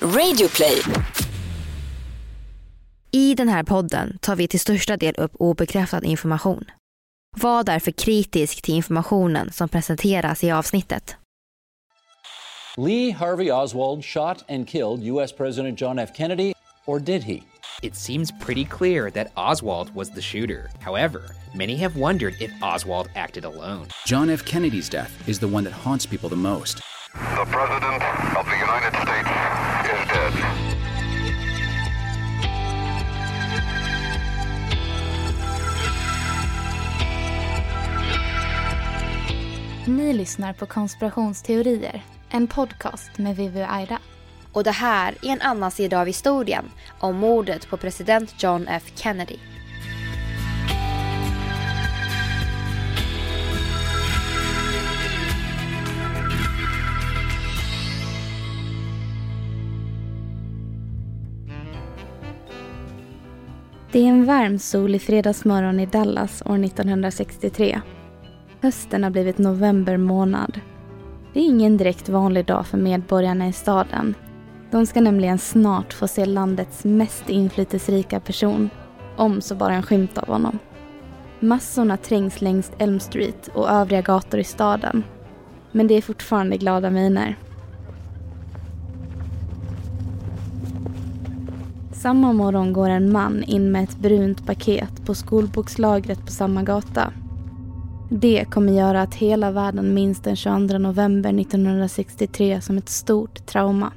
Radioplay. 0.00 0.82
I 3.10 3.34
den 3.34 3.48
här 3.48 3.62
podden 3.62 4.18
tar 4.18 4.36
vi 4.36 4.48
till 4.48 4.60
största 4.60 4.96
del 4.96 5.14
upp 5.14 5.32
obekräftad 5.38 6.04
information. 6.04 6.64
Var 7.36 7.64
därför 7.64 7.90
kritisk 7.90 8.62
till 8.62 8.74
informationen 8.74 9.52
som 9.52 9.68
presenteras 9.68 10.44
i 10.44 10.50
avsnittet. 10.50 11.16
Lee 12.76 13.10
Harvey 13.10 13.50
Oswald 13.50 14.04
shot 14.04 14.44
and 14.48 14.68
killed 14.68 15.02
U.S. 15.02 15.32
President 15.32 15.80
John 15.80 15.98
F. 15.98 16.10
Kennedy, 16.16 16.52
or 16.86 17.00
did 17.00 17.22
he? 17.22 17.42
It 17.82 17.96
seems 17.96 18.32
pretty 18.40 18.64
clear 18.64 19.10
that 19.10 19.26
Oswald 19.36 19.94
was 19.94 20.10
the 20.10 20.22
shooter. 20.22 20.68
However, 20.80 21.22
many 21.54 21.76
have 21.76 21.96
wondered 22.00 22.34
if 22.40 22.50
Oswald 22.62 23.08
acted 23.14 23.44
alone. 23.44 23.86
John 24.06 24.30
F. 24.30 24.44
Kennedy's 24.44 24.90
death 24.90 25.28
is 25.28 25.38
the 25.38 25.48
one 25.48 25.64
that 25.64 25.72
haunts 25.72 26.06
people 26.06 26.28
the 26.28 26.36
most. 26.36 26.80
The 27.16 27.46
President 27.46 28.02
of 28.36 28.46
the 28.46 28.56
United 28.56 28.94
States 29.02 29.30
is 29.92 30.08
dead. 30.08 30.32
Ni 39.86 40.12
lyssnar 40.12 40.52
på 40.52 40.66
Konspirationsteorier, 40.66 42.02
en 42.30 42.46
podcast 42.46 43.18
med 43.18 43.36
Vivi 43.36 43.62
och 43.62 43.72
Aida. 43.72 43.98
Och 44.52 44.64
det 44.64 44.70
här 44.70 45.14
är 45.22 45.28
en 45.32 45.40
annan 45.40 45.70
sida 45.70 46.00
av 46.00 46.06
historien 46.06 46.70
om 46.98 47.16
mordet 47.16 47.68
på 47.68 47.76
president 47.76 48.42
John 48.42 48.68
F 48.68 48.82
Kennedy. 48.94 49.38
Det 63.96 64.00
är 64.00 64.08
en 64.08 64.24
varm 64.24 64.58
solig 64.58 65.02
fredagsmorgon 65.02 65.80
i 65.80 65.86
Dallas 65.86 66.42
år 66.46 66.64
1963. 66.64 67.80
Hösten 68.60 69.02
har 69.02 69.10
blivit 69.10 69.38
november 69.38 69.96
månad. 69.96 70.60
Det 71.32 71.40
är 71.40 71.44
ingen 71.44 71.76
direkt 71.76 72.08
vanlig 72.08 72.46
dag 72.46 72.66
för 72.66 72.78
medborgarna 72.78 73.48
i 73.48 73.52
staden. 73.52 74.14
De 74.70 74.86
ska 74.86 75.00
nämligen 75.00 75.38
snart 75.38 75.92
få 75.92 76.08
se 76.08 76.24
landets 76.24 76.84
mest 76.84 77.28
inflytelserika 77.28 78.20
person, 78.20 78.70
om 79.16 79.40
så 79.40 79.54
bara 79.54 79.74
en 79.74 79.82
skymt 79.82 80.18
av 80.18 80.28
honom. 80.28 80.58
Massorna 81.40 81.96
trängs 81.96 82.40
längs 82.40 82.72
Elm 82.78 83.00
Street 83.00 83.48
och 83.54 83.70
övriga 83.70 84.02
gator 84.02 84.40
i 84.40 84.44
staden. 84.44 85.04
Men 85.72 85.86
det 85.86 85.94
är 85.94 86.02
fortfarande 86.02 86.56
glada 86.56 86.90
miner. 86.90 87.36
Samma 92.06 92.32
morgon 92.32 92.72
går 92.72 92.88
en 92.88 93.12
man 93.12 93.42
in 93.42 93.72
med 93.72 93.84
ett 93.84 93.96
brunt 93.96 94.46
paket 94.46 95.06
på 95.06 95.14
skolbokslagret 95.14 96.26
på 96.26 96.32
samma 96.32 96.62
gata. 96.62 97.12
Det 98.10 98.44
kommer 98.50 98.72
göra 98.72 99.02
att 99.02 99.14
hela 99.14 99.50
världen 99.50 99.94
minns 99.94 100.20
den 100.20 100.36
22 100.36 100.78
november 100.78 101.40
1963 101.40 102.60
som 102.60 102.78
ett 102.78 102.88
stort 102.88 103.46
trauma. 103.46 103.92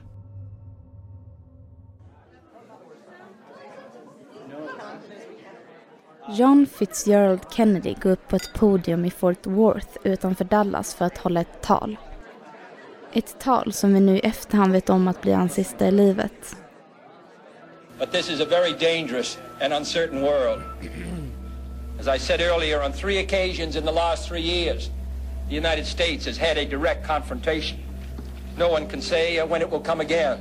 John 6.29 6.66
Fitzgerald 6.66 7.41
Kennedy 7.51 7.95
går 8.01 8.11
upp 8.11 8.27
på 8.27 8.35
ett 8.35 8.53
podium 8.53 9.05
i 9.05 9.11
Fort 9.11 9.47
Worth 9.47 9.97
utanför 10.03 10.45
Dallas 10.45 10.94
för 10.94 11.05
att 11.05 11.17
hålla 11.17 11.41
ett 11.41 11.61
tal. 11.61 11.97
Ett 13.13 13.39
tal 13.39 13.73
som 13.73 13.94
vi 13.94 13.99
nu 13.99 14.17
i 14.17 14.19
efterhand 14.19 14.71
vet 14.71 14.89
om 14.89 15.07
att 15.07 15.21
bli 15.21 15.31
hans 15.31 15.53
sista 15.53 15.88
i 15.88 15.91
livet. 15.91 16.58
But 18.00 18.14
this 18.14 18.30
is 18.30 18.39
a 18.39 18.45
very 18.45 18.73
dangerous 18.73 19.38
and 19.59 19.73
uncertain 19.73 20.22
world. 20.22 20.64
As 22.00 22.08
I 22.08 22.17
said 22.17 22.39
earlier, 22.39 22.81
on 22.81 22.94
three 22.94 23.17
occasions 23.17 23.75
in 23.75 23.84
the 23.84 23.91
last 23.91 24.25
three 24.25 24.41
years, 24.41 24.90
the 25.50 25.56
United 25.56 25.85
States 25.85 26.25
has 26.25 26.38
had 26.38 26.57
a 26.57 26.66
direct 26.66 27.03
confrontation. 27.03 27.78
No 28.57 28.69
one 28.69 28.88
can 28.88 29.01
say 29.01 29.38
uh, 29.40 29.46
when 29.46 29.62
it 29.62 29.69
will 29.69 29.81
come 29.81 30.00
again. 30.00 30.38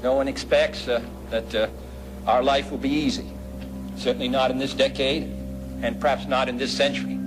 No 0.00 0.14
one 0.14 0.28
expects 0.28 0.86
uh, 0.86 1.02
that 1.30 1.54
uh, 1.54 1.66
our 2.26 2.42
life 2.42 2.70
will 2.70 2.78
be 2.78 2.88
easy. 2.90 3.26
Certainly 3.96 4.28
not 4.28 4.52
in 4.52 4.58
this 4.58 4.74
decade, 4.74 5.24
and 5.82 6.00
perhaps 6.00 6.26
not 6.26 6.48
in 6.48 6.56
this 6.56 6.70
century. 6.70 7.18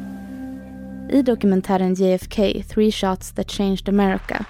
I 1.13 1.21
dokumentären 1.21 1.95
JFK, 1.95 2.63
Three 2.63 2.91
Shots 2.91 3.31
That 3.31 3.47
Changed 3.47 3.89
America, 3.89 4.45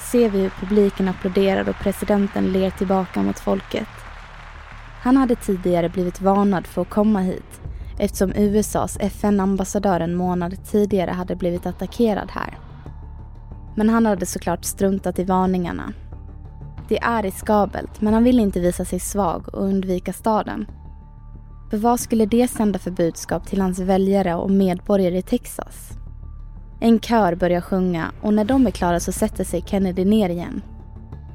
ser 0.00 0.28
vi 0.28 0.38
hur 0.38 0.50
publiken 0.50 1.08
applåderar 1.08 1.68
och 1.68 1.76
presidenten 1.76 2.52
ler 2.52 2.70
tillbaka 2.70 3.22
mot 3.22 3.38
folket. 3.38 3.99
Han 5.02 5.16
hade 5.16 5.36
tidigare 5.36 5.88
blivit 5.88 6.20
varnad 6.20 6.66
för 6.66 6.82
att 6.82 6.90
komma 6.90 7.20
hit 7.20 7.60
eftersom 7.98 8.32
USAs 8.36 8.96
FN-ambassadör 9.00 10.00
en 10.00 10.14
månad 10.14 10.64
tidigare 10.64 11.10
hade 11.10 11.36
blivit 11.36 11.66
attackerad 11.66 12.30
här. 12.30 12.58
Men 13.76 13.88
han 13.88 14.06
hade 14.06 14.26
såklart 14.26 14.64
struntat 14.64 15.18
i 15.18 15.24
varningarna. 15.24 15.92
Det 16.88 16.98
är 16.98 17.22
riskabelt, 17.22 18.00
men 18.00 18.14
han 18.14 18.24
ville 18.24 18.42
inte 18.42 18.60
visa 18.60 18.84
sig 18.84 19.00
svag 19.00 19.54
och 19.54 19.64
undvika 19.64 20.12
staden. 20.12 20.66
För 21.70 21.76
vad 21.76 22.00
skulle 22.00 22.26
det 22.26 22.48
sända 22.48 22.78
för 22.78 22.90
budskap 22.90 23.46
till 23.46 23.60
hans 23.60 23.78
väljare 23.78 24.34
och 24.34 24.50
medborgare 24.50 25.18
i 25.18 25.22
Texas? 25.22 25.90
En 26.80 27.00
kör 27.00 27.34
börjar 27.34 27.60
sjunga 27.60 28.12
och 28.20 28.34
när 28.34 28.44
de 28.44 28.66
är 28.66 28.70
klara 28.70 29.00
så 29.00 29.12
sätter 29.12 29.44
sig 29.44 29.62
Kennedy 29.66 30.04
ner 30.04 30.28
igen. 30.28 30.62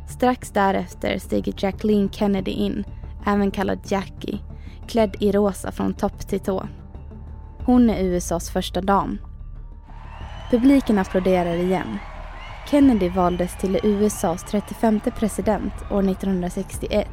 Strax 0.09 0.51
därefter 0.51 1.17
stiger 1.17 1.53
Jacqueline 1.57 2.09
Kennedy 2.09 2.51
in, 2.51 2.83
även 3.25 3.51
kallad 3.51 3.79
Jackie, 3.83 4.39
klädd 4.87 5.15
i 5.19 5.31
rosa 5.31 5.71
från 5.71 5.93
topp 5.93 6.27
till 6.27 6.39
tå. 6.39 6.67
Hon 7.65 7.89
är 7.89 8.03
USAs 8.03 8.49
första 8.49 8.81
dam. 8.81 9.17
Publiken 10.51 10.99
applåderar 10.99 11.55
igen. 11.55 11.97
Kennedy 12.71 13.09
valdes 13.09 13.57
till 13.57 13.79
USAs 13.83 14.43
35 14.43 14.99
president 15.19 15.73
år 15.91 16.09
1961 16.09 17.07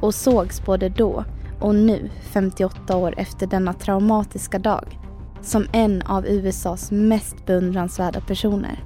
och 0.00 0.14
sågs 0.14 0.64
både 0.66 0.88
då 0.88 1.24
och 1.60 1.74
nu, 1.74 2.10
58 2.22 2.96
år 2.96 3.14
efter 3.16 3.46
denna 3.46 3.72
traumatiska 3.72 4.58
dag, 4.58 4.98
som 5.40 5.66
en 5.72 6.02
av 6.02 6.26
USAs 6.26 6.90
mest 6.90 7.46
beundransvärda 7.46 8.20
personer. 8.20 8.84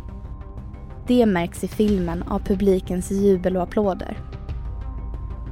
Det 1.06 1.27
märks 1.27 1.65
i 1.65 1.69
filmen 1.69 2.22
av 2.22 2.38
publikens 2.38 3.10
jubel 3.10 3.56
och 3.56 3.62
applåder. 3.62 4.19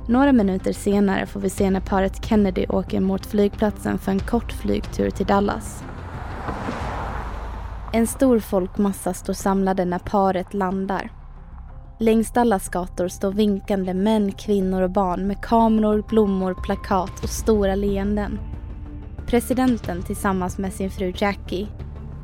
Några 0.07 0.33
minuter 0.33 0.73
senare 0.73 1.27
får 1.27 1.41
vi 1.41 1.51
se 1.51 1.71
när 1.71 1.81
paret 1.81 2.25
Kennedy 2.25 2.67
åker 2.69 3.01
mot 3.01 3.27
flygplatsen 3.27 3.99
för 3.99 4.13
en 4.13 4.21
kort 4.21 4.53
flygtur 4.53 5.11
till 5.11 5.27
Dallas. 5.27 5.85
En 7.93 8.07
stor 8.07 8.39
folkmassa 8.39 9.15
står 9.15 9.33
samlade 9.33 9.85
när 9.85 9.99
paret 9.99 10.55
landar. 10.55 11.11
Längs 12.01 12.33
Dallas 12.33 12.69
gator 12.69 13.09
står 13.09 13.33
vinkande 13.33 13.95
män, 13.95 14.33
kvinnor 14.33 14.83
och 14.83 14.91
barn 14.91 15.27
med 15.27 15.41
kameror, 15.41 16.05
blommor, 16.09 16.55
plakat 16.65 17.23
och 17.23 17.29
stora 17.29 17.75
leenden. 17.75 18.39
Presidenten 19.27 20.03
tillsammans 20.03 20.59
med 20.59 20.73
sin 20.73 20.91
fru 20.91 21.13
Jackie, 21.17 21.67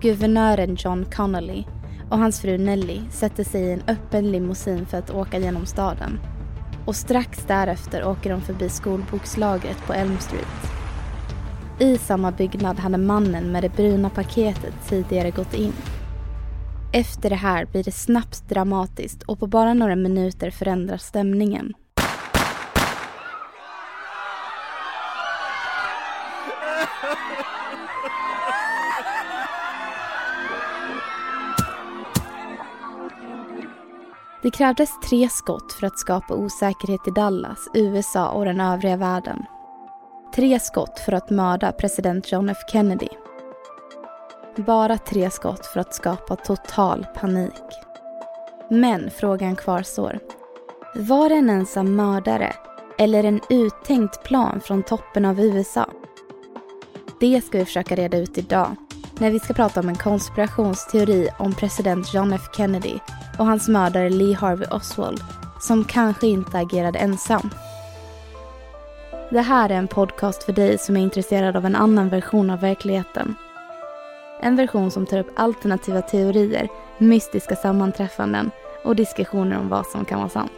guvernören 0.01 0.77
John 0.79 1.05
Connolly 1.17 1.65
och 2.11 2.19
hans 2.19 2.41
fru 2.41 2.59
Nellie 2.59 3.03
sätter 3.11 3.45
sig 3.45 3.63
i 3.63 3.73
en 3.73 3.83
öppen 3.87 4.33
limousin 4.33 4.87
för 4.87 4.99
att 4.99 5.11
åka 5.11 5.39
genom 5.39 5.67
staden. 5.67 6.21
Och 6.91 6.97
strax 6.97 7.45
därefter 7.47 8.05
åker 8.05 8.31
de 8.31 8.41
förbi 8.41 8.69
skolbokslagret 8.69 9.87
på 9.87 9.93
Elm 9.93 10.19
Street. 10.19 10.73
I 11.79 11.99
samma 11.99 12.33
byggnad 12.33 12.79
hade 12.79 12.99
mannen 12.99 13.53
med 13.53 13.63
det 13.63 13.69
bruna 13.69 14.11
paketet 14.11 14.75
tidigare 14.89 15.31
gått 15.31 15.55
in. 15.55 15.73
Efter 16.93 17.31
det 17.31 17.37
här 17.37 17.67
blir 17.67 17.85
det 17.85 17.93
snabbt 17.93 18.49
dramatiskt 18.49 19.23
och 19.23 19.39
på 19.39 19.47
bara 19.47 19.75
några 19.75 19.97
minuter 19.97 20.51
förändras 20.51 21.03
stämningen. 21.03 21.75
Det 34.43 34.51
krävdes 34.51 35.01
tre 35.01 35.29
skott 35.29 35.73
för 35.73 35.87
att 35.87 35.99
skapa 35.99 36.35
osäkerhet 36.35 37.09
i 37.09 37.11
Dallas, 37.11 37.69
USA 37.75 38.29
och 38.29 38.45
den 38.45 38.61
övriga 38.61 38.97
världen. 38.97 39.47
Tre 40.35 40.61
skott 40.61 40.99
för 40.99 41.13
att 41.13 41.31
mörda 41.31 41.73
president 41.73 42.33
John 42.33 42.49
F 42.49 42.59
Kennedy. 42.73 43.09
Bara 44.57 44.99
tre 44.99 45.31
skott 45.31 45.67
för 45.67 45.81
att 45.81 45.95
skapa 45.95 46.37
total 46.37 47.07
panik. 47.15 47.63
Men 48.71 49.11
frågan 49.11 49.57
kvarstår. 49.57 50.19
Var 50.95 51.29
det 51.29 51.35
en 51.35 51.51
ensam 51.51 51.97
mördare 51.97 52.53
eller 52.99 53.25
en 53.25 53.41
uttänkt 53.51 54.23
plan 54.23 54.61
från 54.61 54.83
toppen 54.83 55.25
av 55.25 55.41
USA? 55.41 55.87
Det 57.21 57.45
ska 57.45 57.59
vi 57.59 57.65
försöka 57.65 57.95
reda 57.95 58.19
ut 58.19 58.39
idag 58.39 58.77
när 59.19 59.31
vi 59.31 59.41
ska 59.41 59.55
prata 59.55 59.81
om 59.81 59.89
en 59.89 59.97
konspirationsteori 59.97 61.29
om 61.39 61.55
president 61.55 62.15
John 62.15 62.33
F 62.33 62.43
Kennedy 62.57 62.99
och 63.41 63.47
hans 63.47 63.69
mördare 63.69 64.11
Lee 64.11 64.37
Harvey 64.37 64.69
Oswald 64.71 65.21
som 65.61 65.85
kanske 65.85 66.27
inte 66.27 66.59
agerade 66.59 66.99
ensam. 66.99 67.51
Det 69.31 69.41
här 69.41 69.71
är 69.71 69.75
en 69.75 69.89
podcast 69.89 70.43
för 70.43 70.53
dig 70.53 70.79
som 70.79 70.97
är 70.97 71.01
intresserad 71.01 71.57
av 71.57 71.67
en 71.67 71.77
annan 71.77 72.09
version 72.09 72.51
av 72.51 72.61
verkligheten. 72.61 73.35
En 74.41 74.57
version 74.57 74.91
som 74.91 75.07
tar 75.07 75.19
upp 75.19 75.33
alternativa 75.37 76.03
teorier, 76.03 76.69
mystiska 76.99 77.57
sammanträffanden 77.57 78.51
och 78.85 78.97
diskussioner 78.97 79.59
om 79.59 79.69
vad 79.69 79.87
som 79.87 80.05
kan 80.05 80.19
vara 80.19 80.29
sant. 80.29 80.53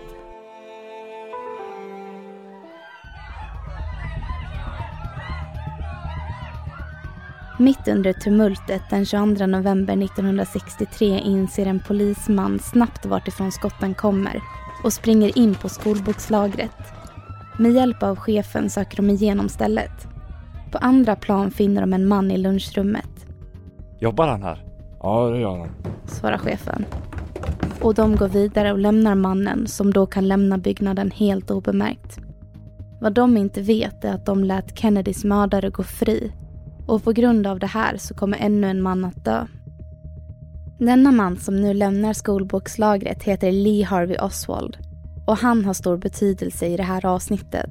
Mitt 7.63 7.89
under 7.89 8.13
tumultet 8.13 8.83
den 8.91 9.05
22 9.07 9.47
november 9.47 10.05
1963 10.05 11.21
inser 11.21 11.67
en 11.67 11.81
polisman 11.81 12.59
snabbt 12.59 13.07
vart 13.07 13.29
ifrån 13.29 13.53
skotten 13.53 13.95
kommer 13.95 14.43
och 14.85 14.93
springer 14.93 15.39
in 15.39 15.55
på 15.55 15.69
skolbokslagret. 15.69 16.77
Med 17.59 17.73
hjälp 17.73 18.03
av 18.03 18.17
chefen 18.17 18.71
söker 18.71 18.97
de 18.97 19.11
igenom 19.11 19.49
stället. 19.49 20.07
På 20.73 20.79
andra 20.79 21.17
plan 21.17 21.51
finner 21.51 21.81
de 21.81 21.93
en 21.93 22.09
man 22.09 22.31
i 22.31 22.39
lunchrummet. 22.39 23.27
Jobbar 24.01 24.29
han 24.29 24.43
här? 24.43 24.65
Ja, 25.01 25.31
det 25.31 25.41
gör 25.41 25.59
han. 25.59 25.71
Svarar 26.07 26.39
chefen. 26.39 26.85
Och 27.81 27.95
de 27.95 28.17
går 28.17 28.29
vidare 28.29 28.73
och 28.73 28.79
lämnar 28.79 29.15
mannen 29.15 29.67
som 29.67 29.93
då 29.93 30.07
kan 30.07 30.29
lämna 30.29 30.59
byggnaden 30.59 31.11
helt 31.11 31.51
obemärkt. 31.51 32.19
Vad 33.01 33.13
de 33.13 33.37
inte 33.37 33.63
vet 33.63 34.05
är 34.05 34.15
att 34.15 34.27
de 34.27 34.45
lät 34.45 34.79
Kennedys 34.79 35.25
mördare 35.25 35.71
gå 35.71 35.83
fri 35.83 36.33
och 36.87 37.05
på 37.05 37.13
grund 37.13 37.47
av 37.47 37.59
det 37.59 37.67
här 37.67 37.97
så 37.97 38.15
kommer 38.15 38.39
ännu 38.39 38.71
en 38.71 38.83
man 38.83 39.05
att 39.05 39.25
dö. 39.25 39.47
Denna 40.79 41.13
man 41.13 41.37
som 41.37 41.57
nu 41.57 41.75
lämnar 41.75 42.13
skolbokslagret 42.13 43.23
heter 43.23 43.53
Lee 43.53 43.85
Harvey 43.85 44.17
Oswald 44.17 44.77
och 45.27 45.37
han 45.37 45.65
har 45.65 45.73
stor 45.73 45.97
betydelse 45.97 46.67
i 46.67 46.77
det 46.77 46.83
här 46.83 47.07
avsnittet. 47.07 47.71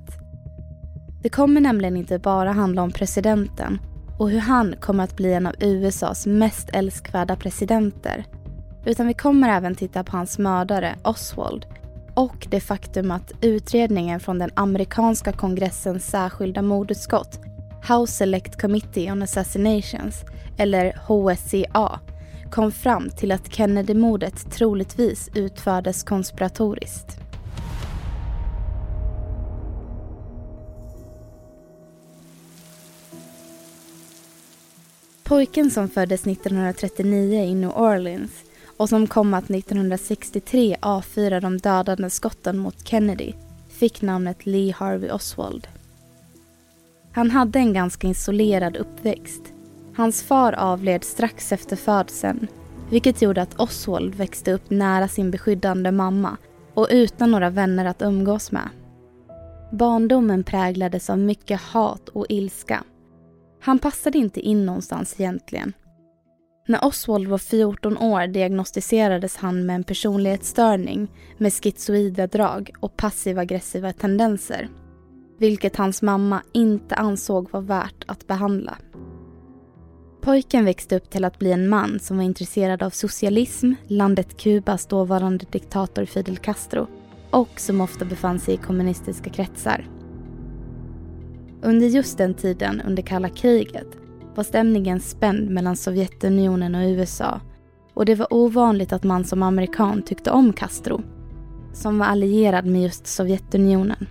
Det 1.21 1.29
kommer 1.29 1.61
nämligen 1.61 1.97
inte 1.97 2.19
bara 2.19 2.51
handla 2.51 2.81
om 2.81 2.91
presidenten 2.91 3.79
och 4.19 4.29
hur 4.29 4.39
han 4.39 4.75
kommer 4.79 5.03
att 5.03 5.15
bli 5.15 5.33
en 5.33 5.47
av 5.47 5.55
USAs 5.59 6.25
mest 6.25 6.69
älskvärda 6.73 7.35
presidenter. 7.35 8.25
Utan 8.85 9.07
vi 9.07 9.13
kommer 9.13 9.49
även 9.49 9.75
titta 9.75 10.03
på 10.03 10.17
hans 10.17 10.39
mördare 10.39 10.95
Oswald 11.03 11.65
och 12.13 12.47
det 12.49 12.59
faktum 12.59 13.11
att 13.11 13.31
utredningen 13.41 14.19
från 14.19 14.39
den 14.39 14.51
amerikanska 14.53 15.31
kongressens 15.31 16.05
särskilda 16.05 16.61
mordutskott 16.61 17.39
House 17.83 18.13
Select 18.13 18.61
Committee 18.61 19.11
on 19.11 19.21
Assassinations, 19.21 20.23
eller 20.57 20.93
HSCA, 21.07 21.99
kom 22.51 22.71
fram 22.71 23.09
till 23.09 23.31
att 23.31 23.53
Kennedy-mordet 23.53 24.51
troligtvis 24.51 25.29
utfördes 25.33 26.03
konspiratoriskt. 26.03 27.17
Pojken 35.23 35.71
som 35.71 35.89
föddes 35.89 36.27
1939 36.27 37.43
i 37.43 37.55
New 37.55 37.71
Orleans 37.71 38.31
och 38.77 38.89
som 38.89 39.07
kom 39.07 39.33
att 39.33 39.49
1963 39.49 40.75
avfyra 40.79 41.39
de 41.39 41.57
dödande 41.57 42.09
skotten 42.09 42.57
mot 42.57 42.87
Kennedy 42.87 43.33
fick 43.69 44.01
namnet 44.01 44.45
Lee 44.45 44.73
Harvey 44.77 45.09
Oswald. 45.09 45.67
Han 47.13 47.31
hade 47.31 47.59
en 47.59 47.73
ganska 47.73 48.07
isolerad 48.07 48.77
uppväxt. 48.77 49.53
Hans 49.95 50.23
far 50.23 50.53
avled 50.53 51.03
strax 51.03 51.51
efter 51.51 51.75
födseln 51.75 52.47
vilket 52.91 53.21
gjorde 53.21 53.41
att 53.41 53.59
Oswald 53.59 54.15
växte 54.15 54.53
upp 54.53 54.69
nära 54.69 55.07
sin 55.07 55.31
beskyddande 55.31 55.91
mamma 55.91 56.37
och 56.73 56.87
utan 56.91 57.31
några 57.31 57.49
vänner 57.49 57.85
att 57.85 58.01
umgås 58.01 58.51
med. 58.51 58.69
Barndomen 59.71 60.43
präglades 60.43 61.09
av 61.09 61.17
mycket 61.17 61.61
hat 61.61 62.09
och 62.09 62.25
ilska. 62.29 62.83
Han 63.61 63.79
passade 63.79 64.17
inte 64.17 64.39
in 64.39 64.65
någonstans 64.65 65.15
egentligen. 65.19 65.73
När 66.67 66.85
Oswald 66.85 67.27
var 67.27 67.37
14 67.37 67.97
år 67.97 68.27
diagnostiserades 68.27 69.37
han 69.37 69.65
med 69.65 69.75
en 69.75 69.83
personlighetsstörning 69.83 71.07
med 71.37 71.53
schizoida 71.53 72.27
drag 72.27 72.71
och 72.79 72.97
passiv-aggressiva 72.97 73.93
tendenser 73.93 74.69
vilket 75.41 75.75
hans 75.75 76.01
mamma 76.01 76.41
inte 76.53 76.95
ansåg 76.95 77.51
var 77.51 77.61
värt 77.61 78.03
att 78.07 78.27
behandla. 78.27 78.77
Pojken 80.21 80.65
växte 80.65 80.95
upp 80.95 81.09
till 81.09 81.25
att 81.25 81.39
bli 81.39 81.51
en 81.51 81.69
man 81.69 81.99
som 81.99 82.17
var 82.17 82.23
intresserad 82.23 82.83
av 82.83 82.89
socialism, 82.89 83.73
landet 83.87 84.37
Kubas 84.37 84.85
dåvarande 84.85 85.45
diktator 85.51 86.05
Fidel 86.05 86.37
Castro 86.37 86.87
och 87.31 87.59
som 87.59 87.81
ofta 87.81 88.05
befann 88.05 88.39
sig 88.39 88.53
i 88.53 88.57
kommunistiska 88.57 89.29
kretsar. 89.29 89.87
Under 91.61 91.87
just 91.87 92.17
den 92.17 92.33
tiden, 92.33 92.81
under 92.81 93.03
kalla 93.03 93.29
kriget, 93.29 93.87
var 94.35 94.43
stämningen 94.43 94.99
spänd 94.99 95.49
mellan 95.49 95.75
Sovjetunionen 95.75 96.75
och 96.75 96.85
USA 96.85 97.41
och 97.93 98.05
det 98.05 98.15
var 98.15 98.33
ovanligt 98.33 98.93
att 98.93 99.03
man 99.03 99.23
som 99.23 99.43
amerikan 99.43 100.01
tyckte 100.01 100.31
om 100.31 100.53
Castro, 100.53 101.01
som 101.73 101.99
var 101.99 102.05
allierad 102.05 102.65
med 102.65 102.81
just 102.81 103.07
Sovjetunionen. 103.07 104.07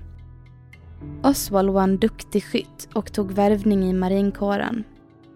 Oswald 1.23 1.71
var 1.71 1.83
en 1.83 1.99
duktig 1.99 2.45
skytt 2.45 2.89
och 2.95 3.13
tog 3.13 3.33
värvning 3.33 3.91
i 3.91 3.93
marinkåren. 3.93 4.85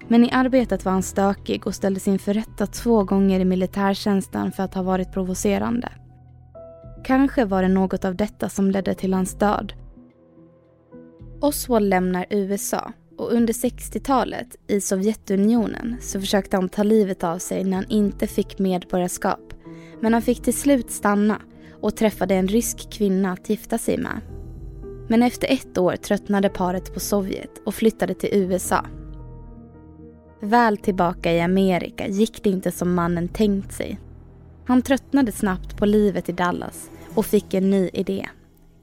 Men 0.09 0.25
i 0.25 0.31
arbetet 0.33 0.85
var 0.85 0.93
han 0.93 1.03
stökig 1.03 1.67
och 1.67 1.75
ställdes 1.75 2.09
inför 2.09 2.35
rätta 2.35 2.67
två 2.67 3.05
gånger 3.05 3.41
i 3.41 3.45
militärtjänsten 3.45 4.53
för 4.53 4.63
att 4.63 4.75
ha 4.75 4.83
varit 4.83 5.13
provocerande. 5.13 5.89
Kanske 7.05 7.45
var 7.45 7.63
det 7.63 7.69
något 7.69 8.05
av 8.05 8.17
detta 8.17 8.49
som 8.49 8.71
ledde 8.71 8.95
till 8.95 9.15
hans 9.15 9.35
död. 9.35 9.73
Oswald 11.41 11.89
lämnar 11.89 12.27
USA 12.31 12.93
och 13.19 13.33
under 13.33 13.53
60-talet 13.53 14.57
i 14.67 14.81
Sovjetunionen 14.81 15.97
så 16.01 16.21
försökte 16.21 16.57
han 16.57 16.69
ta 16.69 16.83
livet 16.83 17.25
av 17.25 17.39
sig 17.39 17.65
när 17.65 17.77
han 17.77 17.89
inte 17.89 18.27
fick 18.27 18.59
medborgarskap. 18.59 19.55
Men 20.01 20.13
han 20.13 20.23
fick 20.23 20.43
till 20.43 20.59
slut 20.59 20.91
stanna 20.91 21.41
och 21.81 21.97
träffade 21.97 22.35
en 22.35 22.49
rysk 22.49 22.93
kvinna 22.93 23.33
att 23.33 23.51
gifta 23.51 23.79
sig 23.79 23.99
med. 23.99 24.21
Men 25.09 25.23
efter 25.23 25.53
ett 25.53 25.79
år 25.79 25.97
tröttnade 25.97 26.49
paret 26.49 26.95
på 26.95 27.01
Sovjet 27.01 27.63
och 27.67 27.75
flyttade 27.75 28.15
till 28.15 28.29
USA. 28.33 28.87
Väl 30.41 30.77
tillbaka 30.77 31.33
i 31.33 31.41
Amerika 31.41 32.09
gick 32.09 32.45
det 32.45 32.51
inte 32.51 32.71
som 32.71 32.95
mannen 32.95 33.29
tänkt 33.29 33.73
sig. 33.73 34.01
Han 34.67 34.83
tröttnade 34.83 35.33
snabbt 35.33 35.77
på 35.77 35.87
livet 35.87 36.29
i 36.29 36.33
Dallas 36.33 36.91
och 37.15 37.27
fick 37.27 37.55
en 37.55 37.71
ny 37.71 37.91
idé. 37.93 38.29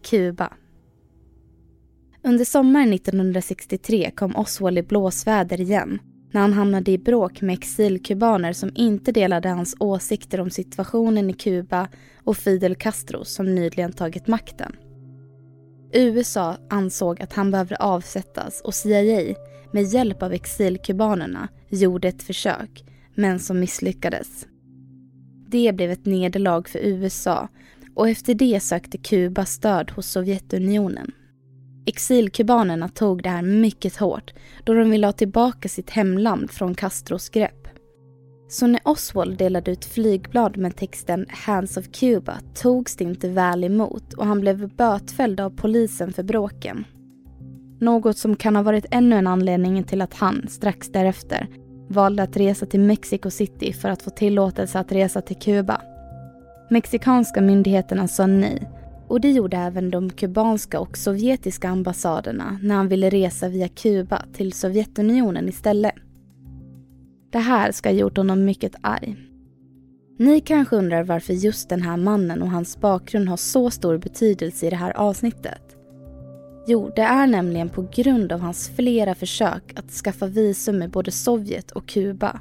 Kuba. 0.10 0.54
Under 2.24 2.46
sommaren 2.46 2.94
1963 2.94 4.12
kom 4.16 4.36
Oswald 4.36 4.78
i 4.78 4.84
blåsväder 4.84 5.62
igen 5.62 6.00
när 6.32 6.42
han 6.42 6.54
hamnade 6.54 6.92
i 6.92 6.98
bråk 6.98 7.42
med 7.42 7.54
exilkubaner 7.54 8.54
som 8.54 8.72
inte 8.76 9.12
delade 9.12 9.50
hans 9.50 9.76
åsikter 9.80 10.42
om 10.42 10.50
situationen 10.50 11.30
i 11.30 11.34
Kuba 11.34 11.88
och 12.24 12.38
Fidel 12.38 12.76
Castro 12.76 13.26
som 13.26 13.56
nyligen 13.56 13.94
tagit 13.94 14.28
makten. 14.28 14.76
USA 15.94 16.58
ansåg 16.70 17.22
att 17.22 17.34
han 17.34 17.52
behövde 17.52 17.76
avsättas 17.76 18.62
och 18.62 18.76
CIA 18.76 19.36
med 19.72 19.84
hjälp 19.84 20.24
av 20.24 20.34
exilkubanerna 20.34 21.48
gjorde 21.70 22.08
ett 22.08 22.24
försök, 22.24 22.84
men 23.16 23.40
som 23.40 23.60
misslyckades. 23.60 24.48
Det 25.48 25.76
blev 25.76 25.92
ett 25.92 26.06
nederlag 26.06 26.70
för 26.70 26.80
USA 26.80 27.48
och 27.96 28.10
efter 28.10 28.34
det 28.34 28.60
sökte 28.60 28.98
Kuba 28.98 29.46
stöd 29.46 29.92
hos 29.92 30.08
Sovjetunionen. 30.08 31.12
Exilkubanerna 31.86 32.90
tog 32.90 33.24
det 33.24 33.30
här 33.30 33.42
mycket 33.42 33.98
hårt 33.98 34.34
då 34.64 34.74
de 34.74 34.90
ville 34.90 35.08
ha 35.08 35.12
tillbaka 35.12 35.70
sitt 35.70 35.90
hemland 35.90 36.52
från 36.52 36.76
Castros 36.76 37.30
grepp. 37.30 37.61
Så 38.52 38.68
när 38.68 38.82
Oswald 38.84 39.38
delade 39.38 39.72
ut 39.72 39.86
flygblad 39.86 40.58
med 40.58 40.76
texten 40.76 41.26
“Hands 41.30 41.78
of 41.78 41.86
Cuba” 41.92 42.38
togs 42.54 42.96
det 42.96 43.04
inte 43.04 43.30
väl 43.30 43.64
emot 43.64 44.14
och 44.14 44.26
han 44.26 44.40
blev 44.42 44.76
bötfälld 44.76 45.40
av 45.40 45.50
polisen 45.50 46.14
för 46.14 46.24
bråken. 46.24 46.86
Något 47.80 48.18
som 48.18 48.36
kan 48.36 48.56
ha 48.56 48.64
varit 48.64 48.86
ännu 48.92 49.16
en 49.16 49.28
anledning 49.28 49.84
till 49.84 50.02
att 50.02 50.14
han, 50.14 50.46
strax 50.50 50.90
därefter, 50.90 51.48
valde 51.90 52.24
att 52.24 52.38
resa 52.38 52.66
till 52.66 52.80
Mexico 52.80 53.30
City 53.30 53.74
för 53.74 53.90
att 53.90 54.02
få 54.02 54.10
tillåtelse 54.10 54.80
att 54.80 54.92
resa 54.92 55.22
till 55.22 55.40
Kuba. 55.40 55.82
Mexikanska 56.70 57.42
myndigheterna 57.42 58.08
sa 58.08 58.28
nej 58.28 58.70
och 59.08 59.22
det 59.22 59.32
gjorde 59.32 59.58
även 59.58 59.92
de 59.92 60.10
kubanska 60.10 60.80
och 60.80 60.98
sovjetiska 60.98 61.70
ambassaderna 61.70 62.60
när 62.62 62.76
han 62.76 62.88
ville 62.88 63.10
resa 63.10 63.48
via 63.48 63.68
Kuba 63.68 64.26
till 64.34 64.54
Sovjetunionen 64.54 65.50
istället. 65.50 65.96
Det 67.32 67.40
här 67.40 67.72
ska 67.72 67.90
ha 67.90 67.94
gjort 67.94 68.18
honom 68.18 68.46
mycket 68.46 68.76
arg. 68.82 69.16
Ni 70.20 70.42
kanske 70.42 70.76
undrar 70.76 71.04
varför 71.04 71.34
just 71.34 71.70
den 71.70 71.82
här 71.82 71.98
mannen 71.98 72.42
och 72.42 72.50
hans 72.50 72.82
bakgrund 72.82 73.30
har 73.30 73.38
så 73.38 73.72
stor 73.72 73.98
betydelse 73.98 74.68
i 74.68 74.70
det 74.70 74.76
här 74.76 74.98
avsnittet. 74.98 75.76
Jo, 76.68 76.92
det 76.96 77.02
är 77.02 77.28
nämligen 77.28 77.70
på 77.70 77.88
grund 77.96 78.32
av 78.32 78.40
hans 78.40 78.70
flera 78.70 79.16
försök 79.16 79.74
att 79.76 79.92
skaffa 79.92 80.28
visum 80.28 80.84
i 80.84 80.88
både 80.88 81.12
Sovjet 81.12 81.72
och 81.72 81.88
Kuba, 81.88 82.40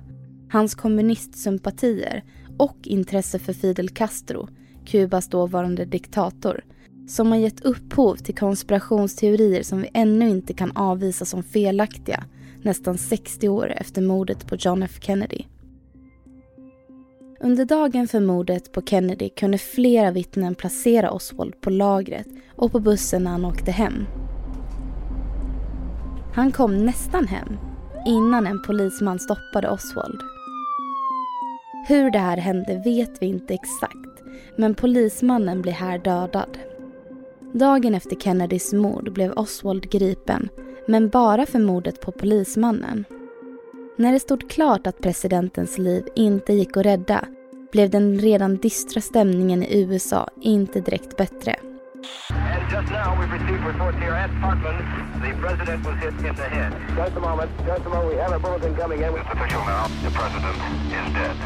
hans 0.51 0.75
kommunistsympatier 0.75 2.25
och 2.59 2.77
intresse 2.83 3.39
för 3.39 3.53
Fidel 3.53 3.89
Castro 3.89 4.49
Kubas 4.87 5.29
dåvarande 5.29 5.85
diktator, 5.85 6.65
som 7.09 7.33
har 7.33 7.39
gett 7.39 7.61
upphov 7.61 8.17
till 8.17 8.35
konspirationsteorier 8.35 9.63
som 9.63 9.83
vi 9.83 9.91
ännu 9.95 10.29
inte 10.29 10.55
kan 10.55 10.77
avvisa 10.77 11.25
som 11.25 11.43
felaktiga 11.43 12.25
nästan 12.63 12.99
60 12.99 13.49
år 13.49 13.73
efter 13.77 14.03
mordet 14.03 14.47
på 14.47 14.57
John 14.57 14.83
F 14.83 14.99
Kennedy. 15.01 15.45
Under 17.41 17.65
dagen 17.65 18.09
för 18.09 18.21
mordet 18.21 18.73
på 18.73 18.83
Kennedy 18.83 19.29
kunde 19.29 19.59
flera 19.59 20.11
vittnen 20.11 20.55
placera 20.55 21.11
Oswald 21.11 21.61
på 21.61 21.71
lagret 21.71 22.27
och 22.57 22.73
på 22.73 22.81
bussen 22.81 23.25
när 23.25 23.31
han 23.31 23.45
åkte 23.45 23.71
hem. 23.71 24.07
Han 26.35 26.53
kom 26.53 26.87
nästan 26.87 27.27
hem 27.27 27.59
innan 28.07 28.47
en 28.47 28.63
polisman 28.63 29.19
stoppade 29.19 29.71
Oswald. 29.71 30.21
Hur 31.89 32.11
det 32.11 32.19
här 32.19 32.37
hände 32.37 32.83
vet 32.85 33.23
vi 33.23 33.27
inte 33.27 33.55
exakt, 33.55 34.23
men 34.57 34.75
polismannen 34.75 35.63
blir 35.63 35.73
här 35.73 35.99
dödad. 35.99 36.59
Dagen 37.53 37.95
efter 37.95 38.17
Kennedys 38.17 38.73
mord 38.73 39.13
blev 39.13 39.33
Oswald 39.33 39.91
gripen, 39.91 40.49
men 40.87 41.09
bara 41.09 41.47
för 41.47 41.59
mordet 41.59 42.01
på 42.01 42.13
polismannen. 42.13 43.05
När 43.97 44.13
det 44.13 44.21
stod 44.21 44.51
klart 44.51 44.87
att 44.87 45.01
presidentens 45.01 45.79
liv 45.79 46.05
inte 46.15 46.53
gick 46.53 46.77
att 46.77 46.87
rädda 46.87 47.25
blev 47.73 47.91
den 47.91 48.19
redan 48.19 48.57
dystra 48.57 49.01
stämningen 49.01 49.63
i 49.63 49.83
USA 49.83 50.29
inte 50.41 50.81
direkt 50.81 51.17
bättre. 51.17 51.57
Just 52.73 52.91
now 52.93 53.15
we've 53.19 53.33
received 53.33 53.65
reports 53.67 53.99
here 53.99 54.17
at 54.25 54.31
Parkland. 54.43 54.79
The 55.23 55.33
president 55.47 55.87
was 55.87 55.97
hit 56.05 56.29
in 56.29 56.35
the 56.37 56.43
head. 56.43 56.73
Just 56.97 57.17
a 57.17 57.21
moment. 57.21 57.51
Just 57.67 57.87
a 57.87 57.89
moment. 57.89 58.15
We 58.15 58.23
have 58.23 58.37
a 58.37 58.39
bulletin 58.39 58.75
coming 58.77 58.99
in. 58.99 59.09
It's 59.09 59.33
official 59.33 59.61
now. 59.61 59.85
The 60.05 60.11
president 60.19 60.57
is 60.87 61.15
dead. 61.15 61.37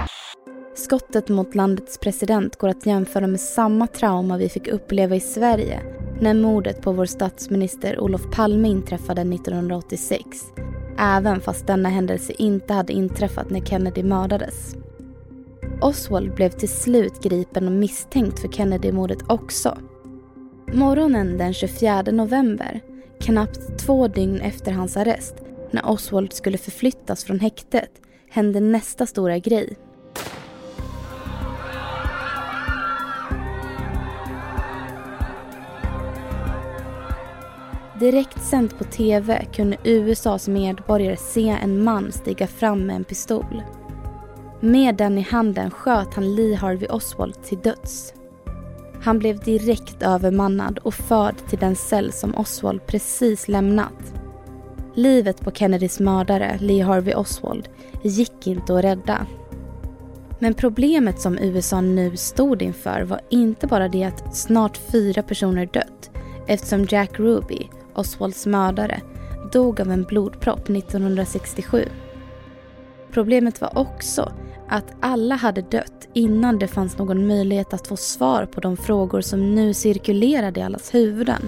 Skottet 0.75 1.29
mot 1.29 1.55
landets 1.55 1.99
president 1.99 2.57
går 2.57 2.69
att 2.69 2.87
jämföra 2.87 3.27
med 3.27 3.41
samma 3.41 3.87
trauma 3.87 4.37
vi 4.37 4.49
fick 4.49 4.69
uppleva 4.69 5.17
i 5.17 5.21
Sverige 5.21 6.04
när 6.21 6.35
mordet 6.35 6.83
på 6.83 6.93
vår 6.93 7.07
statsminister 7.07 8.01
Olof 8.01 8.31
Palme 8.31 8.69
inträffade 8.69 9.21
1986. 9.21 10.25
Även 10.99 11.41
fast 11.41 11.67
denna 11.67 11.89
händelse 11.89 12.33
inte 12.39 12.73
hade 12.73 12.93
inträffat 12.93 13.51
när 13.51 13.61
Kennedy 13.61 14.03
mördades. 14.03 14.77
Oswald 15.81 16.35
blev 16.35 16.49
till 16.49 16.69
slut 16.69 17.23
gripen 17.23 17.67
och 17.67 17.73
misstänkt 17.73 18.39
för 18.39 18.49
Kennedy-mordet 18.49 19.19
också. 19.27 19.79
Morgonen 20.73 21.39
den 21.39 21.53
24 21.53 22.03
november, 22.03 22.81
knappt 23.21 23.79
två 23.79 24.09
dygn 24.09 24.41
efter 24.41 24.73
hans 24.73 24.97
arrest, 24.97 25.35
när 25.71 25.91
Oswald 25.91 26.33
skulle 26.33 26.59
förflyttas 26.59 27.25
från 27.25 27.41
häktet, 27.41 27.91
hände 28.31 28.61
nästa 28.61 29.07
stora 29.07 29.39
grej. 29.39 29.77
Direkt 38.01 38.43
sänt 38.43 38.79
på 38.79 38.85
TV 38.85 39.45
kunde 39.53 39.77
USAs 39.85 40.49
medborgare 40.49 41.17
se 41.17 41.49
en 41.49 41.85
man 41.85 42.13
stiga 42.13 42.47
fram 42.47 42.87
med 42.87 42.97
en 42.97 43.05
pistol. 43.05 43.63
Med 44.61 44.97
den 44.97 45.19
i 45.19 45.21
handen 45.21 45.71
sköt 45.71 46.15
han 46.15 46.35
Lee 46.35 46.57
Harvey 46.57 46.89
Oswald 46.89 47.43
till 47.43 47.59
döds. 47.59 48.15
Han 49.03 49.19
blev 49.19 49.39
direkt 49.39 50.03
övermannad 50.03 50.79
och 50.79 50.95
förd 50.95 51.35
till 51.49 51.59
den 51.59 51.77
cell 51.77 52.13
som 52.13 52.35
Oswald 52.35 52.87
precis 52.87 53.49
lämnat. 53.49 54.15
Livet 54.95 55.41
på 55.41 55.51
Kennedys 55.51 56.01
mördare, 56.01 56.59
Lee 56.61 56.85
Harvey 56.85 57.15
Oswald, 57.15 57.69
gick 58.03 58.47
inte 58.47 58.75
att 58.75 58.85
rädda. 58.85 59.27
Men 60.39 60.55
problemet 60.55 61.21
som 61.21 61.39
USA 61.39 61.81
nu 61.81 62.17
stod 62.17 62.63
inför 62.63 63.03
var 63.03 63.21
inte 63.31 63.67
bara 63.67 63.89
det 63.89 64.05
att 64.05 64.37
snart 64.37 64.77
fyra 64.77 65.23
personer 65.23 65.67
dött 65.67 66.11
eftersom 66.47 66.87
Jack 66.89 67.19
Ruby, 67.19 67.69
Oswalds 67.95 68.47
mördare, 68.47 69.01
dog 69.53 69.81
av 69.81 69.91
en 69.91 70.03
blodpropp 70.03 70.71
1967. 70.71 71.89
Problemet 73.13 73.61
var 73.61 73.79
också 73.79 74.33
att 74.69 74.93
alla 75.01 75.35
hade 75.35 75.63
dött 75.63 76.09
innan 76.13 76.59
det 76.59 76.69
fanns 76.69 76.99
någon 76.99 77.27
möjlighet 77.27 77.75
att 77.75 77.87
få 77.87 77.97
svar 77.97 78.47
på 78.47 78.61
de 78.61 78.77
frågor 78.77 79.21
som 79.21 79.55
nu 79.55 79.75
cirkulerade 79.75 80.61
i 80.61 80.63
allas 80.63 80.95
huvuden. 80.95 81.43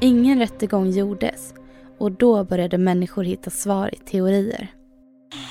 Ingen 0.00 0.38
rättegång 0.38 0.90
gjordes 0.90 1.54
och 1.98 2.12
då 2.12 2.44
började 2.44 2.78
människor 2.78 3.24
hitta 3.24 3.50
svar 3.50 3.94
i 3.94 3.96
teorier. 3.96 4.68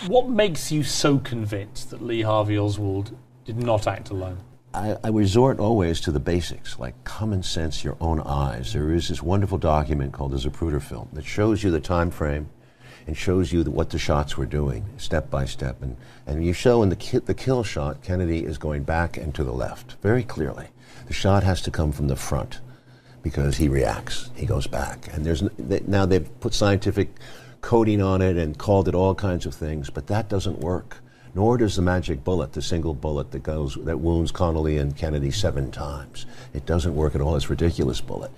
What 0.09 0.29
makes 0.29 0.71
you 0.71 0.83
so 0.83 1.19
convinced 1.29 1.89
that 1.89 2.01
Lee 2.07 2.23
Harvey 2.23 2.57
Oswald 2.57 3.15
did 3.45 3.63
not 3.63 3.87
act 3.87 4.11
alone? 4.11 4.37
I, 4.75 4.97
I, 5.05 5.09
resort 5.09 5.59
always 5.59 6.01
to 6.01 6.11
the 6.11 6.19
basics, 6.19 6.77
like 6.77 7.01
common 7.05 7.43
sense, 7.43 7.83
your 7.83 7.95
own 8.01 8.19
eyes. 8.19 8.73
There 8.73 8.91
is 8.91 9.07
this 9.07 9.23
wonderful 9.23 9.57
document 9.57 10.11
called 10.11 10.31
the 10.31 10.37
Zapruder 10.37 10.81
film 10.81 11.07
that 11.13 11.23
shows 11.23 11.63
you 11.63 11.71
the 11.71 11.79
time 11.79 12.11
frame 12.11 12.49
and 13.07 13.15
shows 13.15 13.53
you 13.53 13.63
the, 13.63 13.71
what 13.71 13.91
the 13.91 13.97
shots 13.97 14.35
were 14.35 14.45
doing, 14.45 14.85
step 14.97 15.29
by 15.29 15.45
step. 15.45 15.81
And, 15.81 15.95
and 16.27 16.45
you 16.45 16.51
show 16.51 16.83
in 16.83 16.89
the, 16.89 16.97
ki 16.97 17.19
the 17.19 17.33
kill 17.33 17.63
shot, 17.63 18.03
Kennedy 18.03 18.43
is 18.43 18.57
going 18.57 18.83
back 18.83 19.15
and 19.15 19.33
to 19.35 19.45
the 19.45 19.53
left, 19.53 19.95
very 20.01 20.23
clearly. 20.23 20.67
The 21.07 21.13
shot 21.13 21.43
has 21.43 21.61
to 21.61 21.71
come 21.71 21.93
from 21.93 22.07
the 22.07 22.17
front 22.17 22.59
because 23.21 23.55
he 23.55 23.69
reacts, 23.69 24.29
he 24.35 24.45
goes 24.45 24.67
back. 24.67 25.07
And 25.13 25.25
there's 25.25 25.43
now 25.87 26.05
they've 26.05 26.39
put 26.41 26.53
scientific 26.53 27.09
coding 27.61 28.01
on 28.01 28.21
it 28.21 28.35
and 28.35 28.57
called 28.57 28.89
it 28.89 28.95
all 28.95 29.15
kinds 29.15 29.45
of 29.45 29.55
things, 29.55 29.89
but 29.89 30.07
that 30.07 30.27
doesn't 30.27 30.59
work. 30.59 30.97
Nor 31.35 31.57
does 31.57 31.75
the 31.75 31.81
magic 31.81 32.23
bullet, 32.23 32.53
the 32.53 32.61
single 32.61 32.93
bullet 32.93 33.31
that 33.31 33.43
goes 33.43 33.73
that 33.85 33.99
wounds 33.99 34.31
Connolly 34.31 34.79
and 34.79 34.97
Kennedy 34.97 35.31
seven 35.31 35.71
times. 35.71 36.27
It 36.53 36.67
doesn't 36.67 36.95
work 36.95 37.15
at 37.15 37.21
all. 37.21 37.37
It's 37.37 37.45
a 37.45 37.49
ridiculous 37.49 38.07
bullet. 38.07 38.31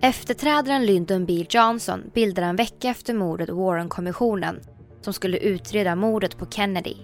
Efterträdaren 0.00 0.86
Lyndon 0.86 1.26
B 1.26 1.46
Johnson 1.48 2.10
bildade 2.14 2.46
en 2.46 2.56
vecka 2.56 2.88
efter 2.88 3.14
mordet 3.14 3.48
Warren-kommissionen 3.48 4.60
som 5.00 5.12
skulle 5.12 5.38
utreda 5.38 5.96
mordet 5.96 6.38
på 6.38 6.46
Kennedy. 6.46 6.96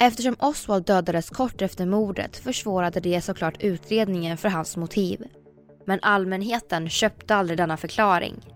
Eftersom 0.00 0.36
Oswald 0.38 0.86
dödades 0.86 1.30
kort 1.30 1.62
efter 1.62 1.86
mordet 1.86 2.36
försvårade 2.36 3.00
det 3.00 3.20
såklart 3.20 3.62
utredningen 3.62 4.36
för 4.36 4.48
hans 4.48 4.76
motiv. 4.76 5.24
Men 5.84 5.98
allmänheten 6.02 6.88
köpte 6.88 7.34
aldrig 7.34 7.58
denna 7.58 7.76
förklaring. 7.76 8.53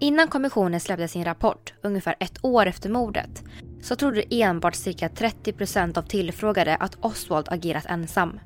Innan 0.00 0.28
kommissionen 0.28 0.80
släppte 0.80 1.08
sin 1.08 1.24
rapport, 1.24 1.74
ungefär 1.82 2.16
ett 2.20 2.44
år 2.44 2.66
efter 2.66 2.90
mordet, 2.90 3.42
så 3.82 3.96
trodde 3.96 4.24
enbart 4.30 4.74
cirka 4.74 5.08
30% 5.08 5.98
av 5.98 6.02
tillfrågade 6.02 6.76
att 6.76 6.96
Oswald 7.00 7.48
agerat 7.50 7.86
ensam 7.86 8.40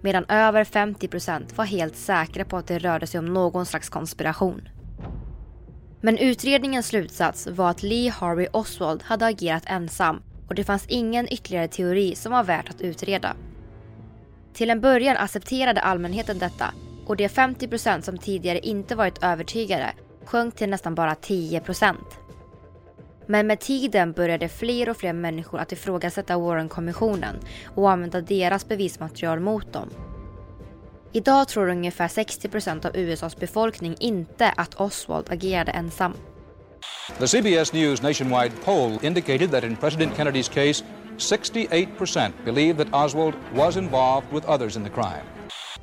medan 0.00 0.24
över 0.28 0.64
50% 0.64 1.56
var 1.56 1.64
helt 1.64 1.96
säkra 1.96 2.44
på 2.44 2.56
att 2.56 2.66
det 2.66 2.78
rörde 2.78 3.06
sig 3.06 3.18
om 3.18 3.26
någon 3.26 3.66
slags 3.66 3.88
konspiration. 3.88 4.68
Men 6.00 6.18
utredningens 6.18 6.86
slutsats 6.86 7.46
var 7.46 7.70
att 7.70 7.82
Lee 7.82 8.10
Harvey 8.10 8.46
Oswald 8.52 9.02
hade 9.02 9.26
agerat 9.26 9.62
ensam 9.66 10.22
och 10.48 10.54
det 10.54 10.64
fanns 10.64 10.86
ingen 10.88 11.32
ytterligare 11.32 11.68
teori 11.68 12.14
som 12.14 12.32
var 12.32 12.44
värt 12.44 12.70
att 12.70 12.80
utreda. 12.80 13.36
Till 14.54 14.70
en 14.70 14.80
början 14.80 15.16
accepterade 15.16 15.80
allmänheten 15.80 16.38
detta 16.38 16.74
och 17.06 17.16
de 17.16 17.28
50% 17.28 18.00
som 18.00 18.18
tidigare 18.18 18.58
inte 18.58 18.94
varit 18.94 19.22
övertygade 19.22 19.92
sjönk 20.26 20.56
till 20.56 20.70
nästan 20.70 20.94
bara 20.94 21.14
10%. 21.14 21.94
Men 23.26 23.46
med 23.46 23.60
tiden 23.60 24.12
började 24.12 24.48
fler 24.48 24.88
och 24.88 24.96
fler 24.96 25.12
människor 25.12 25.58
att 25.58 25.72
ifrågasätta 25.72 26.38
Warren-kommissionen 26.38 27.36
och 27.74 27.90
använda 27.90 28.20
deras 28.20 28.68
bevismaterial 28.68 29.40
mot 29.40 29.72
dem. 29.72 29.90
Idag 31.12 31.48
tror 31.48 31.68
ungefär 31.68 32.08
60% 32.08 32.86
av 32.86 32.96
USAs 32.96 33.36
befolkning 33.36 33.96
inte 34.00 34.48
att 34.56 34.80
Oswald 34.80 35.26
agerade 35.30 35.72
ensam. 35.72 36.14
The 37.18 37.26
CBS 37.26 37.72
News 37.72 38.02
nationwide 38.02 38.52
poll 38.64 38.98
indicated 39.02 39.50
that 39.50 39.64
in 39.64 39.76
President 39.76 40.16
Kennedy's 40.16 40.48
case, 40.48 40.84
68% 41.18 42.32
believe 42.44 42.84
that 42.84 43.04
Oswald 43.06 43.34
was 43.54 43.76
involved 43.76 44.26
with 44.32 44.48
others 44.48 44.76
in 44.76 44.84
the 44.84 44.90
crime. 44.90 45.24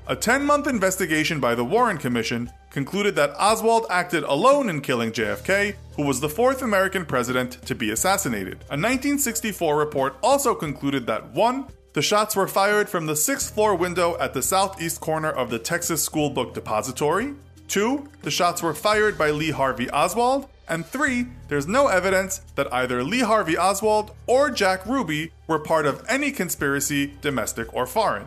A 0.05 0.17
10 0.17 0.45
month 0.45 0.67
investigation 0.67 1.39
by 1.39 1.55
the 1.55 1.63
Warren 1.63 1.97
Commission 1.97 2.51
concluded 2.71 3.15
that 3.15 3.33
Oswald 3.39 3.85
acted 3.89 4.23
alone 4.23 4.69
in 4.69 4.81
killing 4.81 5.13
JFK, 5.13 5.75
who 5.95 6.05
was 6.05 6.19
the 6.19 6.27
fourth 6.27 6.61
American 6.61 7.05
president 7.05 7.53
to 7.65 7.73
be 7.73 7.89
assassinated. 7.89 8.55
A 8.69 8.75
1964 8.75 9.77
report 9.77 10.17
also 10.21 10.53
concluded 10.53 11.07
that 11.07 11.31
1. 11.31 11.67
The 11.93 12.01
shots 12.01 12.35
were 12.35 12.49
fired 12.49 12.89
from 12.89 13.05
the 13.05 13.15
sixth 13.15 13.53
floor 13.53 13.75
window 13.75 14.17
at 14.19 14.33
the 14.33 14.41
southeast 14.41 14.99
corner 14.99 15.29
of 15.29 15.49
the 15.49 15.59
Texas 15.59 16.03
School 16.03 16.29
Book 16.29 16.53
Depository. 16.53 17.33
2. 17.69 18.05
The 18.23 18.31
shots 18.31 18.61
were 18.61 18.73
fired 18.73 19.17
by 19.17 19.31
Lee 19.31 19.51
Harvey 19.51 19.89
Oswald. 19.89 20.49
And 20.67 20.85
3. 20.85 21.27
There's 21.47 21.67
no 21.67 21.87
evidence 21.87 22.41
that 22.55 22.73
either 22.73 23.05
Lee 23.05 23.21
Harvey 23.21 23.57
Oswald 23.57 24.11
or 24.27 24.49
Jack 24.49 24.85
Ruby 24.85 25.31
were 25.47 25.59
part 25.59 25.85
of 25.85 26.03
any 26.09 26.31
conspiracy, 26.31 27.13
domestic 27.21 27.73
or 27.73 27.85
foreign. 27.85 28.25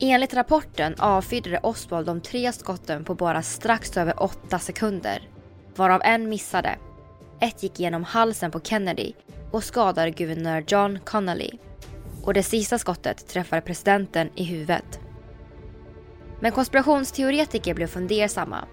Enligt 0.00 0.34
rapporten 0.34 0.94
avfyrade 0.98 1.60
Oswald 1.62 2.06
de 2.06 2.20
tre 2.20 2.52
skotten 2.52 3.04
på 3.04 3.14
bara 3.14 3.42
strax 3.42 3.96
över 3.96 4.22
åtta 4.22 4.58
sekunder, 4.58 5.28
varav 5.76 6.00
en 6.04 6.28
missade. 6.28 6.78
Ett 7.40 7.62
gick 7.62 7.80
genom 7.80 8.04
halsen 8.04 8.50
på 8.50 8.60
Kennedy 8.60 9.12
och 9.50 9.64
skadade 9.64 10.10
guvernör 10.10 10.64
John 10.66 10.98
Connolly. 11.04 11.50
och 12.26 12.34
det 12.34 12.42
sista 12.42 12.78
skottet 12.78 13.28
träffade 13.28 13.62
presidenten 13.62 14.30
i 14.34 14.44
huvudet. 14.44 15.00
Men 16.40 16.52
konspirationsteoretiker 16.52 17.74
blev 17.74 17.86
fundersamma. 17.86 18.64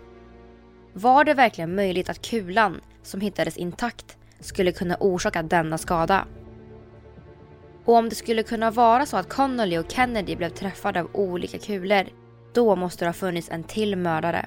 Var 0.94 1.24
det 1.24 1.34
verkligen 1.34 1.76
möjligt 1.76 2.10
att 2.10 2.22
kulan, 2.22 2.82
som 3.04 3.22
hittades 3.22 3.58
intakt, 3.58 4.18
skulle 4.40 4.72
kunna 4.72 4.98
orsaka 5.00 5.44
denna 5.44 5.78
skada? 5.78 6.26
Och 7.86 7.96
om 7.96 8.10
det 8.10 8.16
skulle 8.16 8.44
kunna 8.44 8.72
vara 8.72 9.06
så 9.06 9.18
att 9.18 9.30
Connolly 9.30 9.78
och 9.78 9.92
Kennedy 9.92 10.36
blev 10.36 10.50
träffade 10.50 11.02
av 11.02 11.10
olika 11.14 11.60
kulor, 11.60 12.04
då 12.54 12.76
måste 12.76 13.06
det 13.06 13.10
ha 13.10 13.14
funnits 13.14 13.50
en 13.52 13.64
till 13.64 13.96
mördare. 13.96 14.46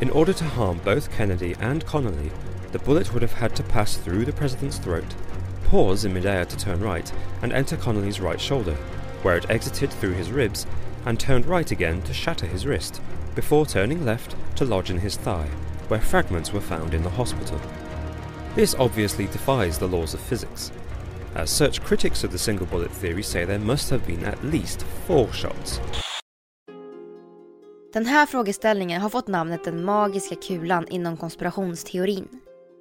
In 0.00 0.10
order 0.10 0.32
to 0.32 0.44
harm 0.44 0.80
both 0.84 1.16
Kennedy 1.16 1.54
and 1.60 1.86
Connolly, 1.86 2.30
the 2.72 2.78
bullet 2.78 3.12
would 3.12 3.22
have 3.22 3.40
had 3.40 3.56
to 3.56 3.62
pass 3.62 3.96
through 3.96 4.24
the 4.24 4.32
president's 4.32 4.78
throat, 4.78 5.16
pause 5.70 6.06
in 6.06 6.14
midair 6.14 6.44
to 6.44 6.56
turn 6.56 6.80
right, 6.80 7.12
and 7.42 7.52
enter 7.52 7.76
Connolly's 7.76 8.20
right 8.20 8.40
shoulder, 8.40 8.76
where 9.22 9.36
it 9.36 9.50
exited 9.50 9.90
through 9.90 10.14
his 10.14 10.30
ribs 10.30 10.66
and 11.06 11.18
turned 11.18 11.46
right 11.46 11.72
again 11.72 12.02
to 12.02 12.14
shatter 12.14 12.46
his 12.46 12.66
wrist, 12.66 13.02
before 13.34 13.66
turning 13.66 14.04
left 14.04 14.36
to 14.56 14.64
lodge 14.64 14.90
in 14.90 14.98
his 14.98 15.16
thigh, 15.16 15.48
where 15.88 16.00
fragments 16.00 16.52
were 16.52 16.60
found 16.60 16.94
in 16.94 17.02
the 17.02 17.10
hospital. 17.10 17.60
This 18.54 18.74
obviously 18.78 19.26
defies 19.26 19.78
the 19.78 19.88
laws 19.88 20.14
of 20.14 20.20
physics. 20.20 20.72
Uh, 21.36 21.42
As 21.42 21.50
such, 21.50 21.80
critics 21.80 22.24
of 22.24 22.30
the 22.30 22.38
single 22.38 22.66
bullet 22.66 22.90
theory 23.00 23.22
say 23.22 23.46
there 23.46 23.58
must 23.58 23.90
have 23.90 24.06
been 24.06 24.24
at 24.24 24.44
least 24.44 24.82
four 25.06 25.26
shots. 25.26 25.80
Den 27.92 28.06
här 28.06 28.26
frågeställningen 28.26 29.00
har 29.02 29.08
fått 29.08 29.28
namnet 29.28 29.64
den 29.64 29.84
magiska 29.84 30.34
kulan 30.34 30.86
inom 30.88 31.16
konspirationsteorin. 31.16 32.28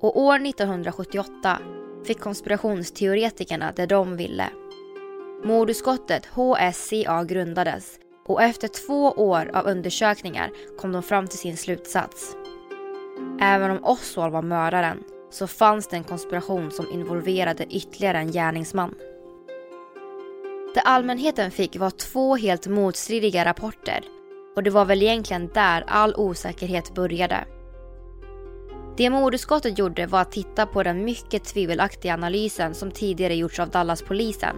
Och 0.02 0.20
år 0.20 0.36
1978 0.36 1.60
fick 2.06 2.20
konspirationsteoretikerna 2.20 3.72
det 3.76 3.86
de 3.86 4.18
ville. 4.18 4.50
Mordutskottet 5.44 6.26
HSCA 6.26 7.24
grundades 7.24 8.00
och 8.28 8.42
efter 8.42 8.68
två 8.68 9.12
år 9.12 9.52
av 9.54 9.66
undersökningar 9.66 10.52
kom 10.78 10.92
de 10.92 11.04
fram 11.04 11.28
till 11.28 11.40
sin 11.40 11.58
slutsats. 11.58 12.36
Även 13.42 13.72
om 13.72 13.84
Oswald 13.84 14.34
var 14.34 14.42
mördaren 14.42 15.04
så 15.30 15.48
fanns 15.48 15.88
det 15.88 15.96
en 15.96 16.04
konspiration 16.04 16.72
som 16.72 16.92
involverade 16.92 17.66
ytterligare 17.66 18.18
en 18.18 18.32
gärningsman. 18.32 18.96
Det 20.74 20.82
allmänheten 20.82 21.52
fick 21.52 21.76
var 21.76 21.90
två 21.90 22.36
helt 22.36 22.68
motstridiga 22.68 23.46
rapporter 23.46 24.04
och 24.56 24.64
det 24.64 24.70
var 24.70 24.86
väl 24.86 25.04
egentligen 25.04 25.50
där 25.54 25.84
all 25.88 26.16
osäkerhet 26.16 26.96
började. 26.96 27.46
Det 28.98 29.10
mordutskottet 29.10 29.78
gjorde 29.78 30.06
var 30.06 30.22
att 30.22 30.32
titta 30.32 30.66
på 30.66 30.84
den 30.84 31.06
mycket 31.06 31.46
tvivelaktiga 31.46 32.14
analysen 32.14 32.76
som 32.76 32.92
tidigare 32.92 33.36
gjorts 33.36 33.60
av 33.60 33.70
Dallaspolisen, 33.70 34.56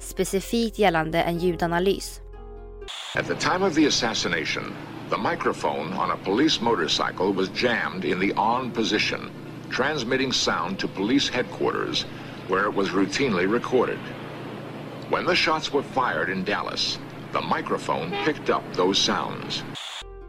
specifikt 0.00 0.78
gällande 0.78 1.22
en 1.22 1.38
ljudanalys. 1.38 2.20
At 3.18 3.26
the 3.26 3.34
time 3.34 3.66
of 3.66 3.74
the 3.74 3.86
assassination, 3.86 4.64
the 5.10 5.30
microphone 5.30 5.94
on 5.94 6.10
a 6.10 6.16
police 6.24 6.64
motorcycle 6.64 7.32
was 7.32 7.62
jammed 7.62 8.04
in 8.04 8.20
the 8.20 8.32
on 8.40 8.70
position, 8.70 9.30
transmitting 9.72 10.32
sound 10.32 10.78
to 10.78 10.88
police 10.88 11.32
headquarters, 11.32 12.06
where 12.48 12.68
it 12.70 12.76
was 12.76 12.88
routinely 12.88 13.52
recorded. 13.52 13.98
When 15.10 15.26
the 15.26 15.34
shots 15.34 15.72
were 15.72 15.82
fired 15.82 16.28
in 16.28 16.44
Dallas, 16.44 16.98
the 17.32 17.40
microphone 17.56 18.10
picked 18.24 18.50
up 18.50 18.62
those 18.76 19.00
sounds. 19.00 19.64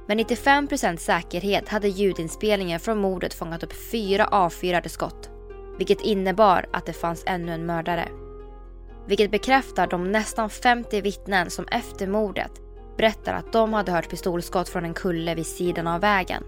Med 0.07 0.17
95% 0.17 0.97
säkerhet 0.97 1.69
hade 1.69 1.87
ljudinspelningen 1.87 2.79
från 2.79 2.97
mordet 2.97 3.33
fångat 3.33 3.63
upp 3.63 3.73
fyra 3.91 4.27
avfyrade 4.27 4.89
skott. 4.89 5.29
Vilket 5.77 6.01
innebar 6.01 6.65
att 6.73 6.85
det 6.85 6.93
fanns 6.93 7.23
ännu 7.27 7.53
en 7.53 7.65
mördare. 7.65 8.07
Vilket 9.07 9.31
bekräftar 9.31 9.87
de 9.87 10.11
nästan 10.11 10.49
50 10.49 11.01
vittnen 11.01 11.49
som 11.49 11.67
efter 11.67 12.07
mordet 12.07 12.51
berättar 12.97 13.33
att 13.33 13.53
de 13.53 13.73
hade 13.73 13.91
hört 13.91 14.09
pistolskott 14.09 14.69
från 14.69 14.85
en 14.85 14.93
kulle 14.93 15.35
vid 15.35 15.47
sidan 15.47 15.87
av 15.87 16.01
vägen. 16.01 16.43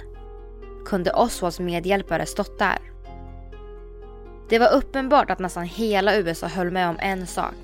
Kunde 0.86 1.12
Oswalds 1.12 1.60
medhjälpare 1.60 2.26
stått 2.26 2.60
där? 2.60 2.78
Det 4.50 4.60
var 4.60 4.74
uppenbart 4.74 5.32
att 5.32 5.40
nästan 5.40 5.64
hela 5.64 6.16
USA 6.16 6.48
höll 6.48 6.72
med 6.72 6.90
om 6.90 6.98
en 7.00 7.28
sak. 7.28 7.56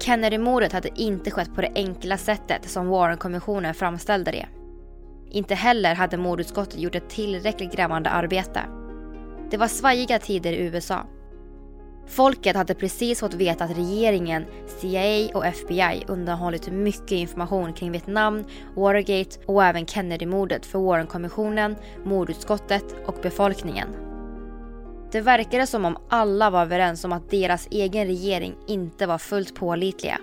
Kennedy-mordet 0.00 0.72
hade 0.72 1.00
inte 1.00 1.30
skett 1.30 1.54
på 1.54 1.60
det 1.60 1.72
enkla 1.74 2.16
sättet 2.16 2.70
som 2.70 2.88
Warren-kommissionen 2.88 3.74
framställde 3.74 4.30
det. 4.30 4.46
Inte 5.30 5.54
heller 5.54 5.94
hade 5.94 6.16
mordutskottet 6.16 6.78
gjort 6.78 6.94
ett 6.94 7.08
tillräckligt 7.08 7.72
grävande 7.72 8.10
arbete. 8.10 8.60
Det 9.50 9.56
var 9.56 9.68
svajiga 9.68 10.18
tider 10.18 10.52
i 10.52 10.58
USA. 10.58 11.06
Folket 12.08 12.56
hade 12.56 12.74
precis 12.74 13.20
fått 13.20 13.34
veta 13.34 13.64
att 13.64 13.78
regeringen, 13.78 14.44
CIA 14.80 15.30
och 15.34 15.46
FBI 15.46 16.04
undanhållit 16.08 16.72
mycket 16.72 17.12
information 17.12 17.72
kring 17.72 17.92
Vietnam, 17.92 18.44
Watergate 18.76 19.38
och 19.46 19.64
även 19.64 19.86
Kennedy-mordet 19.86 20.66
för 20.66 20.78
Warren-kommissionen, 20.78 21.76
mordutskottet 22.04 22.84
och 23.06 23.16
befolkningen. 23.22 23.88
Det 25.12 25.20
verkade 25.20 25.66
som 25.66 25.84
om 25.84 25.98
alla 26.08 26.50
var 26.50 26.62
överens 26.62 27.04
om 27.04 27.12
att 27.12 27.30
deras 27.30 27.68
egen 27.70 28.06
regering 28.06 28.54
inte 28.66 29.06
var 29.06 29.18
fullt 29.18 29.54
pålitliga. 29.54 30.20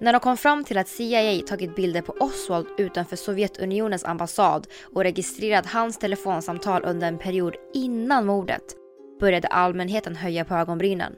När 0.00 0.12
de 0.12 0.20
kom 0.20 0.36
fram 0.36 0.64
till 0.64 0.78
att 0.78 0.88
CIA 0.88 1.40
tagit 1.46 1.76
bilder 1.76 2.02
på 2.02 2.14
Oswald 2.20 2.66
utanför 2.78 3.16
Sovjetunionens 3.16 4.04
ambassad 4.04 4.66
och 4.94 5.02
registrerat 5.02 5.66
hans 5.66 5.98
telefonsamtal 5.98 6.84
under 6.84 7.08
en 7.08 7.18
period 7.18 7.54
innan 7.74 8.26
mordet 8.26 8.79
började 9.20 9.48
allmänheten 9.48 10.16
höja 10.16 10.44
på 10.44 10.54
ögonbrynen. 10.54 11.16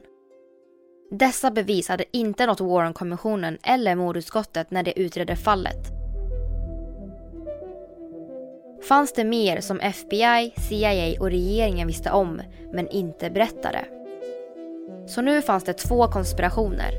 Dessa 1.11 1.51
bevis 1.51 1.89
hade 1.89 2.05
inte 2.11 2.45
nått 2.45 2.61
Warren-kommissionen 2.61 3.57
eller 3.63 3.95
mordutskottet 3.95 4.71
när 4.71 4.83
de 4.83 4.93
utredde 4.95 5.35
fallet. 5.35 6.03
Fanns 8.87 9.13
det 9.13 9.23
mer 9.23 9.61
som 9.61 9.79
FBI, 9.79 10.53
CIA 10.69 11.21
och 11.21 11.29
regeringen 11.29 11.87
visste 11.87 12.11
om 12.11 12.41
men 12.73 12.87
inte 12.87 13.29
berättade? 13.29 13.85
Så 15.07 15.21
nu 15.21 15.41
fanns 15.41 15.63
det 15.63 15.73
två 15.73 16.07
konspirationer. 16.07 16.91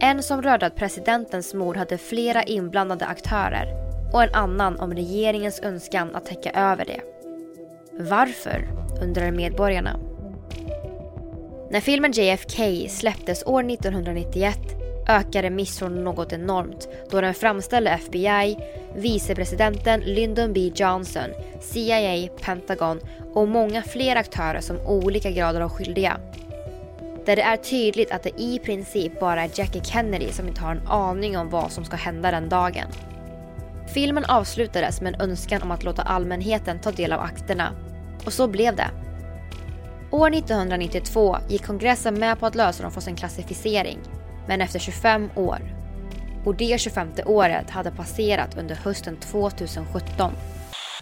En 0.00 0.22
som 0.22 0.42
rörde 0.42 0.66
att 0.66 0.76
presidentens 0.76 1.54
mord 1.54 1.76
hade 1.76 1.98
flera 1.98 2.42
inblandade 2.42 3.06
aktörer 3.06 3.66
och 4.12 4.22
en 4.22 4.34
annan 4.34 4.80
om 4.80 4.94
regeringens 4.94 5.60
önskan 5.60 6.14
att 6.14 6.26
täcka 6.26 6.50
över 6.50 6.84
det. 6.84 7.00
Varför, 7.92 8.68
undrar 9.02 9.30
medborgarna. 9.30 10.05
När 11.70 11.80
filmen 11.80 12.12
JFK 12.12 12.88
släpptes 12.88 13.46
år 13.46 13.70
1991 13.70 14.58
ökade 15.08 15.50
misstron 15.50 16.04
något 16.04 16.32
enormt 16.32 16.88
då 17.10 17.20
den 17.20 17.34
framställde 17.34 17.90
FBI, 17.90 18.56
vicepresidenten 18.96 20.00
Lyndon 20.00 20.52
B 20.52 20.72
Johnson, 20.74 21.30
CIA, 21.60 22.28
Pentagon 22.40 23.00
och 23.34 23.48
många 23.48 23.82
fler 23.82 24.16
aktörer 24.16 24.60
som 24.60 24.80
olika 24.80 25.30
grader 25.30 25.60
av 25.60 25.68
skyldiga. 25.68 26.20
Där 27.26 27.36
det 27.36 27.42
är 27.42 27.56
tydligt 27.56 28.12
att 28.12 28.22
det 28.22 28.40
i 28.40 28.58
princip 28.58 29.20
bara 29.20 29.42
är 29.42 29.50
Jackie 29.54 29.84
Kennedy 29.84 30.32
som 30.32 30.48
inte 30.48 30.60
har 30.60 30.70
en 30.70 30.86
aning 30.88 31.38
om 31.38 31.50
vad 31.50 31.72
som 31.72 31.84
ska 31.84 31.96
hända 31.96 32.30
den 32.30 32.48
dagen. 32.48 32.86
Filmen 33.94 34.24
avslutades 34.24 35.00
med 35.00 35.14
en 35.14 35.30
önskan 35.30 35.62
om 35.62 35.70
att 35.70 35.84
låta 35.84 36.02
allmänheten 36.02 36.78
ta 36.78 36.90
del 36.90 37.12
av 37.12 37.20
akterna. 37.20 37.72
Och 38.26 38.32
så 38.32 38.48
blev 38.48 38.76
det. 38.76 38.90
År 40.10 40.34
1992 40.34 41.38
gick 41.48 41.66
kongressen 41.66 42.14
med 42.14 42.38
på 42.38 42.46
att 42.46 42.54
lösa 42.54 42.82
dem 42.82 42.92
från 42.92 43.02
sin 43.02 43.16
klassificering, 43.16 43.98
men 44.48 44.60
efter 44.60 44.78
25 44.78 45.30
år. 45.34 45.58
Och 46.44 46.54
det 46.54 46.80
25 46.80 47.08
året 47.26 47.70
hade 47.70 47.90
passerat 47.90 48.58
under 48.58 48.74
hösten 48.74 49.16
2017. 49.16 50.32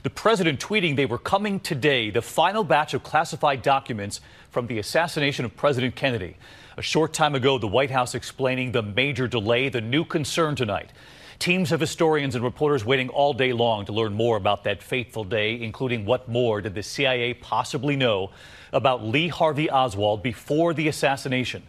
The 0.03 0.11
president 0.11 0.61
tweeting 0.61 0.97
they 0.97 1.07
were 1.07 1.19
coming 1.19 1.61
today, 1.61 2.13
the 2.13 2.23
final 2.23 2.65
batch 2.65 2.95
of 2.95 3.03
classified 3.03 3.63
documents 3.63 4.21
from 4.51 4.67
the 4.67 4.79
assassination 4.79 5.47
of 5.47 5.53
President 5.57 5.95
Kennedy. 5.95 6.37
A 6.77 6.83
short 6.83 7.13
time 7.13 7.35
ago, 7.35 7.59
the 7.59 7.69
White 7.69 7.95
House 7.95 8.19
explaining 8.19 8.73
the 8.73 8.83
major 8.83 9.29
delay, 9.29 9.71
the 9.71 9.81
new 9.81 10.05
concern 10.05 10.57
tonight. 10.57 10.93
Teams 11.39 11.73
of 11.73 11.81
historians 11.81 12.35
and 12.35 12.45
reporters 12.45 12.85
waiting 12.85 13.11
all 13.11 13.35
day 13.35 13.53
long 13.53 13.85
to 13.85 13.93
learn 13.93 14.15
more 14.15 14.37
about 14.37 14.65
that 14.65 14.83
fateful 14.83 15.25
day, 15.25 15.63
including 15.63 16.07
what 16.07 16.29
more 16.29 16.61
did 16.63 16.75
the 16.75 16.83
CIA 16.83 17.35
possibly 17.35 17.97
know 17.97 18.31
about 18.75 19.05
Lee 19.05 19.29
Harvey 19.29 19.71
Oswald 19.71 20.23
before 20.23 20.75
the 20.75 20.89
assassination. 20.89 21.63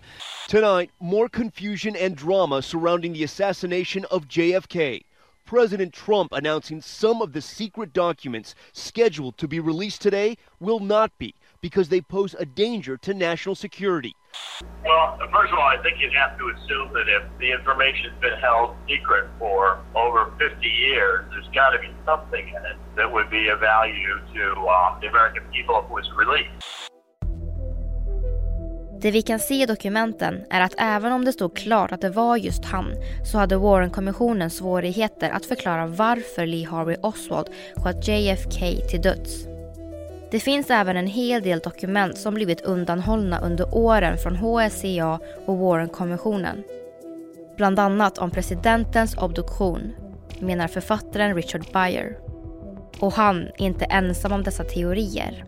Tonight, 0.47 0.91
more 0.99 1.29
confusion 1.29 1.95
and 1.95 2.15
drama 2.15 2.61
surrounding 2.61 3.13
the 3.13 3.23
assassination 3.23 4.05
of 4.11 4.27
JFK. 4.27 5.03
President 5.45 5.93
Trump 5.93 6.31
announcing 6.31 6.81
some 6.81 7.21
of 7.21 7.33
the 7.33 7.41
secret 7.41 7.93
documents 7.93 8.55
scheduled 8.73 9.37
to 9.37 9.47
be 9.47 9.59
released 9.59 10.01
today 10.01 10.37
will 10.59 10.79
not 10.79 11.15
be 11.19 11.35
because 11.61 11.89
they 11.89 12.01
pose 12.01 12.35
a 12.39 12.45
danger 12.45 12.97
to 12.97 13.13
national 13.13 13.53
security. 13.53 14.15
Well, 14.83 15.19
first 15.31 15.53
of 15.53 15.59
all, 15.59 15.67
I 15.67 15.81
think 15.83 15.99
you'd 15.99 16.13
have 16.13 16.37
to 16.37 16.49
assume 16.49 16.93
that 16.93 17.07
if 17.07 17.23
the 17.39 17.51
information's 17.51 18.19
been 18.21 18.39
held 18.39 18.75
secret 18.87 19.29
for 19.37 19.79
over 19.95 20.33
50 20.39 20.67
years, 20.67 21.25
there's 21.29 21.47
got 21.53 21.71
to 21.71 21.79
be 21.79 21.89
something 22.05 22.47
in 22.47 22.65
it 22.65 22.77
that 22.95 23.11
would 23.11 23.29
be 23.29 23.47
of 23.49 23.59
value 23.59 24.19
to 24.33 24.67
uh, 24.67 24.99
the 24.99 25.07
American 25.07 25.43
people 25.53 25.79
if 25.79 25.85
it 25.85 25.91
was 25.91 26.09
released. 26.15 26.91
Det 29.05 29.11
vi 29.11 29.21
kan 29.21 29.39
se 29.39 29.61
i 29.61 29.65
dokumenten 29.65 30.43
är 30.49 30.61
att 30.61 30.75
även 30.77 31.11
om 31.11 31.25
det 31.25 31.33
stod 31.33 31.55
klart 31.55 31.91
att 31.91 32.01
det 32.01 32.09
var 32.09 32.37
just 32.37 32.65
han 32.65 32.85
så 33.31 33.37
hade 33.37 33.57
Warren-kommissionen 33.57 34.49
svårigheter 34.49 35.29
att 35.29 35.45
förklara 35.45 35.87
varför 35.87 36.45
Lee 36.45 36.67
Harvey 36.67 36.97
Oswald 37.01 37.47
sköt 37.75 38.07
JFK 38.07 38.59
till 38.89 39.01
döds. 39.01 39.45
Det 40.31 40.39
finns 40.39 40.69
även 40.69 40.97
en 40.97 41.07
hel 41.07 41.41
del 41.41 41.59
dokument 41.59 42.17
som 42.17 42.33
blivit 42.33 42.61
undanhållna 42.61 43.39
under 43.39 43.75
åren 43.75 44.17
från 44.17 44.35
HSCA 44.35 45.19
och 45.45 45.57
Warren-kommissionen. 45.57 46.63
Bland 47.57 47.79
annat 47.79 48.17
om 48.17 48.31
presidentens 48.31 49.17
obduktion, 49.17 49.93
menar 50.39 50.67
författaren 50.67 51.35
Richard 51.35 51.65
Beyer. 51.73 52.17
Och 52.99 53.13
han 53.13 53.43
är 53.43 53.61
inte 53.61 53.85
ensam 53.85 54.31
om 54.31 54.43
dessa 54.43 54.63
teorier. 54.63 55.45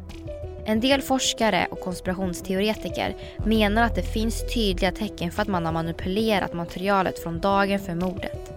En 0.70 0.80
del 0.80 1.02
forskare 1.02 1.68
och 1.72 1.80
konspirationsteoretiker 1.80 3.16
menar 3.46 3.84
att 3.84 3.96
det 3.96 4.04
finns 4.04 4.54
tydliga 4.54 4.92
tecken 4.92 5.32
för 5.32 5.42
att 5.42 5.48
man 5.48 5.66
har 5.66 5.72
manipulerat 5.72 6.54
materialet 6.54 7.20
från 7.20 7.40
dagen 7.40 7.80
för 7.80 7.96
mordet. 7.96 8.54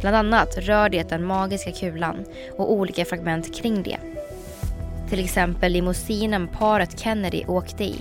Bland 0.00 0.16
annat 0.16 0.58
rör 0.58 0.88
det 0.88 1.08
den 1.08 1.24
magiska 1.24 1.72
kulan 1.72 2.24
och 2.58 2.72
olika 2.72 3.04
fragment 3.04 3.54
kring 3.54 3.82
det. 3.82 3.98
Till 5.08 5.24
exempel 5.24 5.72
limousinen 5.72 6.48
paret 6.48 7.00
Kennedy 7.00 7.44
åkte 7.46 7.84
i. 7.84 7.96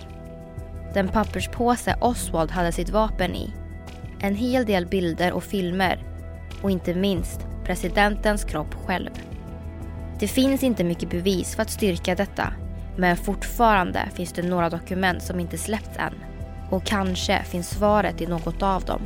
Den 0.94 1.08
papperspåse 1.08 1.96
Oswald 2.02 2.52
hade 2.52 2.72
sitt 2.72 2.90
vapen 2.90 3.36
i. 3.36 3.54
En 4.20 4.36
hel 4.36 4.66
del 4.66 4.86
bilder 4.86 5.32
och 5.32 5.44
filmer. 5.44 6.04
Och 6.62 6.72
inte 6.72 6.94
minst 6.94 7.40
presidentens 7.66 8.44
kropp 8.44 8.76
själv. 8.86 9.12
Det 10.20 10.28
finns 10.28 10.64
inte 10.64 10.84
mycket 10.84 11.10
bevis 11.10 11.56
för 11.56 11.62
att 11.62 11.72
styrka 11.72 12.16
detta 12.16 12.54
men 12.98 13.18
fortfarande 13.18 14.10
finns 14.14 14.34
det 14.34 14.42
några 14.42 14.70
dokument 14.70 15.24
som 15.24 15.40
inte 15.40 15.58
släppts 15.58 15.98
än. 15.98 16.14
Och 16.70 16.84
kanske 16.84 17.44
finns 17.44 17.70
svaret 17.70 18.22
i 18.22 18.28
något 18.28 18.64
av 18.64 18.84
dem. 18.84 19.02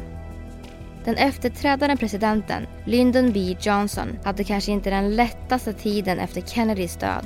Den 1.05 1.15
efterträdande 1.15 1.97
presidenten, 1.97 2.67
Lyndon 2.85 3.31
B 3.31 3.55
Johnson, 3.61 4.19
hade 4.23 4.43
kanske 4.43 4.71
inte 4.71 4.89
den 4.89 5.15
lättaste 5.15 5.73
tiden 5.73 6.19
efter 6.19 6.41
Kennedys 6.41 6.95
död. 6.95 7.25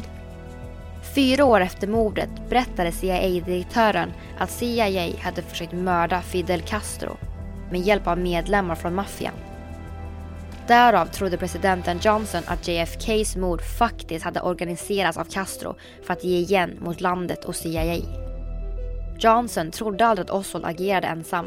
Fyra 1.15 1.45
år 1.45 1.61
efter 1.61 1.87
mordet 1.87 2.29
berättade 2.49 2.91
CIA-direktören 2.91 4.11
att 4.39 4.51
CIA 4.51 5.13
hade 5.21 5.41
försökt 5.41 5.73
mörda 5.73 6.21
Fidel 6.21 6.61
Castro 6.61 7.17
med 7.71 7.81
hjälp 7.81 8.07
av 8.07 8.17
medlemmar 8.17 8.75
från 8.75 8.95
maffian. 8.95 9.33
Därav 10.67 11.05
trodde 11.05 11.37
presidenten 11.37 11.99
Johnson 12.01 12.43
att 12.45 12.67
JFKs 12.67 13.35
mord 13.35 13.61
faktiskt 13.61 14.25
hade 14.25 14.41
organiserats 14.41 15.17
av 15.17 15.25
Castro 15.25 15.75
för 16.03 16.13
att 16.13 16.23
ge 16.23 16.37
igen 16.37 16.77
mot 16.81 17.01
landet 17.01 17.45
och 17.45 17.55
CIA. 17.55 17.97
Johnson 19.19 19.71
trodde 19.71 20.05
aldrig 20.05 20.25
att 20.25 20.31
Oswald 20.31 20.65
agerade 20.65 21.07
ensam. 21.07 21.45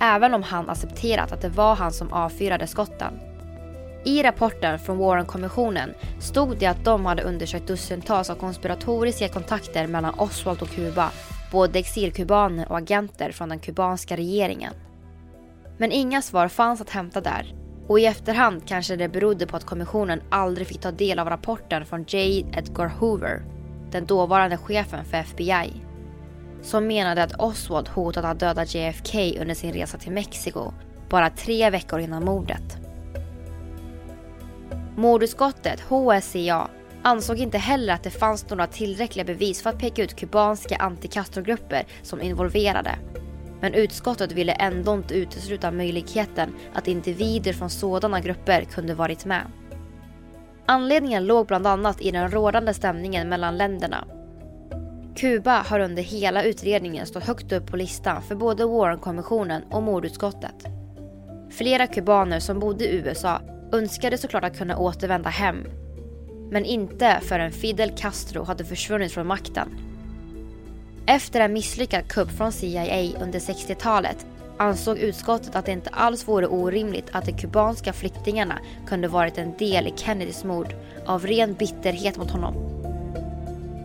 Även 0.00 0.34
om 0.34 0.42
han 0.42 0.70
accepterat 0.70 1.32
att 1.32 1.40
det 1.40 1.48
var 1.48 1.74
han 1.74 1.92
som 1.92 2.12
avfyrade 2.12 2.66
skotten. 2.66 3.20
I 4.04 4.22
rapporten 4.22 4.78
från 4.78 4.98
Warren-kommissionen 4.98 5.94
stod 6.20 6.58
det 6.58 6.66
att 6.66 6.84
de 6.84 7.06
hade 7.06 7.22
undersökt 7.22 7.66
dussintals 7.66 8.30
av 8.30 8.34
konspiratoriska 8.34 9.28
kontakter 9.28 9.86
mellan 9.86 10.14
Oswald 10.14 10.62
och 10.62 10.68
Kuba, 10.68 11.10
både 11.52 11.78
exilkubaner 11.78 12.72
och 12.72 12.78
agenter 12.78 13.32
från 13.32 13.48
den 13.48 13.58
kubanska 13.58 14.16
regeringen. 14.16 14.72
Men 15.78 15.92
inga 15.92 16.22
svar 16.22 16.48
fanns 16.48 16.80
att 16.80 16.90
hämta 16.90 17.20
där 17.20 17.63
och 17.86 18.00
i 18.00 18.06
efterhand 18.06 18.62
kanske 18.66 18.96
det 18.96 19.08
berodde 19.08 19.46
på 19.46 19.56
att 19.56 19.64
kommissionen 19.64 20.22
aldrig 20.28 20.66
fick 20.66 20.80
ta 20.80 20.90
del 20.90 21.18
av 21.18 21.28
rapporten 21.28 21.86
från 21.86 22.04
J. 22.04 22.46
Edgar 22.52 22.88
Hoover, 22.88 23.42
den 23.90 24.06
dåvarande 24.06 24.56
chefen 24.56 25.04
för 25.04 25.16
FBI. 25.16 25.72
Som 26.62 26.86
menade 26.86 27.22
att 27.22 27.40
Oswald 27.40 27.88
hotat 27.88 28.24
att 28.24 28.40
döda 28.40 28.64
JFK 28.64 29.38
under 29.40 29.54
sin 29.54 29.72
resa 29.72 29.98
till 29.98 30.12
Mexiko, 30.12 30.72
bara 31.08 31.30
tre 31.30 31.70
veckor 31.70 32.00
innan 32.00 32.24
mordet. 32.24 32.78
Mordutskottet, 34.96 35.80
HSCA, 35.80 36.68
ansåg 37.02 37.38
inte 37.38 37.58
heller 37.58 37.94
att 37.94 38.02
det 38.02 38.10
fanns 38.10 38.50
några 38.50 38.66
tillräckliga 38.66 39.24
bevis 39.24 39.62
för 39.62 39.70
att 39.70 39.78
peka 39.78 40.02
ut 40.02 40.16
kubanska 40.16 40.76
anti-Castro-grupper 40.76 41.84
som 42.02 42.20
involverade 42.22 42.98
men 43.64 43.74
utskottet 43.74 44.32
ville 44.32 44.52
ändå 44.52 44.94
inte 44.94 45.14
utesluta 45.14 45.70
möjligheten 45.70 46.54
att 46.74 46.88
individer 46.88 47.52
från 47.52 47.70
sådana 47.70 48.20
grupper 48.20 48.64
kunde 48.64 48.94
varit 48.94 49.24
med. 49.24 49.42
Anledningen 50.66 51.26
låg 51.26 51.46
bland 51.46 51.66
annat 51.66 52.00
i 52.00 52.10
den 52.10 52.30
rådande 52.30 52.74
stämningen 52.74 53.28
mellan 53.28 53.56
länderna. 53.56 54.04
Kuba 55.16 55.62
har 55.62 55.80
under 55.80 56.02
hela 56.02 56.42
utredningen 56.42 57.06
stått 57.06 57.24
högt 57.24 57.52
upp 57.52 57.66
på 57.66 57.76
listan 57.76 58.22
för 58.22 58.34
både 58.34 58.64
Warren-kommissionen 58.64 59.62
och 59.70 59.82
mordutskottet. 59.82 60.64
Flera 61.50 61.86
kubaner 61.86 62.40
som 62.40 62.58
bodde 62.58 62.84
i 62.84 62.96
USA 62.96 63.40
önskade 63.72 64.18
såklart 64.18 64.44
att 64.44 64.58
kunna 64.58 64.78
återvända 64.78 65.28
hem. 65.28 65.66
Men 66.50 66.64
inte 66.64 67.18
förrän 67.22 67.52
Fidel 67.52 67.90
Castro 67.96 68.44
hade 68.44 68.64
försvunnit 68.64 69.12
från 69.12 69.26
makten 69.26 69.93
efter 71.06 71.40
en 71.40 71.52
misslyckad 71.52 72.08
kupp 72.08 72.30
från 72.30 72.52
CIA 72.52 73.20
under 73.20 73.38
60-talet 73.38 74.26
ansåg 74.56 74.98
utskottet 74.98 75.56
att 75.56 75.66
det 75.66 75.72
inte 75.72 75.90
alls 75.90 76.28
vore 76.28 76.46
orimligt 76.46 77.08
att 77.12 77.24
de 77.24 77.32
kubanska 77.32 77.92
flyktingarna 77.92 78.58
kunde 78.86 79.08
varit 79.08 79.38
en 79.38 79.56
del 79.56 79.86
i 79.86 79.92
Kennedys 79.96 80.44
mord 80.44 80.74
av 81.06 81.26
ren 81.26 81.54
bitterhet 81.54 82.16
mot 82.16 82.30
honom. 82.30 82.54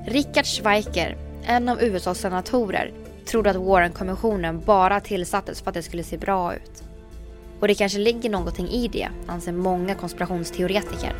Richard 0.07 0.45
Schweiker, 0.45 1.17
en 1.45 1.69
av 1.69 1.81
USAs 1.81 2.19
senatorer, 2.19 2.91
trodde 3.25 3.49
att 3.49 3.55
Warren-kommissionen 3.55 4.61
bara 4.65 4.99
tillsattes 4.99 5.61
för 5.61 5.69
att 5.69 5.73
det 5.73 5.83
skulle 5.83 6.03
se 6.03 6.17
bra 6.17 6.55
ut. 6.55 6.83
Och 7.59 7.67
det 7.67 7.75
kanske 7.75 7.99
ligger 7.99 8.29
någonting 8.29 8.67
i 8.67 8.87
det, 8.87 9.09
anser 9.27 9.51
många 9.51 9.95
konspirationsteoretiker. 9.95 11.13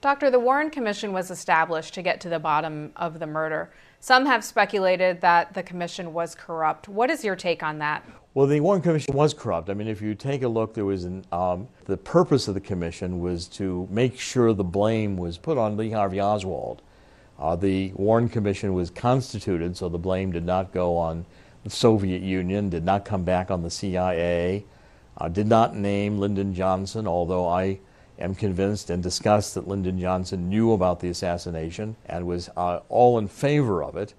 Doctor, 0.00 0.30
the 0.30 0.38
Warren 0.38 0.70
Commission 0.70 1.12
was 1.12 1.30
established 1.30 1.94
to 1.94 2.00
get 2.00 2.20
to 2.20 2.28
the 2.28 2.38
bottom 2.38 2.92
of 2.94 3.18
the 3.18 3.26
murder. 3.26 3.68
Some 4.00 4.26
have 4.26 4.44
speculated 4.44 5.20
that 5.22 5.54
the 5.54 5.62
commission 5.62 6.12
was 6.12 6.34
corrupt. 6.34 6.88
What 6.88 7.10
is 7.10 7.24
your 7.24 7.34
take 7.34 7.62
on 7.62 7.78
that? 7.78 8.04
Well, 8.32 8.46
the 8.46 8.60
Warren 8.60 8.80
Commission 8.80 9.14
was 9.14 9.34
corrupt. 9.34 9.68
I 9.68 9.74
mean, 9.74 9.88
if 9.88 10.00
you 10.00 10.14
take 10.14 10.42
a 10.42 10.48
look, 10.48 10.74
there 10.74 10.84
was 10.84 11.04
an, 11.04 11.24
um, 11.32 11.66
the 11.86 11.96
purpose 11.96 12.46
of 12.46 12.54
the 12.54 12.60
commission 12.60 13.18
was 13.18 13.48
to 13.48 13.88
make 13.90 14.18
sure 14.20 14.52
the 14.52 14.62
blame 14.62 15.16
was 15.16 15.36
put 15.36 15.58
on 15.58 15.76
Lee 15.76 15.90
Harvey 15.90 16.20
Oswald. 16.20 16.80
Uh, 17.38 17.56
the 17.56 17.92
Warren 17.94 18.28
Commission 18.28 18.74
was 18.74 18.90
constituted 18.90 19.76
so 19.76 19.88
the 19.88 19.98
blame 19.98 20.30
did 20.30 20.44
not 20.44 20.72
go 20.72 20.96
on 20.96 21.26
the 21.64 21.70
Soviet 21.70 22.22
Union, 22.22 22.68
did 22.68 22.84
not 22.84 23.04
come 23.04 23.24
back 23.24 23.50
on 23.50 23.62
the 23.62 23.70
CIA, 23.70 24.64
uh, 25.16 25.28
did 25.28 25.48
not 25.48 25.74
name 25.74 26.18
Lyndon 26.18 26.54
Johnson, 26.54 27.08
although 27.08 27.48
I 27.48 27.80
am 28.20 28.34
convinced 28.34 28.94
and 28.94 29.02
discussed 29.02 29.54
that 29.54 29.68
Lyndon 29.68 29.98
Johnson 29.98 30.48
knew 30.48 30.72
about 30.74 31.00
the 31.00 31.10
assassination 31.10 31.96
and 32.06 32.26
was 32.26 32.48
uh, 32.56 32.80
all 32.88 33.18
in 33.18 33.28
favor 33.28 33.82
of 33.82 33.96
it. 33.96 34.14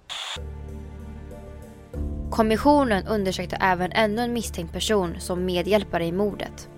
Kommissionen 2.30 3.06
undersökte 3.06 3.56
även 3.56 3.92
ännu 3.92 4.22
en 4.22 4.32
misstänkt 4.32 4.72
person 4.72 5.20
som 5.20 5.44
medhjälpare 5.44 6.06
i 6.06 6.12
mordet. 6.12 6.68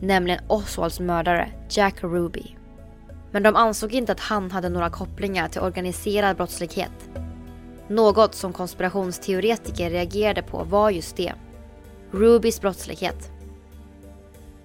Nämligen 0.00 0.40
Oswalds 0.48 1.00
mördare 1.00 1.48
Jack 1.68 1.94
Ruby. 2.02 2.56
Men 3.30 3.42
de 3.42 3.56
ansåg 3.56 3.92
inte 3.92 4.12
att 4.12 4.20
han 4.20 4.50
hade 4.50 4.68
några 4.68 4.90
kopplingar 4.90 5.48
till 5.48 5.60
organiserad 5.60 6.36
brottslighet. 6.36 7.10
Något 7.88 8.34
som 8.34 8.52
konspirationsteoretiker 8.52 9.90
reagerade 9.90 10.42
på 10.42 10.64
var 10.64 10.90
just 10.90 11.16
det. 11.16 11.32
Rubys 12.10 12.60
brottslighet. 12.60 13.30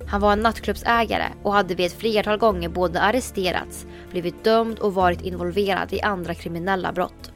Han 0.07 0.21
var 0.21 0.33
en 0.33 0.39
nattklubbsägare 0.39 1.27
och 1.43 1.53
hade 1.53 1.75
vid 1.75 1.85
ett 1.85 1.99
flertal 1.99 2.37
gånger 2.37 2.69
både 2.69 3.01
arresterats, 3.01 3.87
blivit 4.11 4.43
dömd 4.43 4.79
och 4.79 4.93
varit 4.93 5.21
involverad 5.21 5.93
i 5.93 6.01
andra 6.01 6.33
kriminella 6.33 6.91
brott. 6.91 7.31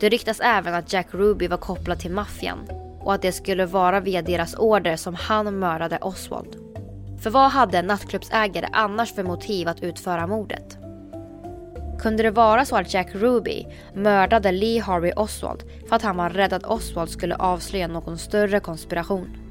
Det 0.00 0.08
ryktas 0.08 0.40
även 0.40 0.74
att 0.74 0.92
Jack 0.92 1.06
Ruby 1.10 1.48
var 1.48 1.56
kopplad 1.56 1.98
till 1.98 2.10
maffian 2.10 2.68
och 3.00 3.14
att 3.14 3.22
det 3.22 3.32
skulle 3.32 3.66
vara 3.66 4.00
via 4.00 4.22
deras 4.22 4.54
order 4.54 4.96
som 4.96 5.14
han 5.14 5.58
mördade 5.58 5.98
Oswald. 5.98 6.56
För 7.22 7.30
vad 7.30 7.50
hade 7.50 7.78
en 7.78 7.86
nattklubbsägare 7.86 8.68
annars 8.72 9.14
för 9.14 9.22
motiv 9.22 9.68
att 9.68 9.82
utföra 9.82 10.26
mordet? 10.26 10.78
Kunde 12.00 12.22
det 12.22 12.30
vara 12.30 12.64
så 12.64 12.76
att 12.76 12.94
Jack 12.94 13.14
Ruby 13.14 13.66
mördade 13.94 14.52
Lee 14.52 14.82
Harvey 14.82 15.12
Oswald 15.12 15.62
för 15.88 15.96
att 15.96 16.02
han 16.02 16.16
var 16.16 16.30
rädd 16.30 16.52
att 16.52 16.66
Oswald 16.66 17.10
skulle 17.10 17.36
avslöja 17.36 17.88
någon 17.88 18.18
större 18.18 18.60
konspiration? 18.60 19.41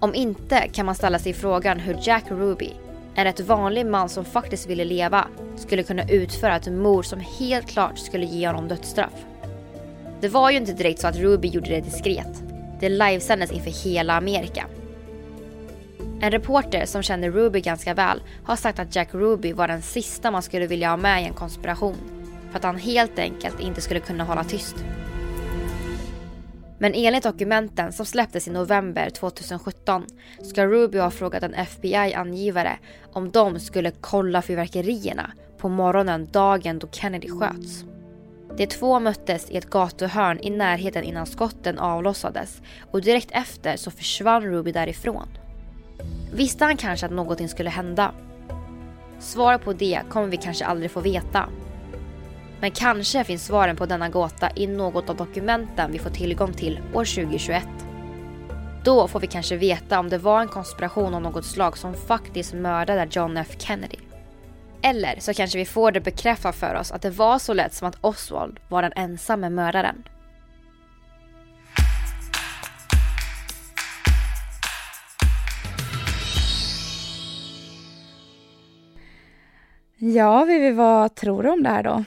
Om 0.00 0.14
inte 0.14 0.68
kan 0.72 0.86
man 0.86 0.94
ställa 0.94 1.18
sig 1.18 1.32
frågan 1.32 1.80
hur 1.80 1.98
Jack 2.02 2.24
Ruby, 2.28 2.70
en 3.14 3.24
rätt 3.24 3.40
vanlig 3.40 3.86
man 3.86 4.08
som 4.08 4.24
faktiskt 4.24 4.66
ville 4.66 4.84
leva, 4.84 5.28
skulle 5.56 5.82
kunna 5.82 6.08
utföra 6.08 6.56
ett 6.56 6.72
mord 6.72 7.06
som 7.06 7.20
helt 7.38 7.68
klart 7.68 7.98
skulle 7.98 8.26
ge 8.26 8.46
honom 8.46 8.68
dödsstraff. 8.68 9.24
Det 10.20 10.28
var 10.28 10.50
ju 10.50 10.56
inte 10.56 10.72
direkt 10.72 11.00
så 11.00 11.06
att 11.08 11.16
Ruby 11.16 11.48
gjorde 11.48 11.70
det 11.70 11.80
diskret. 11.80 12.42
Det 12.80 12.88
livesändes 12.88 13.52
inför 13.52 13.84
hela 13.84 14.14
Amerika. 14.14 14.66
En 16.20 16.30
reporter 16.30 16.86
som 16.86 17.02
kände 17.02 17.30
Ruby 17.30 17.60
ganska 17.60 17.94
väl 17.94 18.22
har 18.44 18.56
sagt 18.56 18.78
att 18.78 18.96
Jack 18.96 19.14
Ruby 19.14 19.52
var 19.52 19.68
den 19.68 19.82
sista 19.82 20.30
man 20.30 20.42
skulle 20.42 20.66
vilja 20.66 20.88
ha 20.88 20.96
med 20.96 21.22
i 21.22 21.26
en 21.26 21.34
konspiration. 21.34 21.96
För 22.50 22.56
att 22.56 22.64
han 22.64 22.78
helt 22.78 23.18
enkelt 23.18 23.60
inte 23.60 23.80
skulle 23.80 24.00
kunna 24.00 24.24
hålla 24.24 24.44
tyst. 24.44 24.76
Men 26.78 26.94
enligt 26.94 27.22
dokumenten 27.22 27.92
som 27.92 28.06
släpptes 28.06 28.48
i 28.48 28.50
november 28.50 29.10
2017 29.10 30.06
ska 30.42 30.66
Rubio 30.66 31.02
ha 31.02 31.10
frågat 31.10 31.42
en 31.42 31.54
FBI-angivare 31.54 32.78
om 33.12 33.30
de 33.30 33.60
skulle 33.60 33.90
kolla 33.90 34.42
fyrverkerierna 34.42 35.32
på 35.58 35.68
morgonen 35.68 36.28
dagen 36.32 36.78
då 36.78 36.88
Kennedy 36.88 37.28
sköts. 37.28 37.84
De 38.56 38.66
två 38.66 39.00
möttes 39.00 39.50
i 39.50 39.56
ett 39.56 39.70
gatuhörn 39.70 40.40
i 40.40 40.50
närheten 40.50 41.04
innan 41.04 41.26
skotten 41.26 41.78
avlossades 41.78 42.62
och 42.90 43.00
direkt 43.00 43.30
efter 43.30 43.76
så 43.76 43.90
försvann 43.90 44.42
Ruby 44.42 44.72
därifrån. 44.72 45.28
Visste 46.32 46.64
han 46.64 46.76
kanske 46.76 47.06
att 47.06 47.12
någonting 47.12 47.48
skulle 47.48 47.70
hända? 47.70 48.12
Svaret 49.18 49.64
på 49.64 49.72
det 49.72 50.00
kommer 50.10 50.26
vi 50.26 50.36
kanske 50.36 50.64
aldrig 50.64 50.90
få 50.90 51.00
veta. 51.00 51.48
Men 52.60 52.70
kanske 52.70 53.24
finns 53.24 53.46
svaren 53.46 53.76
på 53.76 53.86
denna 53.86 54.08
gåta 54.08 54.50
i 54.54 54.66
något 54.66 55.10
av 55.10 55.16
dokumenten 55.16 55.92
vi 55.92 55.98
får 55.98 56.10
tillgång 56.10 56.52
till 56.52 56.80
år 56.94 57.04
2021. 57.04 57.68
Då 58.84 59.08
får 59.08 59.20
vi 59.20 59.26
kanske 59.26 59.56
veta 59.56 59.98
om 59.98 60.08
det 60.08 60.18
var 60.18 60.40
en 60.40 60.48
konspiration 60.48 61.14
av 61.14 61.22
något 61.22 61.44
slag 61.44 61.78
som 61.78 61.94
faktiskt 61.94 62.54
mördade 62.54 63.08
John 63.10 63.36
F 63.36 63.48
Kennedy. 63.58 63.96
Eller 64.82 65.20
så 65.20 65.34
kanske 65.34 65.58
vi 65.58 65.64
får 65.64 65.92
det 65.92 66.00
bekräftat 66.00 66.56
för 66.56 66.74
oss 66.74 66.92
att 66.92 67.02
det 67.02 67.10
var 67.10 67.38
så 67.38 67.54
lätt 67.54 67.74
som 67.74 67.88
att 67.88 67.98
Oswald 68.00 68.60
var 68.68 68.82
den 68.82 68.92
ensamme 68.96 69.50
mördaren. 69.50 70.02
Ja, 79.98 80.44
Vivi, 80.44 80.72
vad 80.72 81.14
tror 81.14 81.42
du 81.42 81.50
om 81.50 81.62
det 81.62 81.68
här 81.68 81.82
då? 81.82 82.04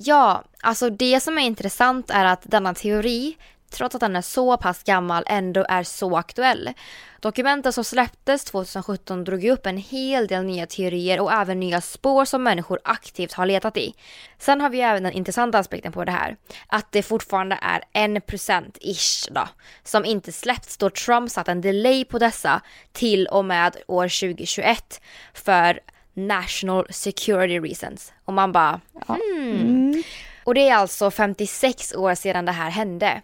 Ja, 0.00 0.44
alltså 0.60 0.90
det 0.90 1.20
som 1.20 1.38
är 1.38 1.42
intressant 1.42 2.10
är 2.10 2.24
att 2.24 2.42
denna 2.42 2.74
teori, 2.74 3.36
trots 3.70 3.94
att 3.94 4.00
den 4.00 4.16
är 4.16 4.22
så 4.22 4.56
pass 4.56 4.82
gammal, 4.82 5.24
ändå 5.26 5.66
är 5.68 5.82
så 5.82 6.16
aktuell. 6.16 6.72
Dokumenten 7.20 7.72
som 7.72 7.84
släpptes 7.84 8.44
2017 8.44 9.24
drog 9.24 9.44
upp 9.44 9.66
en 9.66 9.76
hel 9.76 10.26
del 10.26 10.44
nya 10.44 10.66
teorier 10.66 11.20
och 11.20 11.32
även 11.32 11.60
nya 11.60 11.80
spår 11.80 12.24
som 12.24 12.42
människor 12.42 12.80
aktivt 12.84 13.32
har 13.32 13.46
letat 13.46 13.76
i. 13.76 13.94
Sen 14.38 14.60
har 14.60 14.70
vi 14.70 14.80
även 14.80 15.02
den 15.02 15.12
intressanta 15.12 15.58
aspekten 15.58 15.92
på 15.92 16.04
det 16.04 16.12
här, 16.12 16.36
att 16.66 16.92
det 16.92 17.02
fortfarande 17.02 17.58
är 17.62 17.82
1%-ish 17.92 19.32
då, 19.32 19.48
som 19.84 20.04
inte 20.04 20.32
släppts 20.32 20.76
då 20.76 20.90
Trump 20.90 21.30
satt 21.30 21.48
en 21.48 21.60
delay 21.60 22.04
på 22.04 22.18
dessa 22.18 22.60
till 22.92 23.26
och 23.26 23.44
med 23.44 23.76
år 23.86 24.04
2021 24.04 25.00
för 25.34 25.80
national 26.18 26.86
security 26.90 27.60
reasons. 27.60 28.12
Och 28.24 28.32
man 28.32 28.52
bara, 28.52 28.80
hmm. 29.06 29.50
Mm. 29.50 30.02
Och 30.44 30.54
det 30.54 30.68
är 30.68 30.74
alltså 30.74 31.10
56 31.10 31.94
år 31.94 32.14
sedan 32.14 32.44
det 32.44 32.52
här 32.52 32.70
hände. 32.70 33.22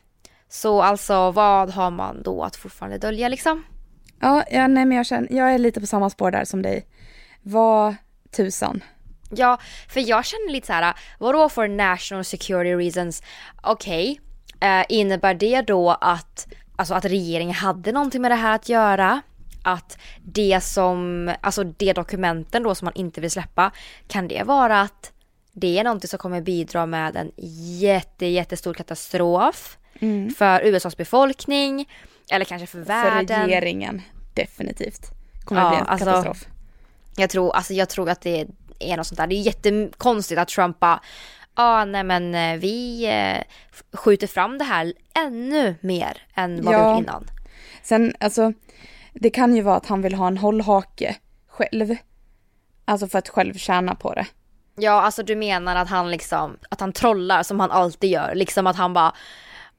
Så 0.48 0.82
alltså 0.82 1.30
vad 1.30 1.70
har 1.70 1.90
man 1.90 2.22
då 2.22 2.42
att 2.42 2.56
fortfarande 2.56 2.98
dölja 2.98 3.28
liksom? 3.28 3.64
Ja, 4.20 4.44
ja 4.50 4.66
nej 4.66 4.84
men 4.84 4.96
jag 4.96 5.06
känner, 5.06 5.32
jag 5.32 5.54
är 5.54 5.58
lite 5.58 5.80
på 5.80 5.86
samma 5.86 6.10
spår 6.10 6.30
där 6.30 6.44
som 6.44 6.62
dig. 6.62 6.86
Vad 7.42 7.94
tusan. 8.36 8.84
Ja, 9.30 9.58
för 9.88 10.08
jag 10.08 10.24
känner 10.24 10.52
lite 10.52 10.66
så 10.66 10.72
här, 10.72 10.94
vadå 11.18 11.48
för 11.48 11.68
national 11.68 12.24
security 12.24 12.74
reasons? 12.74 13.22
Okej, 13.62 14.20
okay, 14.56 14.80
eh, 14.80 14.84
innebär 14.88 15.34
det 15.34 15.62
då 15.62 15.90
att, 15.90 16.46
alltså 16.76 16.94
att 16.94 17.04
regeringen 17.04 17.54
hade 17.54 17.92
någonting 17.92 18.22
med 18.22 18.30
det 18.30 18.34
här 18.34 18.54
att 18.54 18.68
göra? 18.68 19.22
Att 19.64 19.98
det 20.24 20.60
som, 20.62 21.30
alltså 21.40 21.64
det 21.64 21.92
dokumenten 21.92 22.62
då 22.62 22.74
som 22.74 22.84
man 22.84 22.94
inte 22.94 23.20
vill 23.20 23.30
släppa, 23.30 23.70
kan 24.08 24.28
det 24.28 24.42
vara 24.42 24.80
att 24.80 25.12
det 25.52 25.78
är 25.78 25.84
någonting 25.84 26.08
som 26.08 26.18
kommer 26.18 26.40
bidra 26.40 26.86
med 26.86 27.16
en 27.16 27.32
jätte, 27.80 28.26
jättestor 28.26 28.74
katastrof 28.74 29.78
mm. 30.00 30.30
för 30.30 30.60
USAs 30.64 30.96
befolkning 30.96 31.88
eller 32.30 32.44
kanske 32.44 32.66
för 32.66 32.78
världen. 32.78 33.40
För 33.40 33.46
regeringen, 33.46 34.02
definitivt. 34.34 35.00
Kommer 35.44 35.62
ja, 35.62 35.68
bli 35.68 35.78
en 35.78 35.86
alltså, 35.86 36.04
katastrof. 36.04 36.46
Jag 37.16 37.30
tror, 37.30 37.54
alltså 37.54 37.72
jag 37.74 37.88
tror 37.88 38.10
att 38.10 38.20
det 38.20 38.46
är 38.78 38.96
något 38.96 39.06
sånt 39.06 39.18
där. 39.18 39.26
Det 39.26 39.34
är 39.34 39.40
jättekonstigt 39.40 40.38
att 40.38 40.48
Trump 40.48 40.80
bara, 40.80 41.00
ah, 41.54 41.84
nej 41.84 42.04
men 42.04 42.34
eh, 42.34 42.56
vi 42.60 43.06
eh, 43.06 43.42
skjuter 43.92 44.26
fram 44.26 44.58
det 44.58 44.64
här 44.64 44.92
ännu 45.14 45.74
mer 45.80 46.22
än 46.34 46.64
vad 46.64 46.74
ja. 46.74 46.78
vi 46.88 46.90
gjort 46.90 47.02
innan. 47.02 47.30
Sen, 47.82 48.14
alltså, 48.20 48.52
det 49.14 49.30
kan 49.30 49.56
ju 49.56 49.62
vara 49.62 49.76
att 49.76 49.86
han 49.86 50.02
vill 50.02 50.14
ha 50.14 50.26
en 50.26 50.38
hållhake 50.38 51.16
själv. 51.48 51.96
Alltså 52.84 53.06
för 53.06 53.18
att 53.18 53.28
själv 53.28 53.54
tjäna 53.54 53.94
på 53.94 54.14
det. 54.14 54.26
Ja, 54.76 55.02
alltså 55.02 55.22
du 55.22 55.36
menar 55.36 55.76
att 55.76 55.88
han 55.88 56.10
liksom, 56.10 56.56
att 56.68 56.80
han 56.80 56.92
trollar 56.92 57.42
som 57.42 57.60
han 57.60 57.70
alltid 57.70 58.10
gör. 58.10 58.34
Liksom 58.34 58.66
att 58.66 58.76
han 58.76 58.92
bara, 58.92 59.14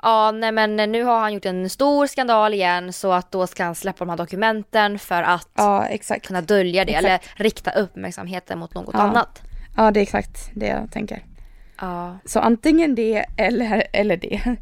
ja 0.01 0.31
nej 0.31 0.51
men 0.51 0.75
nu 0.75 1.03
har 1.03 1.19
han 1.19 1.33
gjort 1.33 1.45
en 1.45 1.69
stor 1.69 2.07
skandal 2.07 2.53
igen 2.53 2.93
så 2.93 3.11
att 3.11 3.31
då 3.31 3.47
ska 3.47 3.63
han 3.63 3.75
släppa 3.75 4.05
de 4.05 4.09
här 4.09 4.17
dokumenten 4.17 4.99
för 4.99 5.23
att 5.23 5.49
ja, 5.55 5.87
kunna 6.23 6.41
dölja 6.41 6.85
det 6.85 6.91
exakt. 6.91 7.05
eller 7.05 7.43
rikta 7.43 7.71
uppmärksamheten 7.71 8.59
mot 8.59 8.73
något 8.73 8.93
ja. 8.93 8.99
annat. 8.99 9.41
Ja, 9.77 9.91
det 9.91 9.99
är 9.99 10.03
exakt 10.03 10.49
det 10.53 10.67
jag 10.67 10.91
tänker. 10.91 11.23
Ja. 11.81 12.17
Så 12.25 12.39
antingen 12.39 12.95
det 12.95 13.25
eller, 13.37 13.87
eller 13.93 14.17
det. 14.17 14.41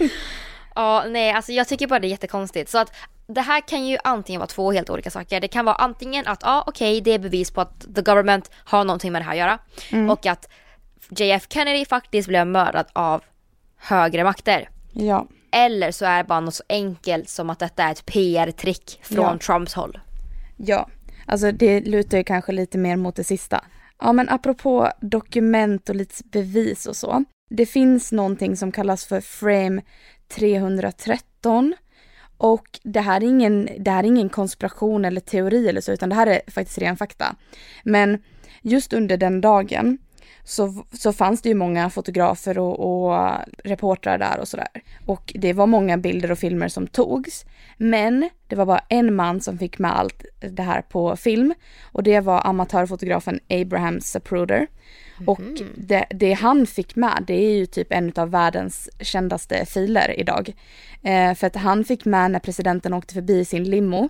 ja, 0.74 1.04
nej 1.08 1.32
alltså 1.32 1.52
jag 1.52 1.68
tycker 1.68 1.86
bara 1.86 1.98
det 1.98 2.06
är 2.06 2.10
jättekonstigt. 2.10 2.70
Så 2.70 2.78
att 2.78 2.92
det 3.26 3.40
här 3.40 3.60
kan 3.68 3.86
ju 3.86 3.98
antingen 4.04 4.38
vara 4.38 4.46
två 4.46 4.72
helt 4.72 4.90
olika 4.90 5.10
saker. 5.10 5.40
Det 5.40 5.48
kan 5.48 5.64
vara 5.64 5.76
antingen 5.76 6.26
att 6.26 6.40
ja 6.42 6.64
okej 6.66 6.92
okay, 6.92 7.00
det 7.00 7.10
är 7.10 7.18
bevis 7.18 7.50
på 7.50 7.60
att 7.60 7.94
the 7.94 8.02
government 8.02 8.50
har 8.54 8.84
någonting 8.84 9.12
med 9.12 9.22
det 9.22 9.24
här 9.24 9.32
att 9.32 9.38
göra. 9.38 9.58
Mm. 9.90 10.10
Och 10.10 10.26
att 10.26 10.48
JF 11.10 11.46
Kennedy 11.48 11.84
faktiskt 11.84 12.28
blev 12.28 12.46
mördad 12.46 12.86
av 12.92 13.22
högre 13.76 14.24
makter. 14.24 14.68
Ja. 14.92 15.26
Eller 15.52 15.90
så 15.90 16.04
är 16.04 16.18
det 16.18 16.24
bara 16.24 16.40
något 16.40 16.54
så 16.54 16.64
enkelt 16.68 17.28
som 17.28 17.50
att 17.50 17.58
detta 17.58 17.82
är 17.82 17.92
ett 17.92 18.06
PR-trick 18.06 19.00
från 19.02 19.24
ja. 19.24 19.38
Trumps 19.38 19.74
håll. 19.74 19.98
Ja, 20.56 20.88
alltså 21.26 21.52
det 21.52 21.80
lutar 21.80 22.18
ju 22.18 22.24
kanske 22.24 22.52
lite 22.52 22.78
mer 22.78 22.96
mot 22.96 23.16
det 23.16 23.24
sista. 23.24 23.64
Ja 23.98 24.12
men 24.12 24.28
apropå 24.28 24.90
dokument 25.00 25.88
och 25.88 25.94
lite 25.94 26.14
bevis 26.24 26.86
och 26.86 26.96
så. 26.96 27.24
Det 27.50 27.66
finns 27.66 28.12
någonting 28.12 28.56
som 28.56 28.72
kallas 28.72 29.04
för 29.04 29.20
frame 29.20 29.82
313 30.34 31.74
och 32.36 32.80
det 32.82 33.00
här, 33.00 33.20
är 33.20 33.28
ingen, 33.28 33.68
det 33.78 33.90
här 33.90 34.04
är 34.04 34.08
ingen 34.08 34.28
konspiration 34.28 35.04
eller 35.04 35.20
teori 35.20 35.68
eller 35.68 35.80
så, 35.80 35.92
utan 35.92 36.08
det 36.08 36.14
här 36.14 36.26
är 36.26 36.40
faktiskt 36.50 36.78
ren 36.78 36.96
fakta. 36.96 37.36
Men 37.84 38.22
just 38.62 38.92
under 38.92 39.16
den 39.16 39.40
dagen 39.40 39.98
så, 40.44 40.84
så 40.92 41.12
fanns 41.12 41.42
det 41.42 41.48
ju 41.48 41.54
många 41.54 41.90
fotografer 41.90 42.58
och, 42.58 42.80
och 42.80 43.28
reportrar 43.64 44.18
där 44.18 44.40
och 44.40 44.48
sådär. 44.48 44.68
Och 45.06 45.32
det 45.34 45.52
var 45.52 45.66
många 45.66 45.98
bilder 45.98 46.30
och 46.30 46.38
filmer 46.38 46.68
som 46.68 46.86
togs. 46.86 47.44
Men 47.76 48.28
det 48.46 48.56
var 48.56 48.66
bara 48.66 48.84
en 48.88 49.14
man 49.14 49.40
som 49.40 49.58
fick 49.58 49.78
med 49.78 49.98
allt 49.98 50.24
det 50.40 50.62
här 50.62 50.82
på 50.82 51.16
film 51.16 51.54
och 51.82 52.02
det 52.02 52.20
var 52.20 52.46
amatörfotografen 52.46 53.40
Abraham 53.48 54.00
Zapruder. 54.00 54.66
Och 55.26 55.40
mhm. 55.40 55.56
det, 55.74 56.06
det, 56.10 56.32
han 56.32 56.66
fick 56.66 56.96
med, 56.96 57.24
det 57.26 57.34
är 57.34 57.54
ju 57.56 57.66
typ 57.66 57.92
en 57.92 58.12
av 58.16 58.30
världens 58.30 58.90
kändaste 59.00 59.66
filer 59.66 60.20
idag. 60.20 60.52
Eh, 61.02 61.34
för 61.34 61.46
att 61.46 61.56
han 61.56 61.84
fick 61.84 62.04
med 62.04 62.30
när 62.30 62.38
presidenten 62.38 62.94
åkte 62.94 63.14
förbi 63.14 63.44
sin 63.44 63.64
limo, 63.64 64.08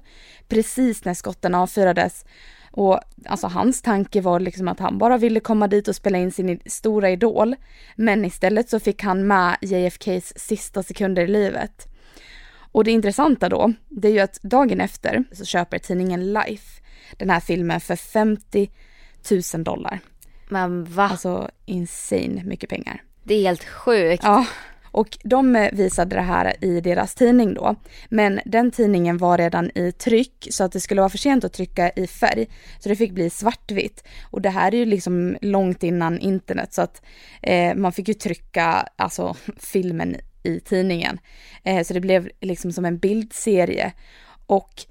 precis 0.48 1.04
när 1.04 1.14
skotten 1.14 1.54
avfyrades. 1.54 2.24
Och 2.70 3.00
alltså 3.26 3.46
hans 3.46 3.82
tanke 3.82 4.20
var 4.20 4.40
liksom 4.40 4.68
att 4.68 4.80
han 4.80 4.98
bara 4.98 5.18
ville 5.18 5.40
komma 5.40 5.68
dit 5.68 5.88
och 5.88 5.96
spela 5.96 6.18
in 6.18 6.32
sin 6.32 6.60
stora 6.66 7.10
idol. 7.10 7.56
Men 7.96 8.24
istället 8.24 8.68
så 8.68 8.80
fick 8.80 9.02
han 9.02 9.26
med 9.26 9.56
JFKs 9.60 10.32
sista 10.36 10.82
sekunder 10.82 11.22
i 11.22 11.26
livet. 11.26 11.88
Och 12.72 12.84
det 12.84 12.90
intressanta 12.90 13.48
då, 13.48 13.72
det 13.88 14.08
är 14.08 14.12
ju 14.12 14.20
att 14.20 14.42
dagen 14.42 14.80
efter 14.80 15.24
så 15.32 15.44
köper 15.44 15.78
tidningen 15.78 16.32
Life 16.32 16.82
den 17.16 17.30
här 17.30 17.40
filmen 17.40 17.80
för 17.80 17.96
50 17.96 18.70
000 19.54 19.64
dollar. 19.64 20.00
Men 20.48 20.85
va? 20.85 21.09
Alltså 21.09 21.50
insane 21.66 22.44
mycket 22.44 22.70
pengar. 22.70 23.02
Det 23.22 23.35
är 23.35 23.42
helt 23.42 23.64
sjukt. 23.64 24.24
Ja. 24.24 24.46
Och 24.92 25.18
de 25.24 25.68
visade 25.72 26.16
det 26.16 26.22
här 26.22 26.64
i 26.64 26.81
deras 26.81 27.14
tidning 27.14 27.55
då. 27.55 27.76
Men 28.09 28.40
den 28.44 28.70
tidningen 28.70 29.18
var 29.18 29.38
redan 29.38 29.70
i 29.74 29.92
tryck 29.92 30.48
så 30.50 30.64
att 30.64 30.72
det 30.72 30.81
skulle 30.81 31.00
vara 31.00 31.09
för 31.09 31.18
sent 31.18 31.44
att 31.44 31.52
trycka 31.52 31.90
i 31.90 32.07
färg. 32.07 32.48
Så 32.78 32.88
det 32.88 32.96
fick 32.96 33.12
bli 33.12 33.31
svartvitt. 33.31 34.05
Och 34.31 34.42
det 34.42 34.50
här 34.50 34.74
är 34.74 34.78
ju 34.78 34.85
liksom 34.85 35.37
långt 35.40 35.83
innan 35.83 36.18
internet 36.18 36.74
så 36.74 36.83
att 36.83 37.02
eh, 37.42 37.74
man 37.74 37.92
fick 37.92 38.09
ju 38.09 38.14
trycka 38.14 38.88
alltså 38.96 39.37
filmen 39.57 40.16
i 40.42 40.61
tidningen. 40.61 41.18
Eh, 41.62 41.85
så 41.85 41.94
det 41.94 42.00
blev 42.00 42.31
liksom 42.40 42.72
som 42.72 42.85
en 42.85 42.98
bildserie. 42.98 43.92
Och 44.46 44.85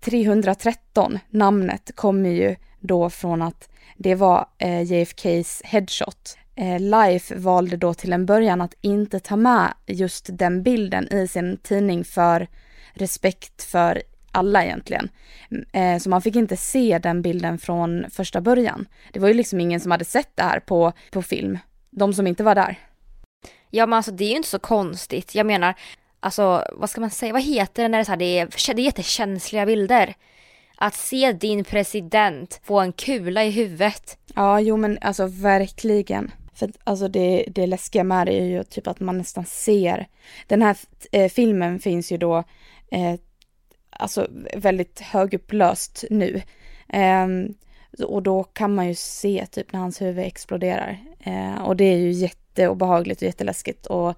313, 0.00 1.18
namnet, 1.30 1.90
kommer 1.94 2.30
ju 2.30 2.56
då 2.80 3.10
från 3.10 3.42
att 3.42 3.68
det 3.96 4.14
var 4.14 4.48
eh, 4.58 4.82
JFKs 4.82 5.62
headshot. 5.64 6.38
Eh, 6.54 6.80
Life 6.80 7.34
valde 7.34 7.76
då 7.76 7.94
till 7.94 8.12
en 8.12 8.26
början 8.26 8.60
att 8.60 8.74
inte 8.80 9.20
ta 9.20 9.36
med 9.36 9.74
just 9.86 10.26
den 10.32 10.62
bilden 10.62 11.12
i 11.12 11.28
sin 11.28 11.56
tidning 11.56 12.04
för 12.04 12.48
respekt 12.94 13.62
för 13.62 14.02
alla 14.32 14.64
egentligen. 14.64 15.08
Mm, 15.50 15.64
eh, 15.72 16.00
så 16.02 16.10
man 16.10 16.22
fick 16.22 16.36
inte 16.36 16.56
se 16.56 16.98
den 17.02 17.22
bilden 17.22 17.58
från 17.58 18.06
första 18.10 18.40
början. 18.40 18.88
Det 19.12 19.20
var 19.20 19.28
ju 19.28 19.34
liksom 19.34 19.60
ingen 19.60 19.80
som 19.80 19.90
hade 19.90 20.04
sett 20.04 20.30
det 20.34 20.42
här 20.42 20.60
på, 20.60 20.92
på 21.10 21.22
film. 21.22 21.58
De 21.90 22.14
som 22.14 22.26
inte 22.26 22.44
var 22.44 22.54
där. 22.54 22.78
Ja 23.70 23.86
men 23.86 23.96
alltså 23.96 24.12
det 24.12 24.24
är 24.24 24.30
ju 24.30 24.36
inte 24.36 24.48
så 24.48 24.58
konstigt. 24.58 25.34
Jag 25.34 25.46
menar, 25.46 25.74
alltså 26.20 26.64
vad 26.72 26.90
ska 26.90 27.00
man 27.00 27.10
säga, 27.10 27.32
vad 27.32 27.42
heter 27.42 27.82
det 27.82 27.88
när 27.88 27.98
det 27.98 28.02
är 28.02 28.04
så 28.04 28.12
här, 28.12 28.16
det 28.16 28.38
är, 28.38 28.74
det 28.74 28.82
är 28.82 28.84
jättekänsliga 28.84 29.66
bilder. 29.66 30.14
Att 30.78 30.94
se 30.94 31.32
din 31.32 31.64
president 31.64 32.60
få 32.64 32.80
en 32.80 32.92
kula 32.92 33.44
i 33.44 33.50
huvudet. 33.50 34.18
Ja, 34.34 34.60
jo 34.60 34.76
men 34.76 34.98
alltså 35.00 35.26
verkligen. 35.26 36.30
För 36.54 36.70
alltså 36.84 37.08
det, 37.08 37.44
det 37.48 37.66
läskiga 37.66 38.04
med 38.04 38.26
det 38.26 38.40
är 38.40 38.44
ju 38.44 38.64
typ 38.64 38.86
att 38.86 39.00
man 39.00 39.18
nästan 39.18 39.44
ser. 39.44 40.08
Den 40.46 40.62
här 40.62 40.76
eh, 41.12 41.28
filmen 41.28 41.78
finns 41.78 42.12
ju 42.12 42.16
då 42.16 42.44
eh, 42.90 43.14
alltså 43.90 44.28
väldigt 44.56 45.00
högupplöst 45.00 46.04
nu. 46.10 46.42
Eh, 46.88 47.26
och 48.04 48.22
då 48.22 48.44
kan 48.44 48.74
man 48.74 48.88
ju 48.88 48.94
se 48.94 49.46
typ 49.50 49.72
när 49.72 49.80
hans 49.80 50.00
huvud 50.02 50.24
exploderar. 50.24 50.98
Eh, 51.20 51.62
och 51.62 51.76
det 51.76 51.84
är 51.84 51.96
ju 51.96 52.10
jätteobehagligt 52.10 53.22
och 53.22 53.26
jätteläskigt. 53.26 53.86
Och 53.86 54.14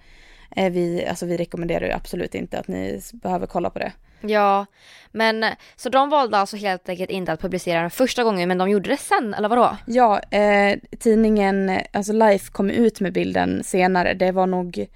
eh, 0.57 0.73
vi, 0.73 1.07
alltså 1.07 1.27
vi 1.27 1.37
rekommenderar 1.37 1.87
ju 1.87 1.93
absolut 1.93 2.35
inte 2.35 2.59
att 2.59 2.69
ni 2.69 3.01
behöver 3.13 3.47
kolla 3.47 3.71
på 3.71 3.79
det. 3.79 3.93
Ja, 4.21 4.67
men 5.13 5.45
så 5.77 5.89
de 5.89 6.11
valde 6.11 6.39
alltså 6.39 6.57
helt 6.57 6.89
enkelt 6.89 7.11
inte 7.11 7.33
att 7.33 7.41
publicera 7.41 7.81
den 7.81 7.91
första 7.91 8.25
gången 8.25 8.49
men 8.49 8.59
de 8.59 8.71
gjorde 8.71 8.91
det 8.91 8.97
sen, 8.97 9.35
eller 9.35 9.49
vadå? 9.49 9.77
Ja, 9.87 10.21
eh, 10.21 10.79
tidningen, 10.99 11.81
alltså 11.93 12.13
Life 12.13 12.53
kom 12.53 12.71
ut 12.71 13.01
med 13.01 13.13
bilden 13.13 13.65
senare. 13.65 14.15
Det 14.15 14.33
var 14.33 14.47
nog 14.47 14.87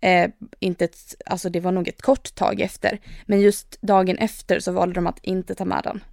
eh, 0.00 0.30
inte 0.60 0.84
ett, 0.84 1.14
alltså 1.26 1.48
det 1.48 1.60
var 1.60 1.72
nog 1.72 1.88
ett 1.88 2.02
kort 2.02 2.34
tag 2.34 2.60
efter. 2.60 2.98
Men 3.26 3.40
just 3.40 3.82
dagen 3.82 4.18
efter 4.18 4.60
så 4.60 4.72
valde 4.72 4.94
de 4.94 5.06
att 5.06 5.18
inte 5.22 5.54
ta 5.54 5.64
med 5.64 5.80
den. 5.84 6.04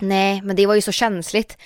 Nej, 0.00 0.42
men 0.42 0.56
det 0.56 0.66
var 0.66 0.74
ju 0.74 0.80
så 0.80 0.92
känsligt 0.92 1.58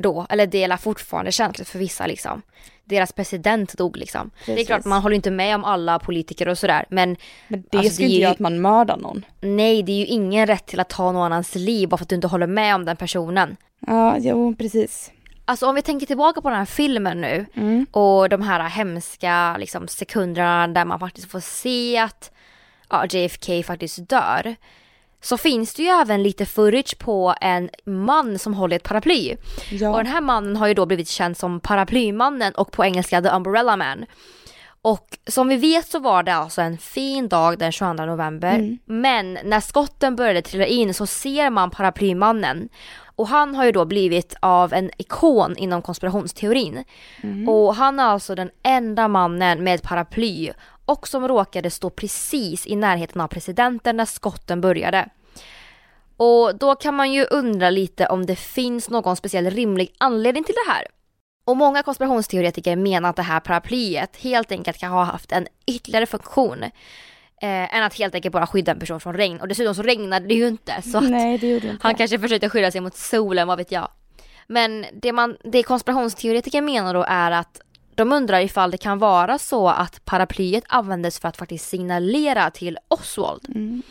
då, 0.00 0.26
eller 0.28 0.46
det 0.46 0.64
är 0.64 0.76
fortfarande 0.76 1.32
känsligt 1.32 1.68
för 1.68 1.78
vissa 1.78 2.06
liksom. 2.06 2.42
Deras 2.84 3.12
president 3.12 3.78
dog 3.78 3.96
liksom. 3.96 4.30
Precis. 4.38 4.54
Det 4.54 4.60
är 4.60 4.64
klart 4.64 4.84
man 4.84 5.02
håller 5.02 5.16
inte 5.16 5.30
med 5.30 5.54
om 5.54 5.64
alla 5.64 5.98
politiker 5.98 6.48
och 6.48 6.58
sådär 6.58 6.86
men 6.88 7.16
Men 7.48 7.64
det 7.70 7.78
alltså, 7.78 7.94
ska 7.94 8.02
inte 8.02 8.16
göra 8.16 8.32
att 8.32 8.38
man 8.38 8.60
mördar 8.60 8.96
någon. 8.96 9.24
Nej, 9.40 9.82
det 9.82 9.92
är 9.92 9.98
ju 9.98 10.06
ingen 10.06 10.46
rätt 10.46 10.66
till 10.66 10.80
att 10.80 10.88
ta 10.88 11.12
någon 11.12 11.22
annans 11.22 11.54
liv 11.54 11.88
bara 11.88 11.96
för 11.96 12.04
att 12.04 12.08
du 12.08 12.14
inte 12.14 12.28
håller 12.28 12.46
med 12.46 12.74
om 12.74 12.84
den 12.84 12.96
personen. 12.96 13.56
Ja, 13.86 14.16
jo 14.18 14.54
precis. 14.58 15.10
Alltså 15.44 15.66
om 15.66 15.74
vi 15.74 15.82
tänker 15.82 16.06
tillbaka 16.06 16.40
på 16.40 16.48
den 16.48 16.58
här 16.58 16.64
filmen 16.64 17.20
nu 17.20 17.46
mm. 17.54 17.86
och 17.90 18.28
de 18.28 18.42
här 18.42 18.68
hemska 18.68 19.56
liksom, 19.58 19.88
sekunderna 19.88 20.68
där 20.68 20.84
man 20.84 21.00
faktiskt 21.00 21.30
får 21.30 21.40
se 21.40 21.98
att 21.98 22.32
ja, 22.88 23.06
JFK 23.06 23.62
faktiskt 23.62 24.08
dör 24.08 24.56
så 25.20 25.36
finns 25.36 25.74
det 25.74 25.82
ju 25.82 25.88
även 25.88 26.22
lite 26.22 26.46
footage 26.46 26.98
på 26.98 27.34
en 27.40 27.70
man 27.84 28.38
som 28.38 28.54
håller 28.54 28.76
ett 28.76 28.82
paraply. 28.82 29.36
Ja. 29.70 29.90
Och 29.90 29.96
den 29.96 30.12
här 30.12 30.20
mannen 30.20 30.56
har 30.56 30.66
ju 30.66 30.74
då 30.74 30.86
blivit 30.86 31.08
känd 31.08 31.36
som 31.36 31.60
paraplymannen 31.60 32.52
och 32.54 32.72
på 32.72 32.84
engelska 32.84 33.22
the 33.22 33.28
umbrella 33.28 33.76
man. 33.76 34.06
Och 34.82 35.18
som 35.26 35.48
vi 35.48 35.56
vet 35.56 35.88
så 35.88 35.98
var 35.98 36.22
det 36.22 36.34
alltså 36.34 36.62
en 36.62 36.78
fin 36.78 37.28
dag 37.28 37.58
den 37.58 37.72
22 37.72 37.92
november. 37.92 38.54
Mm. 38.54 38.78
Men 38.84 39.38
när 39.44 39.60
skotten 39.60 40.16
började 40.16 40.42
trilla 40.42 40.66
in 40.66 40.94
så 40.94 41.06
ser 41.06 41.50
man 41.50 41.70
paraplymannen. 41.70 42.68
Och 43.16 43.28
han 43.28 43.54
har 43.54 43.64
ju 43.64 43.72
då 43.72 43.84
blivit 43.84 44.34
av 44.40 44.72
en 44.72 44.90
ikon 44.98 45.56
inom 45.56 45.82
konspirationsteorin. 45.82 46.84
Mm. 47.22 47.48
Och 47.48 47.74
han 47.74 48.00
är 48.00 48.04
alltså 48.04 48.34
den 48.34 48.50
enda 48.62 49.08
mannen 49.08 49.64
med 49.64 49.82
paraply 49.82 50.52
och 50.90 51.08
som 51.08 51.28
råkade 51.28 51.70
stå 51.70 51.90
precis 51.90 52.66
i 52.66 52.76
närheten 52.76 53.20
av 53.20 53.28
presidenten 53.28 53.96
när 53.96 54.04
skotten 54.04 54.60
började. 54.60 55.08
Och 56.16 56.58
då 56.58 56.74
kan 56.74 56.94
man 56.94 57.12
ju 57.12 57.24
undra 57.24 57.70
lite 57.70 58.06
om 58.06 58.26
det 58.26 58.36
finns 58.36 58.90
någon 58.90 59.16
speciell 59.16 59.50
rimlig 59.50 59.94
anledning 59.98 60.44
till 60.44 60.54
det 60.66 60.72
här. 60.72 60.86
Och 61.44 61.56
många 61.56 61.82
konspirationsteoretiker 61.82 62.76
menar 62.76 63.10
att 63.10 63.16
det 63.16 63.22
här 63.22 63.40
paraplyet 63.40 64.16
helt 64.16 64.52
enkelt 64.52 64.78
kan 64.78 64.92
ha 64.92 65.04
haft 65.04 65.32
en 65.32 65.46
ytterligare 65.66 66.06
funktion. 66.06 66.62
Eh, 67.42 67.74
än 67.76 67.82
att 67.82 67.94
helt 67.94 68.14
enkelt 68.14 68.32
bara 68.32 68.46
skydda 68.46 68.72
en 68.72 68.78
person 68.78 69.00
från 69.00 69.14
regn. 69.14 69.40
Och 69.40 69.48
dessutom 69.48 69.74
så 69.74 69.82
regnade 69.82 70.26
det 70.26 70.34
ju 70.34 70.48
inte. 70.48 70.82
Så 70.82 71.00
Nej, 71.00 71.38
det 71.38 71.50
gjorde 71.50 71.68
inte. 71.68 71.82
Han 71.82 71.94
kanske 71.94 72.18
försökte 72.18 72.48
skydda 72.48 72.70
sig 72.70 72.80
mot 72.80 72.96
solen, 72.96 73.48
vad 73.48 73.58
vet 73.58 73.72
jag. 73.72 73.88
Men 74.46 74.86
det, 74.92 75.12
man, 75.12 75.36
det 75.44 75.62
konspirationsteoretiker 75.62 76.62
menar 76.62 76.94
då 76.94 77.04
är 77.08 77.30
att 77.30 77.60
de 77.94 78.12
undrar 78.12 78.40
ifall 78.40 78.70
det 78.70 78.78
kan 78.78 78.98
vara 78.98 79.38
så 79.38 79.68
att 79.68 80.04
paraplyet 80.04 80.64
användes 80.68 81.18
för 81.18 81.28
att 81.28 81.36
faktiskt 81.36 81.68
signalera 81.68 82.50
till 82.50 82.78
Oswald. 82.88 83.48
Mm. 83.48 83.82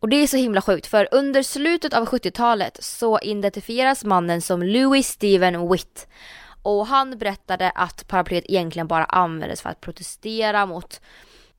Och 0.00 0.08
det 0.08 0.16
är 0.16 0.26
så 0.26 0.36
himla 0.36 0.62
sjukt 0.62 0.86
för 0.86 1.08
under 1.12 1.42
slutet 1.42 1.94
av 1.94 2.06
70-talet 2.06 2.78
så 2.80 3.18
identifieras 3.18 4.04
mannen 4.04 4.42
som 4.42 4.62
Louis 4.62 5.08
Steven 5.08 5.72
Witt. 5.72 6.08
Och 6.62 6.86
han 6.86 7.18
berättade 7.18 7.70
att 7.70 8.08
paraplyet 8.08 8.44
egentligen 8.48 8.86
bara 8.86 9.04
användes 9.04 9.62
för 9.62 9.70
att 9.70 9.80
protestera 9.80 10.66
mot 10.66 11.00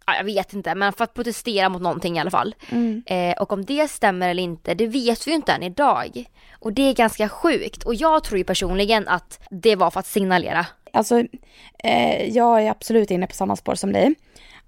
jag 0.06 0.24
vet 0.24 0.54
inte, 0.54 0.76
men 0.76 0.94
för 0.94 1.04
att 1.04 1.14
protestera 1.14 1.70
mot 1.70 1.82
någonting 1.82 2.18
i 2.18 2.20
alla 2.20 2.32
fall. 2.32 2.56
Mm. 2.70 3.04
Eh, 3.06 3.42
och 3.42 3.54
om 3.54 3.66
det 3.66 3.88
stämmer 3.88 4.30
eller 4.30 4.44
inte, 4.44 4.74
det 4.74 4.88
vet 4.88 5.28
vi 5.28 5.32
ju 5.32 5.36
inte 5.36 5.52
än 5.52 5.64
idag. 5.64 6.26
Och 6.60 6.74
det 6.74 6.82
är 6.82 6.94
ganska 6.94 7.30
sjukt. 7.30 7.84
Och 7.84 7.96
jag 7.96 8.24
tror 8.24 8.38
ju 8.38 8.44
personligen 8.44 9.08
att 9.08 9.40
det 9.50 9.76
var 9.76 9.92
för 9.92 10.00
att 10.00 10.08
signalera. 10.08 10.66
Alltså, 10.94 11.24
eh, 11.78 12.26
jag 12.26 12.64
är 12.64 12.72
absolut 12.72 13.12
inne 13.12 13.28
på 13.28 13.34
samma 13.34 13.56
spår 13.56 13.76
som 13.76 13.94
dig. 13.94 14.16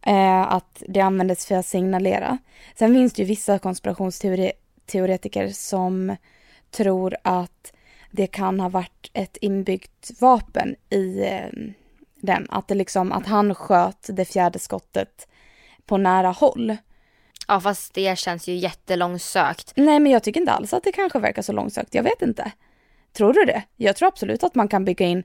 Eh, 0.05 0.41
att 0.41 0.83
det 0.87 1.01
användes 1.01 1.45
för 1.45 1.55
att 1.55 1.65
signalera. 1.65 2.37
Sen 2.75 2.93
finns 2.93 3.13
det 3.13 3.21
ju 3.21 3.27
vissa 3.27 3.59
konspirationsteoretiker 3.59 5.47
som 5.47 6.15
tror 6.71 7.15
att 7.21 7.73
det 8.11 8.27
kan 8.27 8.59
ha 8.59 8.69
varit 8.69 9.11
ett 9.13 9.37
inbyggt 9.41 10.21
vapen 10.21 10.75
i 10.89 11.23
eh, 11.23 11.73
den. 12.15 12.47
Att 12.49 12.67
det 12.67 12.75
liksom, 12.75 13.11
att 13.11 13.27
han 13.27 13.55
sköt 13.55 14.09
det 14.09 14.25
fjärde 14.25 14.59
skottet 14.59 15.27
på 15.85 15.97
nära 15.97 16.29
håll. 16.29 16.77
Ja 17.47 17.59
fast 17.59 17.93
det 17.93 18.19
känns 18.19 18.47
ju 18.47 18.55
jättelångsökt. 18.55 19.73
Nej 19.75 19.99
men 19.99 20.11
jag 20.11 20.23
tycker 20.23 20.39
inte 20.39 20.51
alls 20.51 20.73
att 20.73 20.83
det 20.83 20.91
kanske 20.91 21.19
verkar 21.19 21.41
så 21.41 21.51
långsökt. 21.51 21.93
Jag 21.95 22.03
vet 22.03 22.21
inte. 22.21 22.51
Tror 23.13 23.33
du 23.33 23.45
det? 23.45 23.63
Jag 23.75 23.95
tror 23.95 24.07
absolut 24.07 24.43
att 24.43 24.55
man 24.55 24.67
kan 24.67 24.85
bygga 24.85 25.05
in 25.05 25.23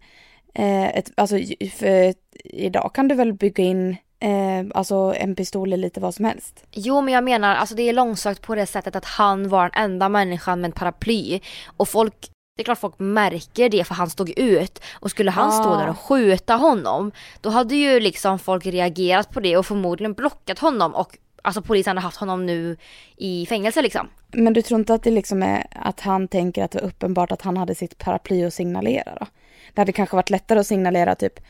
ett, 0.54 1.12
alltså 1.14 1.36
för 1.72 2.14
idag 2.44 2.90
kan 2.94 3.08
du 3.08 3.14
väl 3.14 3.32
bygga 3.32 3.64
in 3.64 3.96
eh, 4.20 4.66
alltså 4.74 5.14
en 5.16 5.34
pistol 5.34 5.72
eller 5.72 5.82
lite 5.82 6.00
vad 6.00 6.14
som 6.14 6.24
helst. 6.24 6.64
Jo 6.72 7.00
men 7.00 7.14
jag 7.14 7.24
menar 7.24 7.54
alltså 7.54 7.74
det 7.74 7.82
är 7.82 7.92
långsökt 7.92 8.42
på 8.42 8.54
det 8.54 8.66
sättet 8.66 8.96
att 8.96 9.04
han 9.04 9.48
var 9.48 9.62
den 9.62 9.84
enda 9.84 10.08
människan 10.08 10.60
med 10.60 10.68
en 10.68 10.72
paraply 10.72 11.40
och 11.76 11.88
folk 11.88 12.30
det 12.56 12.62
är 12.62 12.64
klart 12.64 12.78
folk 12.78 12.98
märker 12.98 13.68
det 13.68 13.84
för 13.84 13.94
han 13.94 14.10
stod 14.10 14.38
ut 14.38 14.82
och 14.92 15.10
skulle 15.10 15.30
han 15.30 15.48
ah. 15.48 15.52
stå 15.52 15.76
där 15.76 15.88
och 15.88 15.98
skjuta 15.98 16.54
honom 16.54 17.12
då 17.40 17.50
hade 17.50 17.74
ju 17.76 18.00
liksom 18.00 18.38
folk 18.38 18.66
reagerat 18.66 19.30
på 19.30 19.40
det 19.40 19.56
och 19.56 19.66
förmodligen 19.66 20.12
blockat 20.12 20.58
honom 20.58 20.94
och 20.94 21.16
alltså 21.42 21.62
polisen 21.62 21.90
hade 21.90 22.00
haft 22.00 22.16
honom 22.16 22.46
nu 22.46 22.76
i 23.16 23.46
fängelse 23.46 23.82
liksom. 23.82 24.08
Men 24.32 24.52
du 24.52 24.62
tror 24.62 24.80
inte 24.80 24.94
att 24.94 25.02
det 25.02 25.10
liksom 25.10 25.42
är 25.42 25.66
att 25.70 26.00
han 26.00 26.28
tänker 26.28 26.64
att 26.64 26.70
det 26.70 26.80
var 26.80 26.88
uppenbart 26.88 27.32
att 27.32 27.42
han 27.42 27.56
hade 27.56 27.74
sitt 27.74 27.98
paraply 27.98 28.44
att 28.44 28.54
signalera 28.54 29.16
då? 29.20 29.26
Det 29.74 29.80
hade 29.80 29.92
kanske 29.92 30.16
varit 30.16 30.30
lättare 30.30 30.58
att 30.58 30.66
signalera 30.66 31.14
typ 31.14 31.40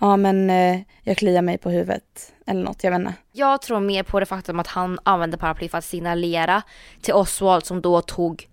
ja 0.00 0.16
men 0.16 0.50
eh, 0.50 0.80
jag 1.02 1.16
kliar 1.16 1.42
mig 1.42 1.58
på 1.58 1.70
huvudet 1.70 2.32
eller 2.46 2.64
något, 2.64 2.84
jag 2.84 2.90
vet 2.90 2.98
inte. 2.98 3.14
Jag 3.32 3.62
tror 3.62 3.80
mer 3.80 4.02
på 4.02 4.20
det 4.20 4.26
faktum 4.26 4.60
att 4.60 4.66
han 4.66 4.98
använde 5.02 5.36
paraply 5.36 5.68
för 5.68 5.78
att 5.78 5.84
signalera 5.84 6.62
till 7.00 7.14
Oswald 7.14 7.66
som 7.66 7.80
då 7.80 8.00
tog 8.00 8.48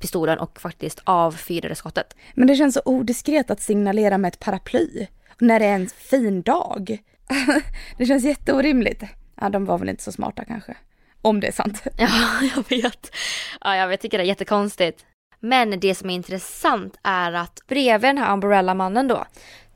pistolen 0.00 0.38
och 0.38 0.60
faktiskt 0.60 1.00
avfyrade 1.04 1.74
skottet. 1.74 2.16
Men 2.34 2.46
det 2.46 2.56
känns 2.56 2.74
så 2.74 2.82
odiskret 2.84 3.50
att 3.50 3.60
signalera 3.60 4.18
med 4.18 4.28
ett 4.28 4.40
paraply 4.40 5.06
när 5.38 5.60
det 5.60 5.66
är 5.66 5.74
en 5.74 5.88
fin 5.88 6.42
dag. 6.42 6.98
det 7.98 8.06
känns 8.06 8.24
jätteorimligt. 8.24 9.02
Ja, 9.40 9.48
de 9.48 9.64
var 9.64 9.78
väl 9.78 9.88
inte 9.88 10.02
så 10.02 10.12
smarta 10.12 10.44
kanske. 10.44 10.76
Om 11.22 11.40
det 11.40 11.46
är 11.46 11.52
sant. 11.52 11.82
Ja, 11.96 12.08
jag 12.56 12.68
vet. 12.68 13.16
Ja, 13.60 13.76
jag 13.76 14.00
tycker 14.00 14.18
det 14.18 14.24
är 14.24 14.28
jättekonstigt. 14.28 15.04
Men 15.40 15.80
det 15.80 15.94
som 15.94 16.10
är 16.10 16.14
intressant 16.14 16.98
är 17.02 17.32
att 17.32 17.60
bredvid 17.66 18.08
den 18.08 18.18
här 18.18 18.32
Umbrella-mannen 18.32 19.08
då 19.08 19.24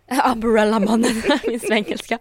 Umbrella-mannen, 0.32 1.22
min 1.46 1.60
svengelska. 1.60 2.18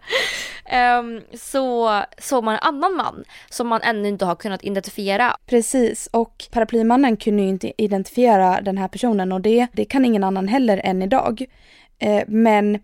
Um, 0.99 1.21
så 1.33 2.01
såg 2.17 2.43
man 2.43 2.53
en 2.53 2.59
annan 2.61 2.95
man 2.95 3.23
som 3.49 3.67
man 3.67 3.81
ännu 3.81 4.07
inte 4.07 4.25
har 4.25 4.35
kunnat 4.35 4.63
identifiera. 4.63 5.37
Precis, 5.45 6.09
och 6.11 6.45
paraplymannen 6.51 7.17
kunde 7.17 7.43
ju 7.43 7.49
inte 7.49 7.81
identifiera 7.81 8.61
den 8.61 8.77
här 8.77 8.87
personen 8.87 9.31
och 9.31 9.41
det, 9.41 9.67
det 9.73 9.85
kan 9.85 10.05
ingen 10.05 10.23
annan 10.23 10.47
heller 10.47 10.81
än 10.83 11.01
idag. 11.01 11.45
Uh, 12.05 12.21
men 12.27 12.79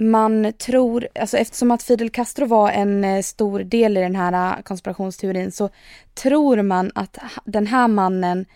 man 0.00 0.52
tror, 0.52 1.08
alltså 1.14 1.36
eftersom 1.36 1.70
att 1.70 1.82
Fidel 1.82 2.10
Castro 2.10 2.46
var 2.46 2.70
en 2.70 3.04
eh, 3.04 3.22
stor 3.22 3.60
del 3.60 3.96
i 3.96 4.00
den 4.00 4.16
här 4.16 4.56
eh, 4.56 4.62
konspirationsteorin 4.62 5.52
så 5.52 5.70
tror 6.14 6.62
man 6.62 6.90
att 6.94 7.18
den 7.44 7.66
här 7.66 7.88
mannen 7.88 8.46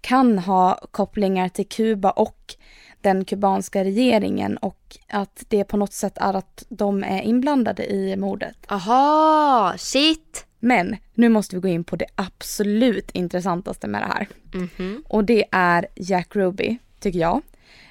kan 0.00 0.38
ha 0.38 0.78
kopplingar 0.90 1.48
till 1.48 1.68
Kuba 1.68 2.10
och 2.10 2.54
den 3.00 3.24
kubanska 3.24 3.84
regeringen 3.84 4.56
och 4.56 4.96
att 5.08 5.44
det 5.48 5.64
på 5.64 5.76
något 5.76 5.92
sätt 5.92 6.18
är 6.18 6.34
att 6.34 6.64
de 6.68 7.04
är 7.04 7.22
inblandade 7.22 7.92
i 7.92 8.16
mordet. 8.16 8.56
Aha, 8.68 9.74
shit! 9.78 10.46
Men 10.58 10.96
nu 11.14 11.28
måste 11.28 11.56
vi 11.56 11.60
gå 11.60 11.68
in 11.68 11.84
på 11.84 11.96
det 11.96 12.06
absolut 12.14 13.10
intressantaste 13.10 13.86
med 13.86 14.02
det 14.02 14.06
här. 14.06 14.28
Mm 14.54 14.68
-hmm. 14.76 15.02
Och 15.08 15.24
det 15.24 15.44
är 15.52 15.86
Jack 15.94 16.36
Ruby, 16.36 16.78
tycker 17.00 17.18
jag. 17.18 17.42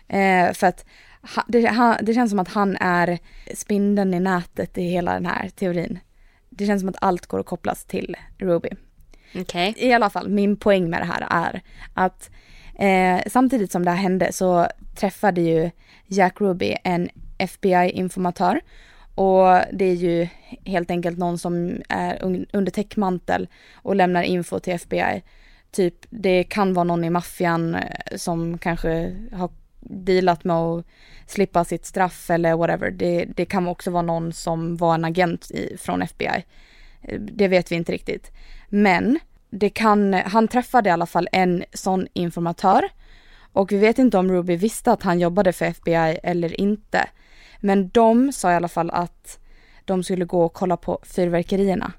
Eh, 0.07 0.53
för 0.53 0.67
att 0.67 0.85
det, 1.47 1.65
han, 1.65 1.97
det, 2.01 2.13
känns 2.13 2.29
som 2.29 2.39
att 2.39 2.47
han 2.47 2.77
är 2.79 3.19
spindeln 3.55 4.13
i 4.13 4.19
nätet 4.19 4.77
i 4.77 4.81
hela 4.81 5.13
den 5.13 5.25
här 5.25 5.49
teorin. 5.49 5.99
det 6.49 6.65
känns 6.65 6.81
som 6.81 6.89
att 6.89 6.95
allt 7.01 7.25
går 7.25 7.39
att 7.39 7.45
kopplas 7.45 7.85
till 7.85 8.17
Ruby. 8.37 8.69
Okej. 9.35 9.73
I 9.77 9.93
alla 9.93 10.09
fall, 10.09 10.29
min 10.29 10.57
poäng 10.57 10.89
med 10.89 11.01
det 11.01 11.05
här 11.05 11.27
är 11.29 11.61
att 11.93 12.29
eh, 12.79 13.21
samtidigt 13.31 13.71
som 13.71 13.85
det 13.85 13.91
här 13.91 13.97
hände 13.97 14.33
så 14.33 14.67
träffade 14.95 15.41
ju 15.41 15.71
Jack 16.07 16.41
Ruby 16.41 16.75
en 16.83 17.09
FBI-informatör 17.37 18.61
och 19.15 19.61
det 19.73 19.85
är 19.85 19.95
ju 19.95 20.27
helt 20.65 20.91
enkelt 20.91 21.17
någon 21.17 21.37
som 21.37 21.81
är 21.89 22.17
un- 22.19 22.45
under 22.53 22.71
täckmantel 22.71 23.47
och 23.73 23.95
lämnar 23.95 24.23
info 24.23 24.59
till 24.59 24.73
FBI. 24.73 25.23
Typ, 25.71 25.95
det 26.09 26.43
kan 26.43 26.73
vara 26.73 26.83
någon 26.83 27.03
i 27.03 27.09
maffian 27.09 27.75
eh, 27.75 28.17
som 28.17 28.57
kanske 28.57 29.15
har 29.31 29.49
dealat 29.81 30.43
med 30.43 30.55
att 30.55 30.85
slippa 31.25 31.63
sitt 31.63 31.85
straff 31.85 32.29
eller 32.29 32.55
whatever. 32.55 32.91
Det, 32.91 33.25
det 33.25 33.45
kan 33.45 33.67
också 33.67 33.91
vara 33.91 34.01
någon 34.01 34.33
som 34.33 34.77
var 34.77 34.95
en 34.95 35.05
agent 35.05 35.51
i, 35.51 35.77
från 35.77 36.01
FBI. 36.01 36.45
Eh, 37.01 37.19
det 37.19 37.47
vet 37.47 37.71
vi 37.71 37.75
inte 37.75 37.91
riktigt. 37.91 38.31
Men 38.69 39.19
det 39.49 39.69
kan, 39.69 40.13
han 40.13 40.47
träffade 40.47 40.89
i 40.89 40.91
alla 40.91 41.05
fall 41.05 41.27
en 41.31 41.63
sån 41.73 42.07
informatör 42.13 42.89
och 43.53 43.71
vi 43.71 43.77
vet 43.77 43.99
inte 43.99 44.17
om 44.17 44.31
Ruby 44.31 44.55
visste 44.55 44.91
att 44.91 45.03
han 45.03 45.19
jobbade 45.19 45.53
för 45.53 45.65
FBI 45.65 46.19
eller 46.23 46.61
inte. 46.61 47.09
Men 47.59 47.89
de 47.89 48.31
sa 48.31 48.51
i 48.51 48.55
alla 48.55 48.67
fall 48.67 48.89
att 48.89 49.39
de 49.85 50.03
skulle 50.03 50.25
gå 50.25 50.43
och 50.43 50.53
kolla 50.53 50.77
på 50.77 50.99
fyrverkerierna. 51.03 51.91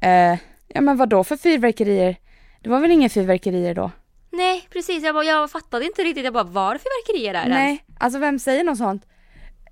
Eh, 0.00 0.38
ja 0.68 0.80
men 0.80 0.96
vad 0.96 1.08
då 1.08 1.24
för 1.24 1.36
fyrverkerier? 1.36 2.16
Det 2.62 2.70
var 2.70 2.80
väl 2.80 2.90
inga 2.90 3.08
fyrverkerier 3.08 3.74
då? 3.74 3.90
Nej, 4.30 4.68
precis. 4.70 5.04
Jag, 5.04 5.14
bara, 5.14 5.24
jag 5.24 5.50
fattade 5.50 5.84
inte 5.84 6.02
riktigt. 6.02 6.24
Jag 6.24 6.32
bara, 6.32 6.44
var 6.44 6.74
det 6.74 6.78
fyrverkerier 6.78 7.32
där 7.32 7.48
Nej, 7.48 7.68
ens? 7.68 7.80
alltså 8.00 8.18
vem 8.18 8.38
säger 8.38 8.64
något 8.64 8.78
sånt? 8.78 9.06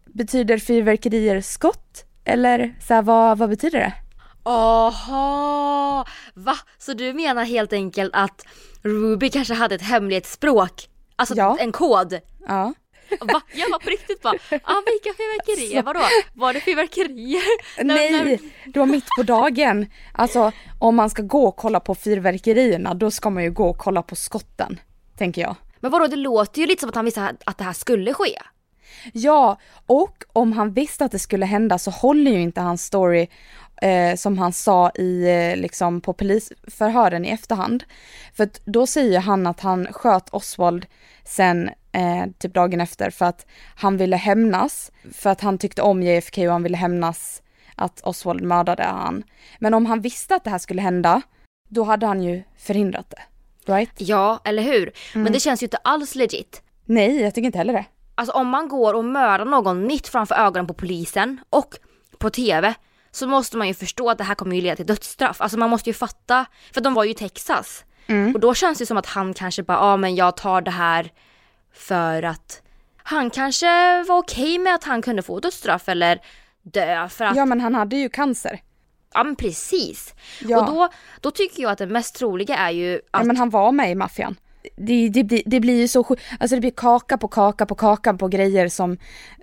Betyder 0.06 0.58
fyrverkerier 0.58 1.40
skott? 1.40 2.04
Eller 2.24 2.76
så 2.80 2.94
här, 2.94 3.02
vad, 3.02 3.38
vad 3.38 3.48
betyder 3.48 3.78
det? 3.78 3.92
Aha! 4.42 6.06
Va? 6.34 6.54
Så 6.78 6.92
du 6.92 7.12
menar 7.12 7.44
helt 7.44 7.72
enkelt 7.72 8.10
att 8.14 8.46
Ruby 8.82 9.30
kanske 9.30 9.54
hade 9.54 9.74
ett 9.74 9.82
hemlighetsspråk? 9.82 10.88
Alltså 11.16 11.56
en 11.60 11.72
kod? 11.72 12.20
Ja. 12.48 12.74
Va? 13.20 13.40
Jag 13.52 13.70
var 13.70 13.78
på 13.78 13.90
riktigt 13.90 14.22
bara, 14.22 14.34
ah, 14.50 14.82
vilka 14.86 15.16
fyrverkerier? 15.16 15.82
Vadå? 15.82 16.00
Var 16.34 16.52
det 16.52 16.60
fyrverkerier? 16.60 17.42
Nej, 17.84 18.40
det 18.66 18.78
var 18.78 18.86
mitt 18.86 19.06
på 19.16 19.22
dagen. 19.22 19.86
Alltså 20.12 20.52
om 20.78 20.96
man 20.96 21.10
ska 21.10 21.22
gå 21.22 21.46
och 21.46 21.56
kolla 21.56 21.80
på 21.80 21.94
fyrverkerierna 21.94 22.94
då 22.94 23.10
ska 23.10 23.30
man 23.30 23.42
ju 23.42 23.50
gå 23.50 23.68
och 23.68 23.78
kolla 23.78 24.02
på 24.02 24.16
skotten, 24.16 24.80
tänker 25.18 25.42
jag. 25.42 25.56
Men 25.80 25.90
vadå, 25.90 26.06
det 26.06 26.16
låter 26.16 26.60
ju 26.60 26.66
lite 26.66 26.80
som 26.80 26.88
att 26.88 26.94
han 26.94 27.04
visste 27.04 27.36
att 27.44 27.58
det 27.58 27.64
här 27.64 27.72
skulle 27.72 28.14
ske. 28.14 28.38
Ja, 29.12 29.58
och 29.86 30.24
om 30.32 30.52
han 30.52 30.72
visste 30.72 31.04
att 31.04 31.12
det 31.12 31.18
skulle 31.18 31.46
hända 31.46 31.78
så 31.78 31.90
håller 31.90 32.30
ju 32.30 32.40
inte 32.40 32.60
hans 32.60 32.84
story 32.84 33.26
eh, 33.82 34.16
som 34.16 34.38
han 34.38 34.52
sa 34.52 34.90
i, 34.90 35.28
eh, 35.28 35.56
liksom 35.56 36.00
på 36.00 36.12
polisförhören 36.12 37.24
i 37.24 37.28
efterhand. 37.28 37.84
För 38.34 38.48
då 38.64 38.86
säger 38.86 39.20
han 39.20 39.46
att 39.46 39.60
han 39.60 39.86
sköt 39.92 40.28
Oswald 40.30 40.86
sen 41.24 41.70
eh, 41.96 42.26
typ 42.38 42.54
dagen 42.54 42.80
efter 42.80 43.10
för 43.10 43.24
att 43.24 43.46
han 43.76 43.96
ville 43.96 44.16
hämnas, 44.16 44.92
för 45.12 45.30
att 45.30 45.40
han 45.40 45.58
tyckte 45.58 45.82
om 45.82 46.02
JFK 46.02 46.46
och 46.46 46.52
han 46.52 46.62
ville 46.62 46.76
hämnas 46.76 47.42
att 47.74 48.00
Oswald 48.00 48.42
mördade 48.42 48.82
han. 48.82 49.22
Men 49.58 49.74
om 49.74 49.86
han 49.86 50.00
visste 50.00 50.34
att 50.34 50.44
det 50.44 50.50
här 50.50 50.58
skulle 50.58 50.82
hända, 50.82 51.22
då 51.68 51.84
hade 51.84 52.06
han 52.06 52.22
ju 52.22 52.42
förhindrat 52.58 53.10
det. 53.10 53.22
Right? 53.72 53.92
Ja, 53.96 54.40
eller 54.44 54.62
hur? 54.62 54.92
Mm. 55.14 55.24
Men 55.24 55.32
det 55.32 55.40
känns 55.40 55.62
ju 55.62 55.66
inte 55.66 55.76
alls 55.76 56.14
legit. 56.14 56.62
Nej, 56.84 57.20
jag 57.20 57.34
tycker 57.34 57.46
inte 57.46 57.58
heller 57.58 57.72
det. 57.72 57.84
Alltså 58.14 58.32
om 58.32 58.48
man 58.48 58.68
går 58.68 58.94
och 58.94 59.04
mördar 59.04 59.44
någon 59.44 59.86
mitt 59.86 60.08
framför 60.08 60.34
ögonen 60.34 60.66
på 60.66 60.74
polisen 60.74 61.40
och 61.50 61.74
på 62.18 62.30
TV 62.30 62.74
så 63.10 63.26
måste 63.26 63.56
man 63.56 63.68
ju 63.68 63.74
förstå 63.74 64.10
att 64.10 64.18
det 64.18 64.24
här 64.24 64.34
kommer 64.34 64.56
ju 64.56 64.62
leda 64.62 64.76
till 64.76 64.86
dödsstraff. 64.86 65.40
Alltså 65.40 65.58
man 65.58 65.70
måste 65.70 65.90
ju 65.90 65.94
fatta, 65.94 66.46
för 66.74 66.80
de 66.80 66.94
var 66.94 67.04
ju 67.04 67.10
i 67.10 67.14
Texas. 67.14 67.84
Mm. 68.06 68.34
Och 68.34 68.40
då 68.40 68.54
känns 68.54 68.78
det 68.78 68.86
som 68.86 68.96
att 68.96 69.06
han 69.06 69.34
kanske 69.34 69.62
bara, 69.62 69.78
ja 69.78 69.92
ah, 69.92 69.96
men 69.96 70.14
jag 70.14 70.36
tar 70.36 70.60
det 70.60 70.70
här 70.70 71.10
för 71.76 72.22
att 72.22 72.62
han 73.02 73.30
kanske 73.30 74.02
var 74.02 74.18
okej 74.18 74.58
med 74.58 74.74
att 74.74 74.84
han 74.84 75.02
kunde 75.02 75.22
få 75.22 75.40
dödsstraff 75.40 75.88
eller 75.88 76.20
dö 76.62 77.08
för 77.08 77.24
att... 77.24 77.36
Ja 77.36 77.44
men 77.46 77.60
han 77.60 77.74
hade 77.74 77.96
ju 77.96 78.08
cancer. 78.08 78.60
Ja 79.14 79.24
men 79.24 79.36
precis. 79.36 80.14
Ja. 80.40 80.60
Och 80.60 80.66
då, 80.66 80.88
då 81.20 81.30
tycker 81.30 81.62
jag 81.62 81.72
att 81.72 81.78
det 81.78 81.86
mest 81.86 82.14
troliga 82.14 82.56
är 82.56 82.70
ju 82.70 82.94
att... 82.94 83.02
Ja 83.12 83.24
men 83.24 83.36
han 83.36 83.50
var 83.50 83.72
med 83.72 83.90
i 83.90 83.94
maffian. 83.94 84.36
Det, 84.76 85.08
det, 85.08 85.24
blir- 85.24 85.42
det 85.46 85.60
blir 85.60 85.80
ju 85.80 85.88
så 85.88 86.04
sjukt, 86.04 86.22
alltså 86.40 86.56
det 86.56 86.60
blir 86.60 86.70
kaka 86.70 87.18
på 87.18 87.28
kaka 87.28 87.66
på 87.66 87.74
kaka 87.74 88.14
på 88.14 88.28
grejer 88.28 88.68
som, 88.68 88.98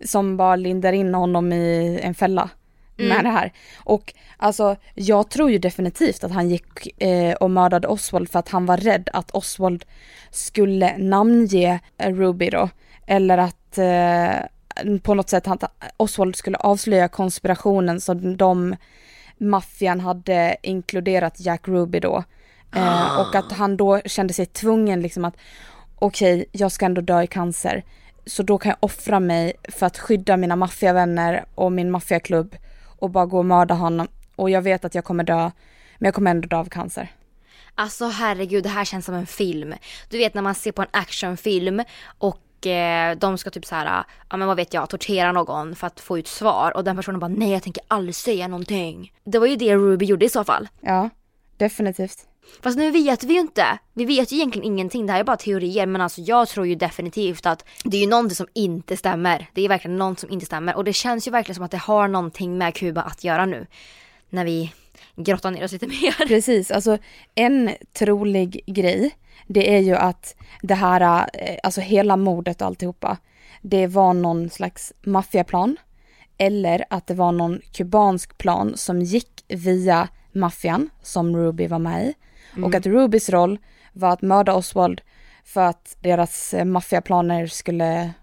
som 0.06 0.38
bara 0.38 0.56
lindar 0.56 0.94
in 0.94 1.14
honom 1.14 1.54
i 1.54 2.00
en 2.04 2.16
fälla 2.16 2.50
med 2.96 3.12
Mm. 3.12 3.24
det 3.24 3.30
här. 3.30 3.54
Och 3.76 4.14
alltså 4.38 4.76
jag 4.94 5.30
tror 5.30 5.52
ju 5.52 5.58
definitivt 5.58 6.24
att 6.24 6.32
han 6.32 6.50
gick 6.50 7.02
eh, 7.04 7.34
och 7.34 7.52
mördade 7.52 7.88
Oswald 7.88 8.30
för 8.30 8.40
att 8.40 8.50
han 8.50 8.66
var 8.66 8.78
rädd 8.78 9.10
att 9.14 9.32
Oswald 9.32 9.86
skulle 10.32 10.98
namnge 10.98 11.80
Ruby 11.98 12.50
då. 12.50 12.70
Eller 13.08 13.38
att 13.38 13.78
eh, 13.78 14.98
på 15.02 15.14
något 15.14 15.30
sätt 15.30 15.48
att 15.48 15.64
Oswald 15.98 16.36
skulle 16.36 16.58
avslöja 16.58 17.08
konspirationen 17.08 18.02
så 18.02 18.14
de 18.14 18.76
maffian 19.38 20.00
hade 20.00 20.58
inkluderat 20.62 21.40
Jack 21.40 21.68
Ruby 21.68 22.00
då. 22.00 22.24
Eh, 22.76 23.20
och 23.20 23.36
att 23.36 23.52
han 23.52 23.78
då 23.78 24.00
kände 24.06 24.34
sig 24.34 24.46
tvungen 24.46 25.02
liksom 25.02 25.26
att 25.26 25.36
okej, 25.96 26.46
jag 26.52 26.72
ska 26.72 26.86
ändå 26.86 27.02
dö 27.02 27.22
i 27.22 27.28
cancer. 27.28 27.84
Så 28.26 28.44
då 28.44 28.58
kan 28.58 28.70
jag 28.70 28.78
offra 28.80 29.20
mig 29.20 29.54
för 29.64 29.86
att 29.86 29.98
skydda 29.98 30.38
mina 30.38 30.56
maffiavänner 30.56 31.46
och 31.56 31.72
min 31.72 31.92
maffiaklubb 31.92 32.56
och 33.04 33.10
bara 33.10 33.26
gå 33.26 33.38
och 33.38 33.46
mörda 33.46 33.74
honom. 33.74 34.08
Och 34.36 34.50
jag 34.50 34.62
vet 34.62 34.86
att 34.86 34.96
jag 34.96 35.04
kommer 35.04 35.24
dö, 35.24 35.52
men 35.98 36.08
jag 36.08 36.14
kommer 36.14 36.32
ändå 36.32 36.48
dö 36.48 36.58
av 36.58 36.66
cancer. 36.66 37.12
Alltså 37.76 38.08
herregud, 38.08 38.64
det 38.64 38.70
här 38.70 38.86
känns 38.86 39.06
som 39.06 39.16
en 39.16 39.26
film. 39.26 39.74
Du 40.10 40.18
vet 40.18 40.34
när 40.34 40.42
man 40.42 40.56
ser 40.56 40.72
på 40.72 40.82
en 40.82 40.88
actionfilm 40.92 41.84
och 42.18 42.68
eh, 42.68 43.18
de 43.18 43.38
ska 43.38 43.50
typ 43.50 43.66
så 43.66 43.76
här, 43.76 44.04
ja 44.30 44.38
men 44.38 44.48
vad 44.48 44.58
vet 44.58 44.74
jag, 44.74 44.90
tortera 44.90 45.32
någon 45.32 45.76
för 45.76 45.88
att 45.88 46.00
få 46.00 46.20
ut 46.20 46.28
svar 46.28 46.72
och 46.76 46.84
den 46.84 46.96
personen 46.96 47.20
bara 47.20 47.28
nej 47.28 47.52
jag 47.52 47.64
tänker 47.64 47.84
aldrig 47.88 48.16
säga 48.16 48.48
någonting. 48.48 49.14
Det 49.24 49.40
var 49.40 49.48
ju 49.48 49.56
det 49.56 49.76
Ruby 49.76 50.06
gjorde 50.06 50.26
i 50.26 50.30
så 50.30 50.44
fall. 50.44 50.68
Ja, 50.82 51.10
definitivt. 51.58 52.28
Fast 52.62 52.78
nu 52.78 52.92
vet 52.92 53.24
vi 53.24 53.34
ju 53.34 53.40
inte. 53.40 53.78
Vi 53.94 54.06
vet 54.06 54.32
ju 54.32 54.36
egentligen 54.36 54.68
ingenting. 54.68 55.06
Det 55.06 55.14
här 55.14 55.20
är 55.20 55.24
bara 55.24 55.38
teorier. 55.38 55.86
Men 55.86 56.02
alltså 56.02 56.22
jag 56.22 56.48
tror 56.48 56.68
ju 56.68 56.76
definitivt 56.76 57.46
att 57.46 57.66
det 57.84 57.98
är 57.98 58.02
ju 58.02 58.08
någonting 58.08 58.36
som 58.36 58.48
inte 58.54 58.98
stämmer. 58.98 59.50
Det 59.54 59.62
är 59.62 59.70
verkligen 59.70 59.98
något 59.98 60.20
som 60.20 60.30
inte 60.30 60.46
stämmer. 60.46 60.76
Och 60.76 60.84
det 60.84 60.94
känns 60.94 61.28
ju 61.28 61.32
verkligen 61.32 61.56
som 61.56 61.66
att 61.66 61.72
det 61.72 61.78
har 61.78 62.08
någonting 62.08 62.58
med 62.58 62.76
Kuba 62.76 63.02
att 63.02 63.24
göra 63.24 63.46
nu. 63.46 63.68
När 64.30 64.46
vi 64.46 64.74
grottar 65.16 65.52
ner 65.52 65.64
oss 65.64 65.72
lite 65.72 65.88
mer. 66.02 66.28
Precis, 66.28 66.72
alltså 66.72 66.98
en 67.36 67.72
trolig 67.94 68.64
grej, 68.66 69.16
det 69.48 69.76
är 69.76 69.80
ju 69.80 69.96
att 69.96 70.36
det 70.62 70.76
här, 70.76 71.30
eh, 71.34 71.58
alltså 71.64 71.82
hela 71.82 72.18
mordet 72.18 72.62
och 72.62 72.68
alltihopa, 72.68 73.18
det 73.62 73.88
var 73.88 74.14
någon 74.14 74.50
slags 74.50 74.94
maffiaplan. 75.02 75.78
Eller 76.38 76.86
att 76.90 77.08
det 77.08 77.14
var 77.14 77.32
någon 77.32 77.62
kubansk 77.72 78.38
plan 78.38 78.78
som 78.78 79.02
gick 79.02 79.46
via 79.48 80.08
maffian, 80.32 80.90
som 81.02 81.38
Ruby 81.38 81.68
var 81.68 81.80
med 81.80 82.06
i. 82.06 82.14
Och 82.54 82.58
Mm. 82.58 82.78
att 82.78 82.86
Rubys 82.86 83.30
roll 83.30 83.60
var 83.94 84.10
att 84.10 84.22
mörda 84.22 84.54
Oswald 84.54 85.02
för 85.46 85.62
att 85.62 85.98
deras 86.00 86.54
eh, 86.54 86.66
maffiaplaner 86.66 87.48
skulle 87.48 88.14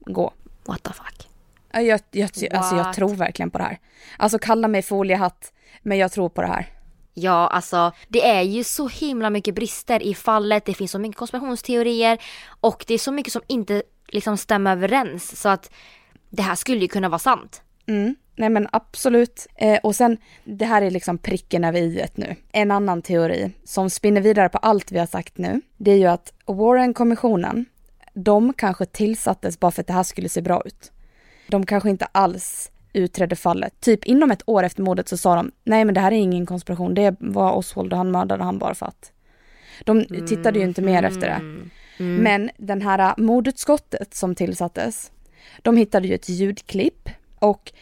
gå. 0.00 0.32
What 0.64 0.82
the 0.82 0.92
fuck? 0.92 1.28
Ja, 1.72 1.80
Jag, 1.80 2.00
jag, 2.10 2.30
alltså 2.52 2.76
jag 2.76 2.94
tror 2.94 3.14
verkligen 3.14 3.50
på 3.50 3.58
det 3.58 3.64
här. 3.64 3.78
Alltså 4.16 4.38
kalla 4.38 4.68
mig 4.68 4.82
foliehatt, 4.82 5.52
men 5.82 5.98
jag 5.98 6.12
tror 6.12 6.28
på 6.28 6.40
det 6.40 6.46
här. 6.48 6.66
Ja, 7.14 7.48
alltså 7.48 7.92
det 8.08 8.26
är 8.26 8.42
ju 8.42 8.64
så 8.64 8.88
himla 8.88 9.30
mycket 9.30 9.54
brister 9.54 10.02
i 10.02 10.14
fallet. 10.14 10.64
Det 10.64 10.74
finns 10.74 10.90
så 10.90 10.98
mycket 10.98 11.18
konspirationsteorier 11.18 12.18
och 12.60 12.84
det 12.88 12.94
är 12.94 12.98
så 12.98 13.12
mycket 13.12 13.32
som 13.32 13.42
inte 13.46 13.82
liksom 14.08 14.36
stämmer 14.36 14.72
överens 14.72 15.40
så 15.40 15.48
att 15.48 15.70
det 16.30 16.42
här 16.42 16.54
skulle 16.54 16.80
ju 16.80 16.88
kunna 16.88 17.08
vara 17.08 17.18
sant. 17.18 17.62
Mm. 17.86 18.16
Nej 18.38 18.48
men 18.48 18.68
absolut. 18.72 19.46
Eh, 19.54 19.78
och 19.82 19.96
sen, 19.96 20.18
det 20.44 20.64
här 20.64 20.82
är 20.82 20.90
liksom 20.90 21.18
pricken 21.18 21.64
över 21.64 21.80
i 21.80 22.06
nu. 22.14 22.36
En 22.52 22.70
annan 22.70 23.02
teori 23.02 23.50
som 23.64 23.90
spinner 23.90 24.20
vidare 24.20 24.48
på 24.48 24.58
allt 24.58 24.92
vi 24.92 24.98
har 24.98 25.06
sagt 25.06 25.38
nu, 25.38 25.60
det 25.76 25.90
är 25.90 25.96
ju 25.96 26.06
att 26.06 26.32
Warren-kommissionen, 26.46 27.64
de 28.14 28.52
kanske 28.52 28.86
tillsattes 28.86 29.60
bara 29.60 29.70
för 29.70 29.80
att 29.80 29.86
det 29.86 29.92
här 29.92 30.02
skulle 30.02 30.28
se 30.28 30.40
bra 30.40 30.62
ut. 30.64 30.92
De 31.48 31.66
kanske 31.66 31.90
inte 31.90 32.08
alls 32.12 32.70
utredde 32.92 33.36
fallet. 33.36 33.80
Typ 33.80 34.04
inom 34.04 34.30
ett 34.30 34.42
år 34.46 34.62
efter 34.62 34.82
mordet 34.82 35.08
så 35.08 35.16
sa 35.16 35.34
de, 35.34 35.52
nej 35.64 35.84
men 35.84 35.94
det 35.94 36.00
här 36.00 36.12
är 36.12 36.16
ingen 36.16 36.46
konspiration, 36.46 36.94
det 36.94 37.16
var 37.20 37.52
Oswald 37.52 37.92
och 37.92 37.98
han 37.98 38.10
mördade 38.10 38.44
han 38.44 38.58
bara 38.58 38.74
för 38.74 38.86
att. 38.86 39.12
De 39.84 40.04
tittade 40.04 40.58
ju 40.58 40.64
inte 40.64 40.82
mer 40.82 41.02
efter 41.02 41.20
det. 41.20 41.40
Mm. 41.98 42.22
Men 42.22 42.50
den 42.56 42.82
här 42.82 42.98
äh, 42.98 43.14
mordutskottet 43.16 44.14
som 44.14 44.34
tillsattes, 44.34 45.12
de 45.62 45.76
hittade 45.76 46.08
ju 46.08 46.14
ett 46.14 46.28
ljudklipp 46.28 47.08
och 47.38 47.72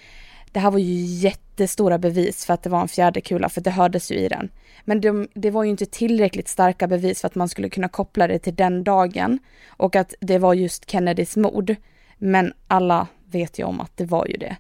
det 0.56 0.60
här 0.60 0.70
var 0.70 0.78
ju 0.78 1.04
jättestora 1.04 1.98
bevis 1.98 2.46
för 2.46 2.54
att 2.54 2.62
det 2.62 2.70
var 2.70 2.80
en 2.80 2.88
fjärde 2.88 3.20
kula 3.20 3.48
för 3.48 3.60
det 3.60 3.70
hördes 3.70 4.10
ju 4.10 4.14
i 4.14 4.28
den. 4.28 4.48
Men 4.84 5.00
de, 5.00 5.28
det 5.34 5.50
var 5.50 5.64
ju 5.64 5.70
inte 5.70 5.86
tillräckligt 5.86 6.48
starka 6.48 6.86
bevis 6.86 7.20
för 7.20 7.26
att 7.26 7.34
man 7.34 7.48
skulle 7.48 7.68
kunna 7.68 7.88
koppla 7.88 8.26
det 8.26 8.38
till 8.38 8.54
den 8.54 8.84
dagen 8.84 9.38
och 9.68 9.96
att 9.96 10.14
det 10.20 10.38
var 10.38 10.54
just 10.54 10.90
Kennedys 10.90 11.36
mord. 11.36 11.76
Men 12.18 12.52
alla 12.68 13.06
vet 13.30 13.58
ju 13.58 13.64
om 13.64 13.80
att 13.80 13.96
det 13.96 14.04
var 14.04 14.26
ju 14.26 14.36
det. 14.36 14.56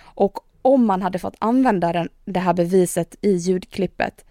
Och 0.00 0.40
om 0.62 0.86
man 0.86 1.02
hade 1.02 1.18
fått 1.18 1.36
använda 1.38 1.92
den, 1.92 2.08
det 2.24 2.40
här 2.40 2.54
beviset 2.54 3.16
i 3.20 3.32
ljudklippet. 3.32 4.24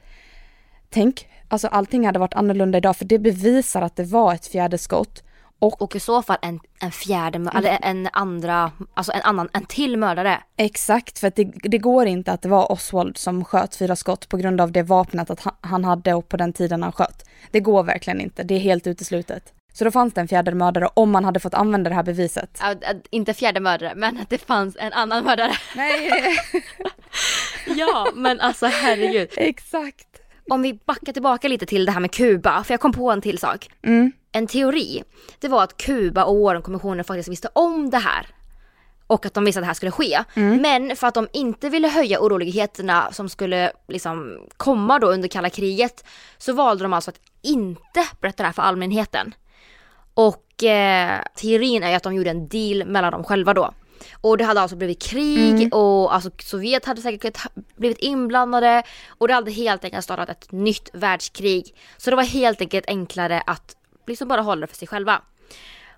Tänk, 0.90 1.28
alltså 1.48 1.68
allting 1.68 2.06
hade 2.06 2.20
varit 2.20 2.34
annorlunda 2.34 2.78
idag 2.78 2.98
för 2.98 3.06
det 3.06 3.20
bevisar 3.20 3.82
att 3.82 3.96
det 3.96 4.04
var 4.04 4.34
ett 4.34 4.48
fjärde 4.48 4.78
skott. 4.78 5.24
Och, 5.60 5.82
och 5.82 5.96
i 5.96 6.00
så 6.00 6.22
fall 6.22 6.38
en, 6.42 6.60
en 6.80 6.92
fjärde, 6.92 7.36
mm. 7.36 7.58
eller 7.58 7.80
en 7.82 8.10
andra, 8.14 8.72
alltså 8.94 9.12
en 9.12 9.22
annan, 9.22 9.50
en 9.54 9.66
till 9.66 9.98
mördare. 9.98 10.44
Exakt, 10.58 11.20
för 11.20 11.28
att 11.28 11.36
det, 11.36 11.44
det, 11.44 11.78
går 11.78 12.06
inte 12.06 12.32
att 12.32 12.42
det 12.42 12.50
var 12.50 12.72
Oswald 12.72 13.18
som 13.18 13.46
sköt 13.46 13.76
fyra 13.76 13.96
skott 13.96 14.30
på 14.30 14.38
grund 14.38 14.62
av 14.62 14.72
det 14.72 14.84
vapnet 14.84 15.30
att 15.30 15.44
han, 15.62 15.86
hade 15.86 16.14
och 16.14 16.30
på 16.30 16.38
den 16.38 16.54
tiden 16.54 16.84
han 16.84 16.92
sköt. 16.92 17.30
Det 17.52 17.60
går 17.60 17.84
verkligen 17.84 18.22
inte, 18.22 18.44
det 18.44 18.56
är 18.56 18.60
helt 18.60 18.88
uteslutet. 18.88 19.54
Så 19.74 19.84
då 19.84 19.92
fanns 19.92 20.14
det 20.14 20.22
en 20.22 20.28
fjärde 20.28 20.56
mördare 20.56 20.90
om 20.94 21.12
man 21.12 21.26
hade 21.26 21.40
fått 21.40 21.54
använda 21.54 21.90
det 21.90 21.96
här 21.96 22.04
beviset. 22.04 22.60
Ja, 22.62 22.76
inte 23.10 23.34
fjärde 23.34 23.60
mördare, 23.60 23.94
men 23.96 24.20
att 24.20 24.30
det 24.30 24.38
fanns 24.38 24.78
en 24.80 24.94
annan 24.94 25.24
mördare. 25.24 25.58
Nej. 25.76 26.12
ja, 27.78 28.08
men 28.14 28.40
alltså 28.40 28.66
herregud. 28.66 29.30
Exakt. 29.38 30.08
Om 30.50 30.62
vi 30.62 30.74
backar 30.74 31.14
tillbaka 31.14 31.48
lite 31.48 31.66
till 31.66 31.86
det 31.86 31.92
här 31.92 32.00
med 32.00 32.12
Kuba, 32.12 32.64
för 32.64 32.74
jag 32.74 32.82
kom 32.82 32.92
på 32.92 33.12
en 33.12 33.22
till 33.22 33.38
sak. 33.38 33.70
Mm. 33.84 34.12
En 34.32 34.48
teori, 34.48 35.04
det 35.40 35.48
var 35.48 35.64
att 35.64 35.78
Kuba 35.78 36.24
och 36.24 36.40
Warrenkommissionen 36.40 37.04
faktiskt 37.04 37.30
visste 37.30 37.50
om 37.54 37.90
det 37.90 37.98
här. 37.98 38.28
Och 39.08 39.26
att 39.26 39.34
de 39.34 39.46
visste 39.46 39.60
att 39.60 39.64
det 39.64 39.68
här 39.68 39.74
skulle 39.74 39.92
ske. 39.92 40.24
Mm. 40.34 40.62
Men 40.62 40.96
för 40.96 41.08
att 41.08 41.14
de 41.14 41.28
inte 41.34 41.70
ville 41.70 41.88
höja 41.88 42.20
oroligheterna 42.20 43.12
som 43.12 43.30
skulle 43.30 43.72
liksom 43.88 44.48
komma 44.58 45.00
då 45.00 45.08
under 45.08 45.28
kalla 45.28 45.50
kriget 45.50 46.06
så 46.38 46.54
valde 46.54 46.84
de 46.84 46.94
alltså 46.94 47.12
att 47.12 47.20
inte 47.42 48.06
berätta 48.22 48.44
det 48.44 48.48
här 48.48 48.54
för 48.54 48.62
allmänheten. 48.62 49.34
Och 50.14 50.64
eh, 50.64 51.22
teorin 51.36 51.84
är 51.84 51.90
ju 51.90 51.96
att 51.96 52.04
de 52.04 52.16
gjorde 52.16 52.30
en 52.30 52.48
deal 52.48 52.88
mellan 52.88 53.12
dem 53.12 53.24
själva 53.24 53.54
då. 53.54 53.74
Och 54.22 54.38
det 54.38 54.44
hade 54.44 54.62
alltså 54.62 54.78
blivit 54.78 55.02
krig 55.02 55.56
mm. 55.56 55.70
och 55.72 56.16
alltså 56.16 56.32
Sovjet 56.40 56.86
hade 56.86 57.02
säkert 57.02 57.38
blivit 57.76 57.98
inblandade 57.98 58.84
och 59.08 59.28
det 59.28 59.34
hade 59.34 59.52
helt 59.52 59.84
enkelt 59.84 60.04
startat 60.04 60.30
ett 60.30 60.52
nytt 60.52 60.90
världskrig. 60.94 61.76
Så 61.98 62.10
det 62.10 62.16
var 62.16 62.24
helt 62.24 62.62
enkelt 62.62 62.86
enklare 62.88 63.42
att 63.46 63.76
liksom 64.08 64.28
bara 64.28 64.42
hålla 64.42 64.62
det 64.62 64.68
för 64.68 64.78
sig 64.78 64.88
själva. 64.88 65.22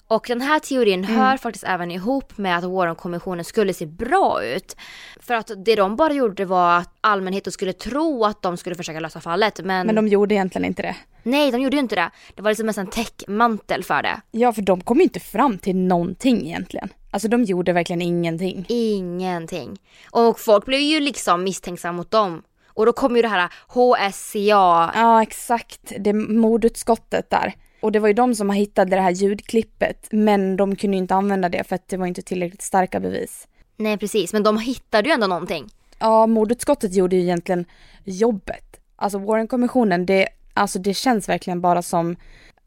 Och 0.10 0.26
den 0.28 0.42
här 0.42 0.60
teorin 0.60 1.06
mm. 1.06 1.18
hör 1.18 1.38
faktiskt 1.38 1.66
även 1.68 1.92
ihop 1.92 2.38
med 2.38 2.58
att 2.58 2.64
Warren-kommissionen 2.64 3.46
skulle 3.46 3.74
se 3.74 3.86
bra 3.86 4.44
ut. 4.44 4.76
För 5.20 5.34
att 5.34 5.52
det 5.66 5.76
de 5.76 5.96
bara 5.96 6.14
gjorde 6.14 6.46
var 6.46 6.78
att 6.78 6.90
allmänheten 7.02 7.54
skulle 7.54 7.74
tro 7.74 8.26
att 8.26 8.42
de 8.42 8.58
skulle 8.58 8.76
försöka 8.76 9.00
lösa 9.00 9.22
fallet 9.22 9.60
men... 9.64 9.86
Men 9.86 9.96
de 9.96 10.08
gjorde 10.08 10.36
egentligen 10.36 10.66
inte 10.66 10.82
det. 10.82 10.96
Nej, 11.24 11.52
de 11.52 11.62
gjorde 11.62 11.76
ju 11.76 11.80
inte 11.80 11.96
det. 11.96 12.12
Det 12.36 12.42
var 12.42 12.52
liksom 12.52 12.70
en 12.70 12.88
täckmantel 12.88 13.84
för 13.84 14.04
det. 14.04 14.22
Ja, 14.32 14.54
för 14.54 14.62
de 14.62 14.82
kom 14.82 14.98
ju 14.98 15.04
inte 15.04 15.20
fram 15.20 15.58
till 15.58 15.76
någonting 15.76 16.48
egentligen. 16.48 16.90
Alltså 17.12 17.28
de 17.28 17.44
gjorde 17.44 17.74
verkligen 17.74 18.02
ingenting. 18.02 18.66
Ingenting. 18.68 19.80
Och 20.12 20.40
folk 20.40 20.66
blev 20.66 20.80
ju 20.80 21.00
liksom 21.00 21.44
misstänksamma 21.44 21.98
mot 21.98 22.12
dem. 22.12 22.44
Och 22.68 22.86
då 22.86 22.94
kom 22.94 23.16
ju 23.16 23.22
det 23.22 23.28
här 23.28 23.50
HSCA. 23.68 24.92
Ja, 24.96 25.22
exakt. 25.22 25.94
Det 26.00 26.14
mordutskottet 26.14 27.30
där. 27.30 27.54
Och 27.82 27.92
det 27.92 28.00
var 28.00 28.08
ju 28.08 28.14
de 28.14 28.36
som 28.36 28.50
hittade 28.50 28.96
det 28.96 29.02
här 29.02 29.12
ljudklippet, 29.12 30.08
men 30.12 30.58
de 30.58 30.76
kunde 30.76 30.98
ju 30.98 31.02
inte 31.02 31.16
använda 31.16 31.50
det 31.50 31.64
för 31.64 31.76
att 31.76 31.88
det 31.88 31.98
var 31.98 32.06
inte 32.06 32.22
tillräckligt 32.22 32.62
starka 32.62 33.00
bevis. 33.00 33.48
Nej 33.78 33.98
precis, 33.98 34.34
men 34.34 34.44
de 34.44 34.58
hittade 34.58 35.10
ju 35.10 35.14
ändå 35.14 35.28
någonting. 35.28 35.70
Ja, 36.00 36.28
mordutskottet 36.28 36.94
gjorde 36.94 37.16
ju 37.16 37.22
egentligen 37.22 37.66
jobbet. 38.04 38.80
Alltså 38.96 39.18
Warren-kommissionen, 39.18 40.06
det, 40.06 40.28
alltså 40.54 40.80
det 40.80 40.94
känns 40.94 41.30
verkligen 41.30 41.62
bara 41.62 41.82
som, 41.82 42.16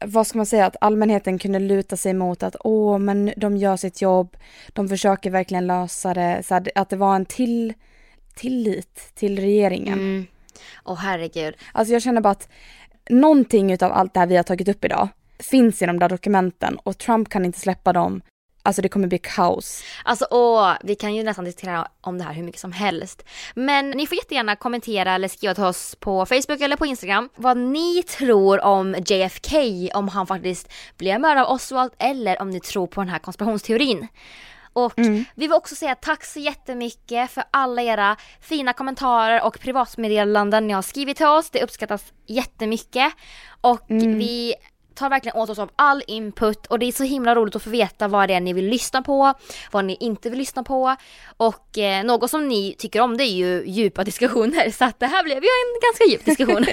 vad 0.05 0.27
ska 0.27 0.37
man 0.37 0.45
säga, 0.45 0.65
att 0.65 0.75
allmänheten 0.81 1.39
kunde 1.39 1.59
luta 1.59 1.97
sig 1.97 2.13
mot 2.13 2.43
att 2.43 2.55
åh, 2.59 2.97
men 2.97 3.33
de 3.37 3.57
gör 3.57 3.77
sitt 3.77 4.01
jobb, 4.01 4.37
de 4.73 4.89
försöker 4.89 5.29
verkligen 5.29 5.67
lösa 5.67 6.13
det, 6.13 6.43
så 6.45 6.61
att 6.75 6.89
det 6.89 6.95
var 6.95 7.15
en 7.15 7.25
till, 7.25 7.73
tillit 8.35 9.11
till 9.15 9.39
regeringen. 9.39 9.99
Mm. 9.99 10.25
Åh 10.85 10.95
herregud. 10.95 11.55
Alltså 11.71 11.93
jag 11.93 12.01
känner 12.01 12.21
bara 12.21 12.31
att 12.31 12.49
någonting 13.09 13.71
utav 13.71 13.91
allt 13.91 14.13
det 14.13 14.19
här 14.19 14.27
vi 14.27 14.35
har 14.35 14.43
tagit 14.43 14.67
upp 14.67 14.85
idag 14.85 15.07
finns 15.39 15.81
i 15.81 15.85
de 15.85 15.99
där 15.99 16.09
dokumenten 16.09 16.75
och 16.75 16.97
Trump 16.97 17.29
kan 17.29 17.45
inte 17.45 17.59
släppa 17.59 17.93
dem. 17.93 18.21
Alltså 18.65 18.81
det 18.81 18.89
kommer 18.89 19.07
bli 19.07 19.17
kaos. 19.17 19.83
Alltså 20.03 20.27
åh, 20.31 20.73
vi 20.83 20.95
kan 20.95 21.15
ju 21.15 21.23
nästan 21.23 21.45
diskutera 21.45 21.87
om 22.01 22.17
det 22.17 22.23
här 22.23 22.33
hur 22.33 22.43
mycket 22.43 22.61
som 22.61 22.71
helst. 22.71 23.23
Men 23.55 23.89
ni 23.89 24.07
får 24.07 24.17
jättegärna 24.17 24.55
kommentera 24.55 25.13
eller 25.13 25.27
skriva 25.27 25.55
till 25.55 25.63
oss 25.63 25.95
på 25.99 26.25
Facebook 26.25 26.61
eller 26.61 26.75
på 26.75 26.85
Instagram 26.85 27.29
vad 27.35 27.57
ni 27.57 28.03
tror 28.03 28.63
om 28.63 28.95
JFK, 29.07 29.57
om 29.93 30.07
han 30.07 30.27
faktiskt 30.27 30.71
blev 30.97 31.19
mördad 31.19 31.45
av 31.45 31.51
Oswald 31.51 31.91
eller 31.99 32.41
om 32.41 32.49
ni 32.49 32.59
tror 32.59 32.87
på 32.87 33.01
den 33.01 33.09
här 33.09 33.19
konspirationsteorin. 33.19 34.07
Och 34.73 34.99
mm. 34.99 35.25
vi 35.35 35.47
vill 35.47 35.53
också 35.53 35.75
säga 35.75 35.95
tack 35.95 36.25
så 36.25 36.39
jättemycket 36.39 37.31
för 37.31 37.43
alla 37.51 37.81
era 37.81 38.15
fina 38.41 38.73
kommentarer 38.73 39.43
och 39.43 39.59
privatmeddelanden 39.59 40.67
ni 40.67 40.73
har 40.73 40.81
skrivit 40.81 41.17
till 41.17 41.25
oss. 41.25 41.49
Det 41.49 41.63
uppskattas 41.63 42.13
jättemycket. 42.27 43.13
Och 43.61 43.91
mm. 43.91 44.17
vi 44.17 44.55
tar 44.95 45.09
verkligen 45.09 45.37
åt 45.37 45.49
oss 45.49 45.59
av 45.59 45.69
all 45.75 46.03
input 46.07 46.65
och 46.65 46.79
det 46.79 46.85
är 46.85 46.91
så 46.91 47.03
himla 47.03 47.35
roligt 47.35 47.55
att 47.55 47.63
få 47.63 47.69
veta 47.69 48.07
vad 48.07 48.29
det 48.29 48.33
är 48.33 48.39
ni 48.39 48.53
vill 48.53 48.67
lyssna 48.67 49.01
på, 49.01 49.33
vad 49.71 49.85
ni 49.85 49.97
inte 49.99 50.29
vill 50.29 50.39
lyssna 50.39 50.63
på 50.63 50.95
och 51.37 51.77
eh, 51.77 52.03
något 52.03 52.29
som 52.29 52.47
ni 52.47 52.75
tycker 52.77 53.01
om 53.01 53.17
det 53.17 53.23
är 53.23 53.35
ju 53.35 53.63
djupa 53.65 54.03
diskussioner 54.03 54.71
så 54.71 54.85
att 54.85 54.99
det 54.99 55.07
här 55.07 55.23
blev 55.23 55.37
ju 55.43 55.49
en 55.49 55.79
ganska 55.81 56.05
djup 56.05 56.25
diskussion. 56.25 56.65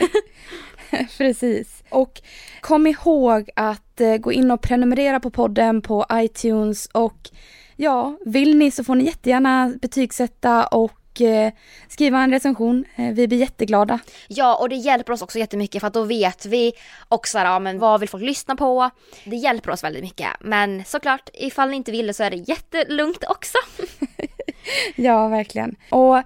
Precis. 1.19 1.83
Och 1.89 2.21
kom 2.61 2.87
ihåg 2.87 3.51
att 3.57 4.01
eh, 4.01 4.17
gå 4.17 4.33
in 4.33 4.51
och 4.51 4.63
prenumerera 4.63 5.21
på 5.21 5.31
podden 5.31 5.83
på 5.83 6.07
iTunes 6.13 6.87
och 6.93 7.31
ja, 7.77 8.19
vill 8.27 8.57
ni 8.57 8.71
så 8.71 8.85
får 8.85 8.95
ni 8.95 9.05
jättegärna 9.05 9.73
betygsätta 9.83 10.67
och 10.67 11.00
eh, 11.21 11.53
skriva 11.89 12.19
en 12.19 12.31
recension. 12.31 12.85
Eh, 12.97 13.13
vi 13.13 13.29
blir 13.29 13.39
jätteglada. 13.39 13.99
Ja, 14.29 14.57
och 14.57 14.69
det 14.69 14.77
hjälper 14.77 15.13
oss 15.13 15.23
också 15.23 15.39
jättemycket 15.39 15.81
för 15.81 15.87
att 15.87 15.95
då 15.95 16.03
vet 16.03 16.47
vi 16.47 16.73
också 17.09 17.39
ja, 17.39 17.59
men 17.59 17.79
vad 17.79 18.01
vill 18.01 18.09
folk 18.09 18.25
lyssna 18.25 18.57
på. 18.57 18.91
Det 19.25 19.37
hjälper 19.37 19.71
oss 19.71 19.85
väldigt 19.85 20.03
mycket. 20.03 20.29
Men 20.41 20.85
såklart, 20.85 21.29
ifall 21.35 21.71
ni 21.71 21.77
inte 21.77 21.93
vill 21.93 22.07
det 22.07 22.15
så 22.15 22.23
är 22.23 22.31
det 22.31 22.37
jättelugnt 22.37 23.25
också. 23.29 23.59
ja, 24.97 25.29
verkligen. 25.29 25.77
Och 25.91 26.23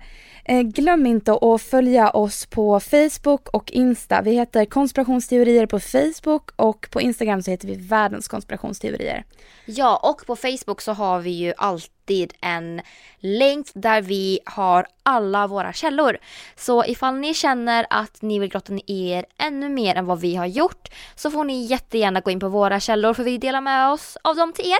glöm 0.46 1.06
inte 1.06 1.32
att 1.32 1.62
följa 1.62 2.10
oss 2.10 2.46
på 2.46 2.80
Facebook 2.80 3.48
och 3.48 3.72
Insta. 3.72 4.22
Vi 4.22 4.34
heter 4.34 4.64
konspirationsteorier 4.64 5.66
på 5.66 5.80
Facebook 5.80 6.50
och 6.56 6.86
på 6.90 7.00
Instagram 7.00 7.42
så 7.42 7.50
heter 7.50 7.68
vi 7.68 7.74
världens 7.74 8.28
konspirationsteorier. 8.28 9.24
Ja, 9.66 10.00
och 10.02 10.26
på 10.26 10.36
Facebook 10.36 10.80
så 10.80 10.92
har 10.92 11.20
vi 11.20 11.30
ju 11.30 11.52
alltid 11.56 12.32
en 12.40 12.80
länk 13.18 13.66
där 13.74 14.02
vi 14.02 14.40
har 14.44 14.86
alla 15.02 15.46
våra 15.46 15.72
källor. 15.72 16.18
Så 16.56 16.84
ifall 16.84 17.14
ni 17.14 17.34
känner 17.34 17.86
att 17.90 18.22
ni 18.22 18.38
vill 18.38 18.50
grotta 18.50 18.72
ner 18.72 18.82
er 18.86 19.26
ännu 19.38 19.68
mer 19.68 19.94
än 19.94 20.06
vad 20.06 20.20
vi 20.20 20.36
har 20.36 20.46
gjort 20.46 20.88
så 21.14 21.30
får 21.30 21.44
ni 21.44 21.64
jättegärna 21.64 22.20
gå 22.20 22.30
in 22.30 22.40
på 22.40 22.48
våra 22.48 22.80
källor 22.80 23.14
för 23.14 23.24
vi 23.24 23.38
delar 23.38 23.60
med 23.60 23.90
oss 23.90 24.16
av 24.22 24.36
dem 24.36 24.52
till 24.52 24.72
er. 24.72 24.78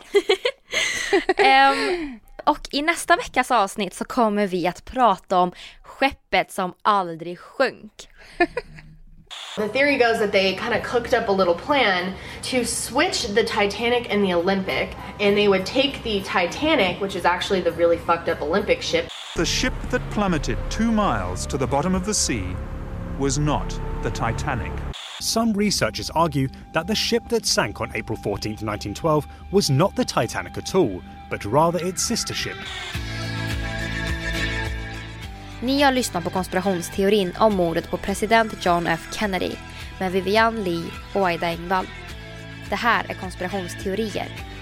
um, 1.73 2.21
Och 2.47 2.69
i 2.71 2.83
nästa 2.83 3.17
veckas 3.17 3.51
avsnitt 3.51 3.95
så 3.95 4.05
kommer 4.05 4.47
vi 4.47 4.67
att 4.67 4.85
prata 4.85 5.39
om 5.39 5.53
skeppet 5.83 6.53
som 6.53 6.75
aldrig 6.83 7.39
sjönk. 7.39 8.09
The 9.57 9.69
theory 9.69 9.99
goes 9.99 10.19
that 10.19 10.33
they 10.33 10.57
kind 10.57 10.75
of 10.75 10.83
cooked 10.83 11.15
up 11.15 11.29
a 11.29 11.33
little 11.33 11.55
plan 11.55 12.15
to 12.43 12.65
switch 12.65 13.27
the 13.35 13.45
Titanic 13.45 14.09
and 14.11 14.25
the 14.25 14.35
Olympic, 14.35 14.97
and 15.21 15.37
they 15.37 15.47
would 15.47 15.65
take 15.65 16.03
the 16.03 16.21
Titanic, 16.23 17.01
which 17.01 17.15
is 17.15 17.25
actually 17.25 17.61
the 17.61 17.71
really 17.71 17.97
fucked 17.99 18.29
up 18.29 18.43
Olympic 18.43 18.83
ship. 18.83 19.09
The 19.37 19.47
ship 19.47 19.73
that 19.91 20.03
plummeted 20.11 20.59
two 20.71 20.91
miles 20.91 21.47
to 21.47 21.57
the 21.57 21.69
bottom 21.69 21.95
of 21.95 22.05
the 22.05 22.15
sea 22.15 22.45
was 23.17 23.39
not 23.39 23.81
the 24.03 24.11
Titanic. 24.11 24.73
Some 25.21 25.53
researchers 25.53 26.11
argue 26.11 26.49
that 26.73 26.89
the 26.89 26.95
ship 26.95 27.23
that 27.29 27.47
sank 27.47 27.81
on 27.81 27.93
April 27.95 28.19
14, 28.19 28.53
1912, 28.53 29.27
was 29.53 29.71
not 29.71 29.95
the 29.95 30.05
Titanic 30.05 30.59
at 30.59 30.75
all, 30.75 31.01
but 31.31 31.45
rather 31.45 31.89
its 31.89 32.03
sister 32.03 32.35
ship. 32.35 32.57
Ni 35.61 35.83
har 35.83 35.93
lyssnat 35.93 36.25
på 36.25 36.31
konspirationsteorin 36.31 37.33
om 37.39 37.55
mordet 37.55 37.91
på 37.91 37.97
president 37.97 38.67
John 38.67 38.87
F 38.87 39.09
Kennedy 39.13 39.51
med 40.01 40.13
Vivian 40.13 40.65
Lee 40.65 40.85
och 41.15 41.27
Aida 41.27 41.47
Engvall. 41.47 41.87
Det 42.69 42.77
här 42.77 43.05
är 43.09 43.15
konspirationsteorier 43.15 44.54